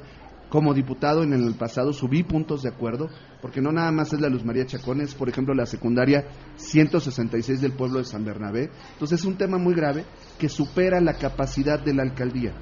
como 0.54 0.72
diputado 0.72 1.24
en 1.24 1.32
el 1.32 1.56
pasado 1.56 1.92
subí 1.92 2.22
puntos 2.22 2.62
de 2.62 2.68
acuerdo, 2.68 3.08
porque 3.42 3.60
no 3.60 3.72
nada 3.72 3.90
más 3.90 4.12
es 4.12 4.20
la 4.20 4.28
Luz 4.28 4.44
María 4.44 4.64
Chacón, 4.64 5.00
es 5.00 5.12
por 5.12 5.28
ejemplo 5.28 5.52
la 5.52 5.66
secundaria 5.66 6.28
166 6.54 7.60
del 7.60 7.72
pueblo 7.72 7.98
de 7.98 8.04
San 8.04 8.24
Bernabé. 8.24 8.70
Entonces 8.92 9.18
es 9.18 9.26
un 9.26 9.36
tema 9.36 9.58
muy 9.58 9.74
grave 9.74 10.04
que 10.38 10.48
supera 10.48 11.00
la 11.00 11.14
capacidad 11.14 11.80
de 11.80 11.92
la 11.92 12.04
alcaldía. 12.04 12.52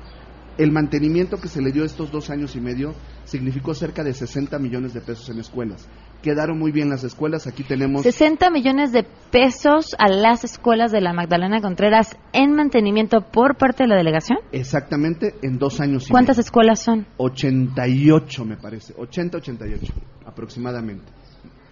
El 0.56 0.72
mantenimiento 0.72 1.36
que 1.36 1.48
se 1.48 1.60
le 1.60 1.70
dio 1.70 1.84
estos 1.84 2.10
dos 2.10 2.30
años 2.30 2.56
y 2.56 2.62
medio 2.62 2.94
significó 3.24 3.74
cerca 3.74 4.02
de 4.02 4.14
60 4.14 4.58
millones 4.58 4.94
de 4.94 5.02
pesos 5.02 5.28
en 5.28 5.40
escuelas. 5.40 5.86
Quedaron 6.22 6.58
muy 6.58 6.70
bien 6.70 6.88
las 6.88 7.02
escuelas, 7.02 7.46
aquí 7.48 7.64
tenemos... 7.64 8.02
60 8.02 8.50
millones 8.50 8.92
de 8.92 9.04
pesos 9.32 9.96
a 9.98 10.08
las 10.08 10.44
escuelas 10.44 10.92
de 10.92 11.00
la 11.00 11.12
Magdalena 11.12 11.60
Contreras 11.60 12.16
en 12.32 12.54
mantenimiento 12.54 13.22
por 13.22 13.56
parte 13.56 13.82
de 13.82 13.88
la 13.88 13.96
delegación. 13.96 14.38
Exactamente, 14.52 15.34
en 15.42 15.58
dos 15.58 15.80
años 15.80 16.08
y 16.08 16.12
¿Cuántas 16.12 16.38
escuelas 16.38 16.80
son? 16.80 17.06
88 17.16 18.44
me 18.44 18.56
parece, 18.56 18.94
80, 18.96 19.38
88 19.38 19.92
aproximadamente. 20.24 21.04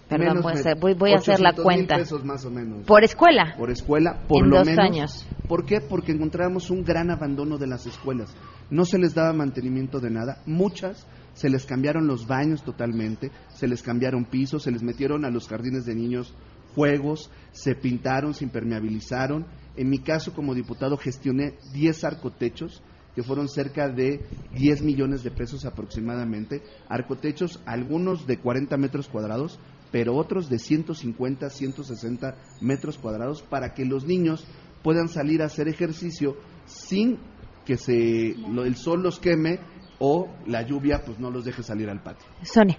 Perdón, 0.08 0.42
voy, 0.80 0.94
voy, 0.94 1.12
a 1.12 1.16
hacer 1.16 1.38
la 1.38 1.52
cuenta. 1.52 1.96
Pesos 1.96 2.24
más 2.24 2.44
o 2.44 2.50
menos. 2.50 2.84
¿Por 2.84 3.04
escuela? 3.04 3.54
Por 3.56 3.70
escuela, 3.70 4.20
por 4.26 4.42
en 4.42 4.50
lo 4.50 4.56
dos 4.58 4.66
menos. 4.66 4.84
años. 4.84 5.26
¿Por 5.46 5.64
qué? 5.64 5.80
Porque 5.80 6.10
encontramos 6.10 6.68
un 6.68 6.82
gran 6.82 7.12
abandono 7.12 7.58
de 7.58 7.68
las 7.68 7.86
escuelas. 7.86 8.34
No 8.70 8.84
se 8.84 8.98
les 8.98 9.14
daba 9.14 9.32
mantenimiento 9.32 10.00
de 10.00 10.10
nada. 10.10 10.42
Muchas 10.46 11.06
se 11.40 11.48
les 11.48 11.64
cambiaron 11.64 12.06
los 12.06 12.26
baños 12.26 12.62
totalmente, 12.62 13.30
se 13.48 13.66
les 13.66 13.82
cambiaron 13.82 14.26
pisos, 14.26 14.64
se 14.64 14.70
les 14.70 14.82
metieron 14.82 15.24
a 15.24 15.30
los 15.30 15.48
jardines 15.48 15.86
de 15.86 15.94
niños 15.94 16.34
juegos, 16.74 17.30
se 17.52 17.74
pintaron, 17.74 18.34
se 18.34 18.44
impermeabilizaron. 18.44 19.46
En 19.74 19.88
mi 19.88 20.00
caso, 20.00 20.34
como 20.34 20.54
diputado, 20.54 20.98
gestioné 20.98 21.54
10 21.72 22.04
arcotechos 22.04 22.82
que 23.14 23.22
fueron 23.22 23.48
cerca 23.48 23.88
de 23.88 24.20
10 24.52 24.82
millones 24.82 25.22
de 25.22 25.30
pesos 25.30 25.64
aproximadamente. 25.64 26.62
Arcotechos, 26.90 27.62
algunos 27.64 28.26
de 28.26 28.36
40 28.36 28.76
metros 28.76 29.08
cuadrados, 29.08 29.58
pero 29.90 30.16
otros 30.16 30.50
de 30.50 30.58
150, 30.58 31.48
160 31.48 32.36
metros 32.60 32.98
cuadrados 32.98 33.40
para 33.40 33.72
que 33.72 33.86
los 33.86 34.04
niños 34.04 34.46
puedan 34.82 35.08
salir 35.08 35.40
a 35.40 35.46
hacer 35.46 35.68
ejercicio 35.68 36.36
sin 36.66 37.16
que 37.64 37.78
se, 37.78 38.32
el 38.32 38.76
sol 38.76 39.02
los 39.02 39.18
queme 39.18 39.79
o 40.00 40.28
la 40.46 40.62
lluvia 40.62 41.02
pues 41.04 41.20
no 41.20 41.30
los 41.30 41.44
deje 41.44 41.62
salir 41.62 41.88
al 41.88 42.02
patio. 42.02 42.26
Sonia. 42.42 42.78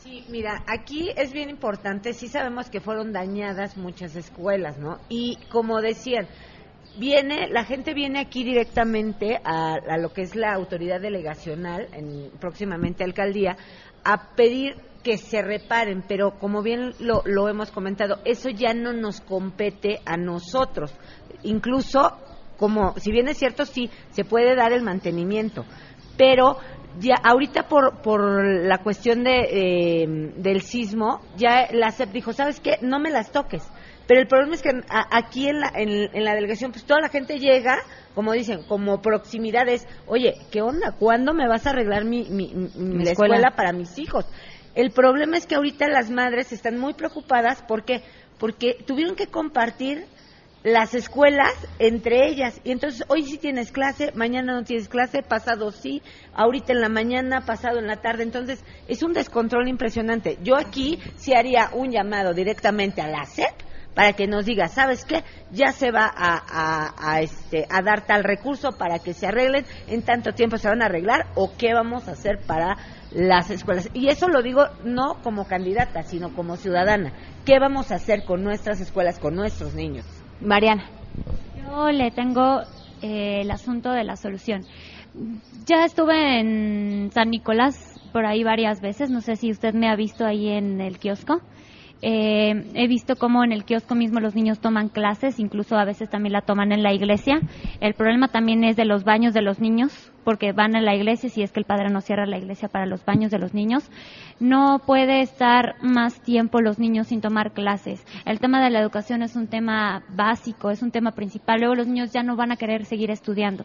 Sí, 0.00 0.24
mira, 0.28 0.64
aquí 0.66 1.10
es 1.16 1.32
bien 1.32 1.50
importante, 1.50 2.14
sí 2.14 2.28
sabemos 2.28 2.70
que 2.70 2.80
fueron 2.80 3.12
dañadas 3.12 3.76
muchas 3.76 4.16
escuelas, 4.16 4.78
¿no? 4.78 4.98
Y 5.08 5.36
como 5.50 5.80
decían, 5.80 6.26
viene, 6.98 7.48
la 7.48 7.64
gente 7.64 7.92
viene 7.94 8.20
aquí 8.20 8.42
directamente 8.42 9.38
a, 9.44 9.74
a 9.74 9.98
lo 9.98 10.12
que 10.12 10.22
es 10.22 10.34
la 10.34 10.54
autoridad 10.54 11.00
delegacional, 11.00 11.88
en, 11.92 12.30
próximamente 12.40 13.04
alcaldía, 13.04 13.56
a 14.02 14.34
pedir 14.34 14.76
que 15.02 15.18
se 15.18 15.42
reparen, 15.42 16.02
pero 16.06 16.38
como 16.38 16.62
bien 16.62 16.94
lo, 16.98 17.22
lo 17.24 17.48
hemos 17.48 17.70
comentado, 17.70 18.20
eso 18.24 18.48
ya 18.48 18.74
no 18.74 18.92
nos 18.92 19.20
compete 19.20 20.00
a 20.06 20.16
nosotros. 20.16 20.92
Incluso, 21.42 22.16
como, 22.56 22.94
si 22.98 23.12
bien 23.12 23.28
es 23.28 23.38
cierto, 23.38 23.64
sí, 23.64 23.90
se 24.10 24.24
puede 24.24 24.56
dar 24.56 24.72
el 24.72 24.82
mantenimiento, 24.82 25.64
pero 26.18 26.58
ya 27.00 27.14
ahorita 27.22 27.68
por, 27.68 28.02
por 28.02 28.44
la 28.44 28.78
cuestión 28.78 29.24
de, 29.24 29.40
eh, 29.50 30.06
del 30.36 30.60
sismo, 30.60 31.22
ya 31.36 31.68
la 31.72 31.90
CEP 31.90 32.10
dijo, 32.10 32.32
¿sabes 32.34 32.60
qué? 32.60 32.78
No 32.82 32.98
me 32.98 33.10
las 33.10 33.32
toques. 33.32 33.62
Pero 34.06 34.20
el 34.20 34.26
problema 34.26 34.54
es 34.54 34.62
que 34.62 34.70
a, 34.88 35.16
aquí 35.16 35.48
en 35.48 35.60
la, 35.60 35.70
en, 35.74 35.88
en, 36.12 36.24
la 36.24 36.34
delegación, 36.34 36.72
pues 36.72 36.84
toda 36.84 37.00
la 37.00 37.08
gente 37.08 37.38
llega, 37.38 37.78
como 38.14 38.32
dicen, 38.32 38.62
como 38.66 39.00
proximidades, 39.00 39.86
oye, 40.06 40.34
¿qué 40.50 40.60
onda? 40.60 40.92
¿Cuándo 40.98 41.34
me 41.34 41.46
vas 41.46 41.66
a 41.66 41.70
arreglar 41.70 42.04
mi, 42.04 42.24
mi, 42.24 42.52
mi 42.54 43.04
la 43.04 43.12
escuela. 43.12 43.36
escuela 43.36 43.56
para 43.56 43.72
mis 43.72 43.98
hijos? 43.98 44.26
El 44.74 44.90
problema 44.90 45.36
es 45.36 45.46
que 45.46 45.54
ahorita 45.54 45.88
las 45.88 46.10
madres 46.10 46.52
están 46.52 46.78
muy 46.78 46.94
preocupadas 46.94 47.62
porque 47.66 48.02
porque 48.38 48.76
tuvieron 48.86 49.16
que 49.16 49.26
compartir 49.26 50.06
las 50.68 50.94
escuelas 50.94 51.52
entre 51.78 52.28
ellas. 52.28 52.60
Y 52.64 52.72
entonces 52.72 53.04
hoy 53.08 53.22
sí 53.24 53.38
tienes 53.38 53.72
clase, 53.72 54.12
mañana 54.14 54.54
no 54.54 54.64
tienes 54.64 54.88
clase, 54.88 55.22
pasado 55.22 55.70
sí, 55.72 56.02
ahorita 56.34 56.72
en 56.72 56.80
la 56.80 56.88
mañana, 56.88 57.44
pasado 57.44 57.78
en 57.78 57.86
la 57.86 57.96
tarde. 57.96 58.22
Entonces 58.22 58.64
es 58.86 59.02
un 59.02 59.12
descontrol 59.12 59.68
impresionante. 59.68 60.38
Yo 60.42 60.56
aquí 60.56 60.98
sí 61.16 61.34
haría 61.34 61.70
un 61.72 61.90
llamado 61.90 62.34
directamente 62.34 63.00
a 63.00 63.08
la 63.08 63.24
SEP 63.24 63.68
para 63.98 64.12
que 64.12 64.28
nos 64.28 64.44
diga, 64.44 64.68
¿sabes 64.68 65.04
qué? 65.04 65.24
Ya 65.50 65.72
se 65.72 65.90
va 65.90 66.08
a, 66.14 67.20
este, 67.20 67.66
a 67.68 67.82
dar 67.82 68.06
tal 68.06 68.22
recurso 68.22 68.78
para 68.78 69.00
que 69.00 69.12
se 69.12 69.26
arreglen, 69.26 69.64
en 69.88 70.02
tanto 70.02 70.32
tiempo 70.34 70.56
se 70.56 70.68
van 70.68 70.82
a 70.82 70.84
arreglar 70.84 71.26
o 71.34 71.56
qué 71.58 71.74
vamos 71.74 72.06
a 72.06 72.12
hacer 72.12 72.38
para 72.46 72.76
las 73.10 73.50
escuelas. 73.50 73.88
Y 73.94 74.08
eso 74.08 74.28
lo 74.28 74.40
digo 74.40 74.66
no 74.84 75.20
como 75.24 75.48
candidata, 75.48 76.04
sino 76.04 76.32
como 76.32 76.56
ciudadana. 76.56 77.12
¿Qué 77.44 77.58
vamos 77.58 77.90
a 77.90 77.96
hacer 77.96 78.24
con 78.24 78.44
nuestras 78.44 78.80
escuelas, 78.80 79.18
con 79.18 79.34
nuestros 79.34 79.74
niños? 79.74 80.06
Mariana. 80.40 80.84
Yo 81.54 81.90
le 81.90 82.10
tengo 82.10 82.62
eh, 83.02 83.40
el 83.42 83.50
asunto 83.50 83.90
de 83.90 84.04
la 84.04 84.16
solución. 84.16 84.66
Ya 85.66 85.84
estuve 85.84 86.40
en 86.40 87.10
San 87.12 87.30
Nicolás 87.30 87.98
por 88.12 88.26
ahí 88.26 88.42
varias 88.44 88.80
veces, 88.80 89.10
no 89.10 89.20
sé 89.20 89.36
si 89.36 89.50
usted 89.50 89.74
me 89.74 89.88
ha 89.88 89.96
visto 89.96 90.24
ahí 90.24 90.48
en 90.48 90.80
el 90.80 90.98
kiosco. 90.98 91.40
Eh, 92.00 92.70
he 92.74 92.86
visto 92.86 93.16
cómo 93.16 93.42
en 93.42 93.50
el 93.50 93.64
kiosco 93.64 93.96
mismo 93.96 94.20
los 94.20 94.34
niños 94.36 94.60
toman 94.60 94.88
clases, 94.88 95.40
incluso 95.40 95.76
a 95.76 95.84
veces 95.84 96.08
también 96.08 96.32
la 96.32 96.42
toman 96.42 96.70
en 96.72 96.82
la 96.82 96.92
iglesia. 96.92 97.40
El 97.80 97.94
problema 97.94 98.28
también 98.28 98.62
es 98.62 98.76
de 98.76 98.84
los 98.84 99.04
baños 99.04 99.34
de 99.34 99.42
los 99.42 99.58
niños, 99.60 100.12
porque 100.24 100.52
van 100.52 100.76
a 100.76 100.80
la 100.80 100.94
iglesia 100.94 101.28
si 101.28 101.42
es 101.42 101.50
que 101.50 101.60
el 101.60 101.66
padre 101.66 101.90
no 101.90 102.00
cierra 102.00 102.26
la 102.26 102.38
iglesia 102.38 102.68
para 102.68 102.86
los 102.86 103.04
baños 103.04 103.30
de 103.30 103.38
los 103.38 103.52
niños. 103.52 103.90
No 104.38 104.80
puede 104.86 105.22
estar 105.22 105.74
más 105.82 106.20
tiempo 106.20 106.60
los 106.60 106.78
niños 106.78 107.08
sin 107.08 107.20
tomar 107.20 107.52
clases. 107.52 108.04
El 108.24 108.38
tema 108.38 108.62
de 108.62 108.70
la 108.70 108.80
educación 108.80 109.22
es 109.22 109.34
un 109.34 109.48
tema 109.48 110.04
básico, 110.10 110.70
es 110.70 110.82
un 110.82 110.92
tema 110.92 111.12
principal. 111.12 111.60
Luego 111.60 111.74
los 111.74 111.88
niños 111.88 112.12
ya 112.12 112.22
no 112.22 112.36
van 112.36 112.52
a 112.52 112.56
querer 112.56 112.84
seguir 112.84 113.10
estudiando. 113.10 113.64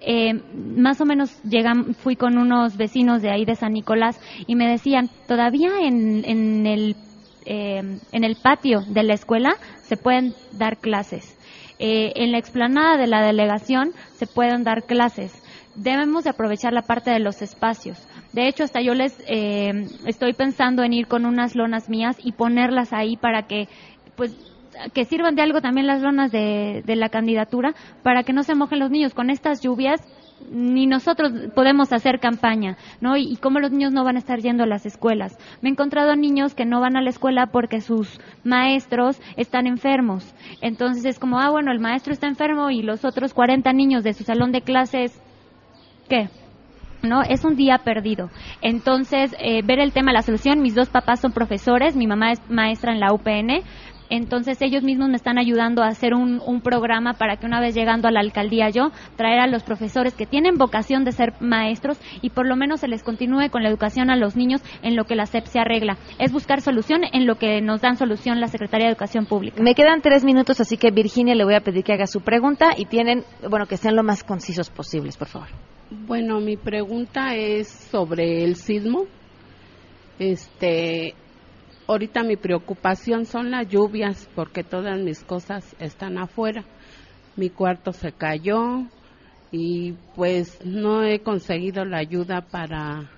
Eh, 0.00 0.34
más 0.34 1.00
o 1.00 1.06
menos 1.06 1.42
llegan, 1.42 1.94
fui 1.94 2.16
con 2.16 2.36
unos 2.36 2.76
vecinos 2.76 3.22
de 3.22 3.30
ahí 3.30 3.46
de 3.46 3.56
San 3.56 3.72
Nicolás 3.72 4.20
y 4.46 4.54
me 4.54 4.68
decían, 4.68 5.08
todavía 5.26 5.70
en, 5.80 6.22
en 6.26 6.66
el 6.66 6.96
eh, 7.46 8.00
en 8.12 8.24
el 8.24 8.36
patio 8.36 8.82
de 8.86 9.02
la 9.02 9.14
escuela 9.14 9.56
se 9.82 9.96
pueden 9.96 10.34
dar 10.52 10.78
clases. 10.78 11.36
Eh, 11.78 12.12
en 12.16 12.32
la 12.32 12.38
explanada 12.38 12.96
de 12.96 13.06
la 13.06 13.22
delegación 13.22 13.92
se 14.14 14.26
pueden 14.26 14.64
dar 14.64 14.84
clases. 14.84 15.42
Debemos 15.74 16.24
de 16.24 16.30
aprovechar 16.30 16.72
la 16.72 16.82
parte 16.82 17.10
de 17.10 17.20
los 17.20 17.42
espacios. 17.42 17.98
De 18.32 18.48
hecho, 18.48 18.64
hasta 18.64 18.80
yo 18.80 18.94
les 18.94 19.22
eh, 19.28 19.86
estoy 20.06 20.32
pensando 20.32 20.82
en 20.82 20.92
ir 20.92 21.06
con 21.06 21.26
unas 21.26 21.54
lonas 21.54 21.88
mías 21.88 22.16
y 22.22 22.32
ponerlas 22.32 22.92
ahí 22.92 23.16
para 23.16 23.42
que, 23.42 23.68
pues, 24.16 24.34
que 24.92 25.04
sirvan 25.04 25.36
de 25.36 25.42
algo 25.42 25.60
también 25.60 25.86
las 25.86 26.02
lonas 26.02 26.32
de, 26.32 26.82
de 26.84 26.96
la 26.96 27.10
candidatura 27.10 27.74
para 28.02 28.22
que 28.22 28.32
no 28.32 28.42
se 28.42 28.54
mojen 28.54 28.78
los 28.78 28.90
niños. 28.90 29.14
Con 29.14 29.30
estas 29.30 29.60
lluvias 29.62 30.00
ni 30.50 30.86
nosotros 30.86 31.32
podemos 31.54 31.92
hacer 31.92 32.20
campaña, 32.20 32.76
¿no? 33.00 33.16
Y, 33.16 33.36
cómo 33.36 33.60
los 33.60 33.70
niños 33.70 33.92
no 33.92 34.04
van 34.04 34.16
a 34.16 34.18
estar 34.18 34.40
yendo 34.40 34.64
a 34.64 34.66
las 34.66 34.86
escuelas. 34.86 35.36
Me 35.60 35.68
he 35.68 35.72
encontrado 35.72 36.14
niños 36.16 36.54
que 36.54 36.64
no 36.64 36.80
van 36.80 36.96
a 36.96 37.02
la 37.02 37.10
escuela 37.10 37.46
porque 37.46 37.80
sus 37.80 38.20
maestros 38.44 39.20
están 39.36 39.66
enfermos. 39.66 40.34
Entonces 40.60 41.04
es 41.04 41.18
como, 41.18 41.38
ah, 41.38 41.50
bueno, 41.50 41.72
el 41.72 41.80
maestro 41.80 42.12
está 42.12 42.26
enfermo 42.26 42.70
y 42.70 42.82
los 42.82 43.04
otros 43.04 43.34
40 43.34 43.72
niños 43.72 44.04
de 44.04 44.14
su 44.14 44.24
salón 44.24 44.52
de 44.52 44.62
clases, 44.62 45.20
¿qué? 46.08 46.28
¿no? 47.02 47.22
Es 47.22 47.44
un 47.44 47.56
día 47.56 47.78
perdido. 47.78 48.30
Entonces, 48.62 49.34
eh, 49.38 49.62
ver 49.64 49.78
el 49.78 49.92
tema, 49.92 50.12
la 50.12 50.22
solución, 50.22 50.60
mis 50.60 50.74
dos 50.74 50.88
papás 50.88 51.20
son 51.20 51.32
profesores, 51.32 51.96
mi 51.96 52.06
mamá 52.06 52.32
es 52.32 52.40
maestra 52.50 52.92
en 52.92 53.00
la 53.00 53.12
UPN, 53.12 53.62
entonces 54.10 54.60
ellos 54.62 54.82
mismos 54.82 55.08
me 55.08 55.16
están 55.16 55.38
ayudando 55.38 55.82
a 55.82 55.88
hacer 55.88 56.14
un, 56.14 56.36
programa 56.62 57.12
para 57.14 57.36
que 57.36 57.46
una 57.46 57.60
vez 57.60 57.74
llegando 57.74 58.08
a 58.08 58.10
la 58.10 58.20
alcaldía 58.20 58.70
yo, 58.70 58.90
traer 59.16 59.40
a 59.40 59.46
los 59.46 59.62
profesores 59.62 60.14
que 60.14 60.26
tienen 60.26 60.56
vocación 60.56 61.04
de 61.04 61.12
ser 61.12 61.34
maestros 61.40 61.98
y 62.22 62.30
por 62.30 62.46
lo 62.46 62.56
menos 62.56 62.80
se 62.80 62.88
les 62.88 63.02
continúe 63.02 63.50
con 63.50 63.62
la 63.62 63.68
educación 63.68 64.10
a 64.10 64.16
los 64.16 64.36
niños 64.36 64.62
en 64.82 64.96
lo 64.96 65.04
que 65.04 65.14
la 65.14 65.26
SEP 65.26 65.44
se 65.46 65.58
arregla. 65.60 65.96
Es 66.18 66.32
buscar 66.32 66.62
solución 66.62 67.02
en 67.12 67.26
lo 67.26 67.36
que 67.36 67.60
nos 67.60 67.82
dan 67.82 67.96
solución 67.96 68.40
la 68.40 68.48
Secretaría 68.48 68.86
de 68.86 68.92
Educación 68.92 69.26
Pública. 69.26 69.62
Me 69.62 69.74
quedan 69.74 70.00
tres 70.00 70.24
minutos, 70.24 70.60
así 70.60 70.76
que 70.76 70.90
Virginia 70.90 71.34
le 71.34 71.44
voy 71.44 71.54
a 71.54 71.60
pedir 71.60 71.84
que 71.84 71.92
haga 71.92 72.06
su 72.06 72.20
pregunta 72.20 72.70
y 72.76 72.86
tienen, 72.86 73.22
bueno, 73.48 73.66
que 73.66 73.76
sean 73.76 73.96
lo 73.96 74.02
más 74.02 74.24
concisos 74.24 74.70
posibles, 74.70 75.16
por 75.16 75.28
favor. 75.28 75.48
Bueno, 75.90 76.40
mi 76.40 76.56
pregunta 76.56 77.34
es 77.36 77.68
sobre 77.68 78.42
el 78.42 78.56
sismo. 78.56 79.04
Este, 80.18 81.14
ahorita 81.86 82.22
mi 82.22 82.36
preocupación 82.36 83.26
son 83.26 83.50
las 83.50 83.68
lluvias 83.68 84.28
porque 84.34 84.64
todas 84.64 84.98
mis 84.98 85.22
cosas 85.22 85.76
están 85.78 86.18
afuera. 86.18 86.64
Mi 87.36 87.50
cuarto 87.50 87.92
se 87.92 88.12
cayó 88.12 88.86
y 89.50 89.92
pues 90.14 90.64
no 90.64 91.04
he 91.04 91.20
conseguido 91.20 91.84
la 91.84 91.98
ayuda 91.98 92.42
para 92.42 93.10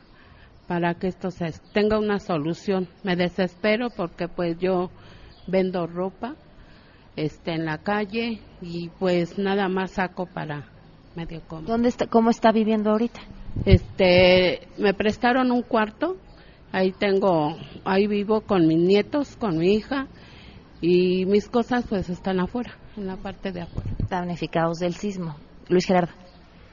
para 0.67 0.95
que 0.95 1.07
esto 1.07 1.31
se 1.31 1.53
tenga 1.73 1.99
una 1.99 2.19
solución. 2.19 2.89
Me 3.03 3.17
desespero 3.17 3.89
porque 3.91 4.29
pues 4.29 4.59
yo 4.59 4.91
vendo 5.47 5.87
ropa 5.87 6.37
este 7.17 7.53
en 7.53 7.65
la 7.65 7.79
calle 7.79 8.41
y 8.61 8.91
pues 8.99 9.39
nada 9.39 9.69
más 9.69 9.93
saco 9.93 10.27
para 10.27 10.67
medio 11.17 11.41
comer. 11.49 11.67
¿Dónde 11.67 11.89
está 11.89 12.07
cómo 12.07 12.31
está 12.31 12.53
viviendo 12.53 12.91
ahorita? 12.91 13.21
Este, 13.65 14.69
me 14.79 14.95
prestaron 14.95 15.51
un 15.51 15.63
cuarto 15.63 16.17
Ahí 16.71 16.93
tengo, 16.93 17.57
ahí 17.85 18.07
vivo 18.07 18.43
con 18.43 18.67
mis 18.67 18.79
nietos, 18.79 19.37
con 19.37 19.59
mi 19.59 19.75
hija 19.75 20.07
y 20.81 21.25
mis 21.27 21.49
cosas 21.49 21.87
pues 21.89 22.11
están 22.11 22.41
afuera, 22.41 22.77
en 22.97 23.07
la 23.07 23.17
parte 23.17 23.53
de 23.53 23.63
afuera. 23.63 23.91
Damnificados 24.09 24.79
del 24.79 24.95
sismo. 24.95 25.37
Luis 25.69 25.87
Gerardo. 25.87 26.13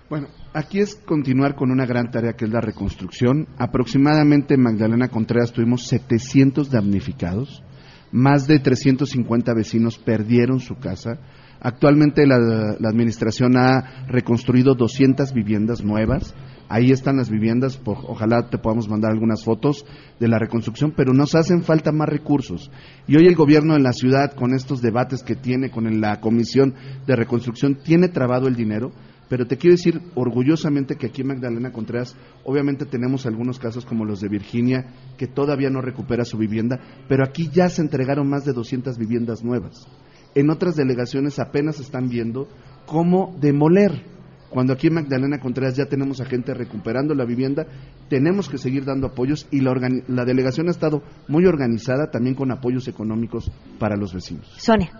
Bueno, 0.10 0.28
aquí 0.54 0.80
es 0.80 0.96
continuar 0.96 1.56
con 1.56 1.72
una 1.72 1.86
gran 1.86 2.12
tarea 2.12 2.34
que 2.34 2.46
es 2.46 2.52
la 2.52 2.62
reconstrucción. 2.62 3.48
Aproximadamente 3.58 4.54
en 4.54 4.62
Magdalena 4.62 5.08
Contreras 5.08 5.52
tuvimos 5.52 5.88
700 5.88 6.70
damnificados, 6.70 7.64
más 8.12 8.46
de 8.48 8.60
350 8.60 9.54
vecinos 9.56 9.98
perdieron 9.98 10.60
su 10.60 10.76
casa. 10.76 11.18
Actualmente 11.60 12.28
la, 12.28 12.38
la 12.38 12.90
administración 12.90 13.58
ha 13.58 14.06
reconstruido 14.08 14.76
200 14.76 15.34
viviendas 15.34 15.84
nuevas 15.84 16.36
Ahí 16.68 16.92
están 16.92 17.18
las 17.18 17.30
viviendas, 17.30 17.80
ojalá 17.86 18.50
te 18.50 18.58
podamos 18.58 18.90
mandar 18.90 19.12
algunas 19.12 19.44
fotos 19.44 19.86
de 20.20 20.28
la 20.28 20.40
reconstrucción, 20.40 20.94
pero 20.96 21.14
nos 21.14 21.36
hacen 21.36 21.62
falta 21.62 21.92
más 21.92 22.10
recursos. 22.10 22.72
Y 23.08 23.18
hoy 23.18 23.28
el 23.28 23.36
gobierno 23.36 23.76
en 23.76 23.84
la 23.84 23.94
ciudad, 23.94 24.34
con 24.34 24.54
estos 24.54 24.82
debates 24.82 25.22
que 25.22 25.36
tiene 25.36 25.70
con 25.70 26.02
la 26.02 26.20
Comisión 26.20 26.74
de 27.06 27.16
Reconstrucción, 27.16 27.76
tiene 27.84 28.08
trabado 28.08 28.48
el 28.48 28.56
dinero, 28.56 28.92
pero 29.30 29.46
te 29.46 29.58
quiero 29.58 29.76
decir 29.76 30.02
orgullosamente 30.16 30.96
que 30.96 31.08
aquí 31.08 31.22
en 31.22 31.28
Magdalena 31.28 31.72
Contreras, 31.72 32.16
obviamente 32.44 32.86
tenemos 32.86 33.28
algunos 33.28 33.60
casos 33.60 33.86
como 33.86 34.04
los 34.04 34.20
de 34.22 34.30
Virginia, 34.30 34.88
que 35.18 35.28
todavía 35.28 35.70
no 35.70 35.82
recupera 35.82 36.26
su 36.26 36.38
vivienda, 36.38 36.80
pero 37.08 37.24
aquí 37.24 37.50
ya 37.54 37.70
se 37.70 37.84
entregaron 37.84 38.28
más 38.28 38.44
de 38.44 38.54
200 38.54 38.98
viviendas 38.98 39.44
nuevas. 39.44 39.88
En 40.34 40.50
otras 40.50 40.76
delegaciones 40.76 41.38
apenas 41.38 41.80
están 41.80 42.10
viendo 42.10 42.48
cómo 42.86 43.36
demoler 43.40 44.15
cuando 44.50 44.74
aquí 44.74 44.88
en 44.88 44.96
Magdalena 44.96 45.40
Contreras 45.40 45.76
ya 45.76 45.86
tenemos 45.86 46.22
a 46.22 46.26
gente 46.26 46.54
recuperando 46.54 47.14
la 47.14 47.26
vivienda, 47.26 47.66
tenemos 48.10 48.50
que 48.50 48.58
seguir 48.58 48.86
dando 48.86 49.08
apoyos 49.08 49.48
y 49.52 49.62
la, 49.62 49.74
la 50.08 50.26
delegación 50.26 50.68
ha 50.68 50.72
estado 50.72 51.02
muy 51.28 51.46
organizada 51.46 52.10
también 52.12 52.36
con 52.36 52.52
apoyos 52.52 52.88
económicos 52.88 53.52
para 53.80 53.96
los 53.96 54.14
vecinos. 54.14 54.54
Sonia. 54.58 54.92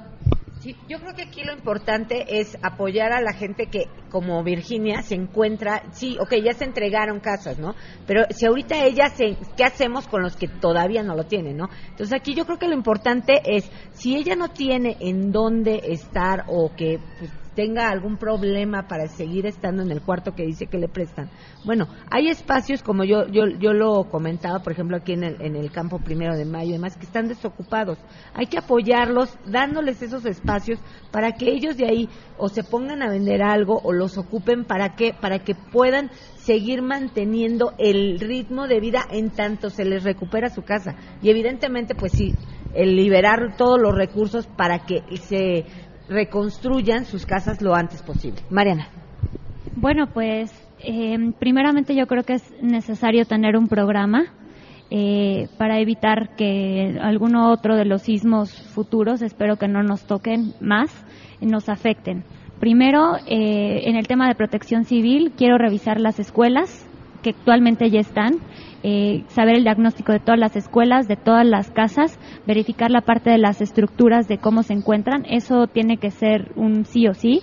Sí, 0.60 0.76
yo 0.90 1.00
creo 1.00 1.14
que 1.14 1.22
aquí 1.22 1.44
lo 1.44 1.54
importante 1.54 2.40
es 2.40 2.58
apoyar 2.64 3.12
a 3.12 3.22
la 3.22 3.34
gente 3.34 3.68
que, 3.68 3.84
como 4.10 4.44
Virginia, 4.44 5.04
se 5.04 5.14
encuentra, 5.14 5.84
sí, 5.92 6.18
ok, 6.20 6.34
ya 6.44 6.54
se 6.54 6.64
entregaron 6.64 7.20
casas, 7.20 7.60
¿no? 7.60 7.76
Pero 8.08 8.24
si 8.32 8.48
ahorita 8.48 8.84
ella 8.84 9.10
se, 9.10 9.38
¿qué 9.56 9.64
hacemos 9.64 10.08
con 10.08 10.24
los 10.24 10.36
que 10.36 10.48
todavía 10.48 11.04
no 11.04 11.16
lo 11.16 11.26
tienen, 11.26 11.58
¿no? 11.58 11.70
Entonces 11.90 12.20
aquí 12.20 12.34
yo 12.34 12.46
creo 12.46 12.58
que 12.58 12.68
lo 12.68 12.74
importante 12.74 13.42
es, 13.46 13.70
si 13.92 14.16
ella 14.16 14.36
no 14.36 14.50
tiene 14.50 14.98
en 15.02 15.32
dónde 15.32 15.82
estar 15.84 16.46
o 16.48 16.72
que 16.76 17.00
pues, 17.20 17.32
tenga 17.56 17.90
algún 17.90 18.18
problema 18.18 18.88
para 18.88 19.08
seguir 19.08 19.46
estando 19.46 19.82
en 19.82 19.92
el 19.92 20.02
cuarto 20.02 20.36
que 20.36 20.46
dice 20.46 20.68
que 20.68 20.78
le 20.78 20.88
prestan. 20.88 21.30
Bueno, 21.64 21.88
hay 22.12 22.28
espacios 22.28 22.84
como 22.84 23.04
yo 23.04 23.28
yo, 23.28 23.48
yo 23.48 23.74
lo 23.74 24.10
comentaba, 24.10 24.60
por 24.60 24.74
ejemplo, 24.74 24.98
aquí 24.98 25.14
en 25.14 25.24
el, 25.24 25.42
en 25.42 25.56
el 25.56 25.72
campo 25.72 26.00
primero 26.00 26.36
de 26.36 26.46
mayo 26.46 26.70
y 26.70 26.74
demás, 26.74 26.98
que 26.98 27.06
están 27.06 27.28
desocupados. 27.28 27.98
Hay 28.34 28.48
que 28.48 28.58
apoyarlos 28.58 29.38
dándoles 29.46 30.02
esos 30.02 30.26
espacios 30.26 30.80
para 31.12 31.32
que 31.32 31.50
ellos 31.50 31.78
de 31.78 31.86
ahí 31.86 32.10
o 32.38 32.50
se 32.50 32.64
pongan 32.64 33.02
a 33.02 33.10
vender 33.10 33.42
algo 33.42 33.80
o 33.84 33.94
los 33.94 34.18
ocupen 34.18 34.66
para 34.66 34.96
que, 34.96 35.14
para 35.14 35.40
que 35.40 35.56
puedan 35.56 36.12
seguir 36.36 36.82
manteniendo 36.82 37.74
el 37.80 38.20
ritmo 38.20 38.68
de 38.68 38.80
vida 38.80 39.02
en 39.10 39.32
tanto 39.32 39.70
se 39.70 39.86
les 39.86 40.04
recupera 40.04 40.50
su 40.50 40.64
casa. 40.64 40.96
Y 41.22 41.30
evidentemente, 41.30 41.96
pues 41.96 42.12
sí, 42.12 42.36
el 42.74 42.96
liberar 42.96 43.56
todos 43.58 43.80
los 43.80 43.96
recursos 43.96 44.48
para 44.48 44.86
que 44.86 45.02
se 45.18 45.66
reconstruyan 46.08 47.06
sus 47.06 47.26
casas 47.26 47.62
lo 47.62 47.76
antes 47.76 48.02
posible. 48.02 48.42
Mariana. 48.50 48.88
Bueno, 49.76 50.08
pues 50.08 50.52
eh, 50.80 51.18
primeramente 51.40 51.96
yo 51.96 52.08
creo 52.08 52.24
que 52.24 52.34
es 52.34 52.54
necesario 52.62 53.26
tener 53.26 53.58
un 53.58 53.68
programa 53.68 54.26
eh, 54.92 55.48
para 55.58 55.80
evitar 55.80 56.36
que 56.36 56.98
alguno 57.02 57.52
otro 57.52 57.76
de 57.76 57.86
los 57.86 58.04
sismos 58.04 58.54
futuros, 58.74 59.22
espero 59.22 59.58
que 59.58 59.68
no 59.68 59.82
nos 59.84 60.06
toquen 60.06 60.54
más, 60.62 60.92
nos 61.42 61.70
afecten. 61.70 62.24
Primero, 62.60 63.18
eh, 63.28 63.82
en 63.86 63.96
el 63.96 64.08
tema 64.08 64.28
de 64.28 64.36
protección 64.36 64.86
civil, 64.86 65.34
quiero 65.36 65.58
revisar 65.58 66.00
las 66.00 66.20
escuelas 66.20 66.88
que 67.22 67.32
actualmente 67.32 67.90
ya 67.90 68.00
están 68.00 68.36
eh, 68.88 69.24
saber 69.30 69.56
el 69.56 69.64
diagnóstico 69.64 70.12
de 70.12 70.20
todas 70.20 70.40
las 70.40 70.56
escuelas, 70.56 71.08
de 71.08 71.16
todas 71.16 71.44
las 71.44 71.72
casas, 71.72 72.20
verificar 72.46 72.92
la 72.92 73.02
parte 73.02 73.32
de 73.32 73.40
las 73.40 73.60
estructuras 73.60 74.28
de 74.28 74.38
cómo 74.38 74.62
se 74.62 74.74
encuentran. 74.74 75.26
Eso 75.28 75.66
tiene 75.66 75.98
que 75.98 76.12
ser 76.12 76.52
un 76.56 76.86
sí 76.86 77.08
o 77.08 77.16
sí. 77.16 77.42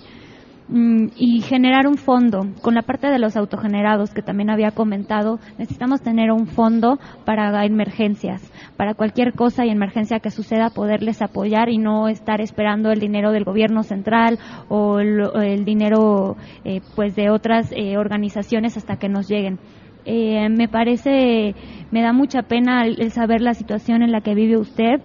Mm, 0.69 1.07
y 1.17 1.41
generar 1.41 1.85
un 1.85 1.97
fondo. 1.97 2.47
Con 2.61 2.75
la 2.75 2.83
parte 2.83 3.07
de 3.07 3.19
los 3.19 3.35
autogenerados 3.35 4.13
que 4.13 4.21
también 4.21 4.49
había 4.49 4.71
comentado, 4.71 5.39
necesitamos 5.57 6.01
tener 6.01 6.31
un 6.31 6.47
fondo 6.47 6.97
para 7.25 7.65
emergencias, 7.65 8.49
para 8.77 8.93
cualquier 8.93 9.33
cosa 9.33 9.65
y 9.65 9.69
emergencia 9.69 10.21
que 10.21 10.31
suceda, 10.31 10.69
poderles 10.69 11.21
apoyar 11.21 11.67
y 11.67 11.77
no 11.77 12.07
estar 12.07 12.39
esperando 12.39 12.89
el 12.89 13.01
dinero 13.01 13.33
del 13.33 13.43
gobierno 13.43 13.83
central 13.83 14.39
o 14.69 14.99
el, 14.99 15.65
dinero 15.65 16.37
eh, 16.63 16.79
pues 16.95 17.17
de 17.17 17.29
otras 17.29 17.73
eh, 17.73 17.97
organizaciones 17.97 18.77
hasta 18.77 18.95
que 18.95 19.09
nos 19.09 19.27
lleguen. 19.27 19.59
Eh, 20.05 20.49
me 20.49 20.67
parece, 20.67 21.55
me 21.91 22.01
da 22.01 22.13
mucha 22.13 22.43
pena 22.43 22.85
el, 22.85 23.11
saber 23.11 23.41
la 23.41 23.53
situación 23.53 24.01
en 24.01 24.11
la 24.11 24.21
que 24.21 24.35
vive 24.35 24.57
usted. 24.57 25.01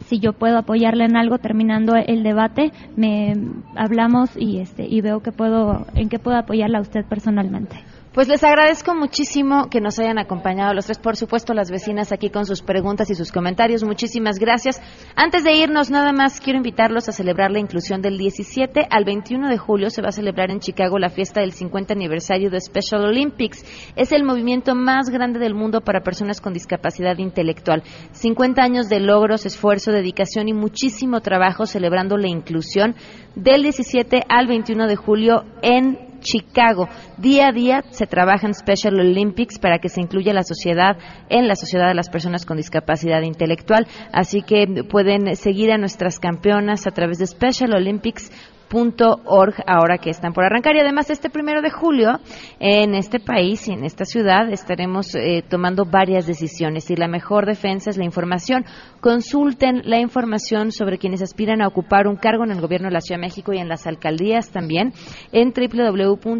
Si 0.00 0.20
yo 0.20 0.32
puedo 0.32 0.58
apoyarle 0.58 1.04
en 1.04 1.16
algo 1.16 1.38
terminando 1.38 1.94
el 1.94 2.22
debate, 2.22 2.70
me 2.96 3.34
hablamos 3.74 4.30
y 4.36 4.60
este 4.60 4.86
y 4.88 5.00
veo 5.00 5.20
que 5.20 5.32
puedo 5.32 5.86
en 5.94 6.08
qué 6.08 6.18
puedo 6.18 6.36
apoyarla 6.36 6.78
a 6.78 6.82
usted 6.82 7.04
personalmente. 7.04 7.76
Pues 8.18 8.26
les 8.26 8.42
agradezco 8.42 8.96
muchísimo 8.96 9.70
que 9.70 9.80
nos 9.80 10.00
hayan 10.00 10.18
acompañado 10.18 10.74
los 10.74 10.86
tres, 10.86 10.98
por 10.98 11.14
supuesto 11.14 11.54
las 11.54 11.70
vecinas 11.70 12.10
aquí 12.10 12.30
con 12.30 12.46
sus 12.46 12.62
preguntas 12.62 13.08
y 13.10 13.14
sus 13.14 13.30
comentarios. 13.30 13.84
Muchísimas 13.84 14.40
gracias. 14.40 14.82
Antes 15.14 15.44
de 15.44 15.52
irnos, 15.52 15.88
nada 15.88 16.12
más 16.12 16.40
quiero 16.40 16.56
invitarlos 16.56 17.08
a 17.08 17.12
celebrar 17.12 17.52
la 17.52 17.60
inclusión 17.60 18.02
del 18.02 18.18
17 18.18 18.88
al 18.90 19.04
21 19.04 19.48
de 19.48 19.56
julio. 19.56 19.88
Se 19.90 20.02
va 20.02 20.08
a 20.08 20.10
celebrar 20.10 20.50
en 20.50 20.58
Chicago 20.58 20.98
la 20.98 21.10
fiesta 21.10 21.42
del 21.42 21.52
50 21.52 21.94
aniversario 21.94 22.50
de 22.50 22.60
Special 22.60 23.04
Olympics. 23.04 23.64
Es 23.94 24.10
el 24.10 24.24
movimiento 24.24 24.74
más 24.74 25.10
grande 25.10 25.38
del 25.38 25.54
mundo 25.54 25.80
para 25.82 26.00
personas 26.00 26.40
con 26.40 26.52
discapacidad 26.52 27.18
intelectual. 27.18 27.84
50 28.10 28.60
años 28.60 28.88
de 28.88 28.98
logros, 28.98 29.46
esfuerzo, 29.46 29.92
dedicación 29.92 30.48
y 30.48 30.54
muchísimo 30.54 31.20
trabajo 31.20 31.66
celebrando 31.66 32.16
la 32.16 32.26
inclusión 32.26 32.96
del 33.36 33.62
17 33.62 34.24
al 34.28 34.48
21 34.48 34.88
de 34.88 34.96
julio 34.96 35.44
en 35.62 36.07
Chicago. 36.20 36.88
Día 37.16 37.48
a 37.48 37.52
día 37.52 37.84
se 37.90 38.06
trabaja 38.06 38.46
en 38.46 38.54
Special 38.54 38.98
Olympics 38.98 39.58
para 39.58 39.78
que 39.78 39.88
se 39.88 40.00
incluya 40.00 40.32
la 40.32 40.42
sociedad 40.42 40.96
en 41.28 41.48
la 41.48 41.56
sociedad 41.56 41.88
de 41.88 41.94
las 41.94 42.10
personas 42.10 42.44
con 42.44 42.56
discapacidad 42.56 43.22
intelectual. 43.22 43.86
Así 44.12 44.42
que 44.42 44.66
pueden 44.88 45.36
seguir 45.36 45.72
a 45.72 45.78
nuestras 45.78 46.18
campeonas 46.18 46.86
a 46.86 46.90
través 46.90 47.18
de 47.18 47.26
Special 47.26 47.74
Olympics 47.74 48.30
org 48.72 49.54
ahora 49.66 49.98
que 49.98 50.10
están 50.10 50.32
por 50.32 50.44
arrancar. 50.44 50.76
Y 50.76 50.80
además 50.80 51.10
este 51.10 51.30
primero 51.30 51.62
de 51.62 51.70
julio 51.70 52.20
en 52.60 52.94
este 52.94 53.20
país 53.20 53.66
y 53.68 53.72
en 53.72 53.84
esta 53.84 54.04
ciudad 54.04 54.50
estaremos 54.50 55.14
eh, 55.14 55.42
tomando 55.48 55.84
varias 55.84 56.26
decisiones 56.26 56.90
y 56.90 56.96
la 56.96 57.08
mejor 57.08 57.46
defensa 57.46 57.90
es 57.90 57.96
la 57.96 58.04
información. 58.04 58.64
Consulten 59.00 59.82
la 59.84 59.98
información 59.98 60.72
sobre 60.72 60.98
quienes 60.98 61.22
aspiran 61.22 61.62
a 61.62 61.68
ocupar 61.68 62.06
un 62.06 62.16
cargo 62.16 62.44
en 62.44 62.50
el 62.50 62.60
gobierno 62.60 62.88
de 62.88 62.94
la 62.94 63.00
Ciudad 63.00 63.20
de 63.20 63.26
México 63.26 63.52
y 63.52 63.58
en 63.58 63.68
las 63.68 63.86
alcaldías 63.86 64.50
también 64.50 64.92
en 65.32 65.52
www.ism.mx 65.52 66.32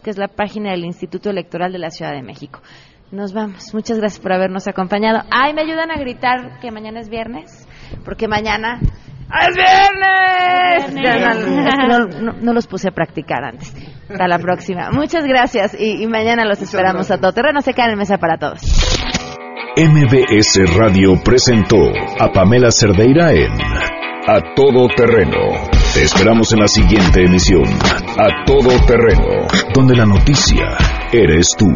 que 0.00 0.10
es 0.10 0.18
la 0.18 0.28
página 0.28 0.72
del 0.72 0.84
Instituto 0.84 1.30
Electoral 1.30 1.72
de 1.72 1.78
la 1.78 1.90
Ciudad 1.90 2.12
de 2.12 2.22
México. 2.22 2.60
Nos 3.12 3.32
vamos. 3.32 3.72
Muchas 3.72 3.98
gracias 3.98 4.20
por 4.20 4.32
habernos 4.32 4.66
acompañado. 4.66 5.20
Ay, 5.30 5.54
me 5.54 5.62
ayudan 5.62 5.92
a 5.92 5.96
gritar 5.96 6.58
que 6.60 6.72
mañana 6.72 6.98
es 6.98 7.08
viernes, 7.08 7.68
porque 8.04 8.26
mañana 8.26 8.80
¡Es 9.28 10.94
viernes! 10.94 11.26
no, 12.42 12.52
los 12.52 12.66
puse 12.66 12.88
a 12.88 12.92
practicar 12.92 13.44
antes. 13.44 13.74
Hasta 14.08 14.28
la 14.28 14.38
próxima. 14.38 14.90
Muchas 14.90 15.24
gracias 15.24 15.76
y, 15.78 16.06
mañana 16.06 16.44
los 16.44 16.62
esperamos 16.62 17.10
a 17.10 17.18
todo 17.18 17.32
terreno. 17.32 17.60
Se 17.60 17.74
cae 17.74 17.90
en 17.90 17.98
mesa 17.98 18.18
para 18.18 18.38
todos. 18.38 18.60
MBS 19.76 20.74
Radio 20.76 21.20
presentó 21.22 21.76
a 22.18 22.32
Pamela 22.32 22.70
Cerdeira 22.70 23.32
en 23.32 23.52
A 24.26 24.54
Todo 24.54 24.88
Terreno. 24.96 25.68
Te 25.92 26.02
esperamos 26.02 26.52
en 26.52 26.60
la 26.60 26.68
siguiente 26.68 27.24
emisión. 27.24 27.64
A 28.18 28.44
Todo 28.46 28.70
Terreno, 28.86 29.46
donde 29.74 29.96
la 29.96 30.06
noticia 30.06 30.78
eres 31.12 31.48
tú. 31.58 31.66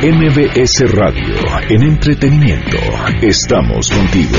MBS 0.00 0.92
Radio, 0.92 1.34
en 1.68 1.82
entretenimiento, 1.82 2.78
estamos 3.22 3.90
contigo. 3.90 4.38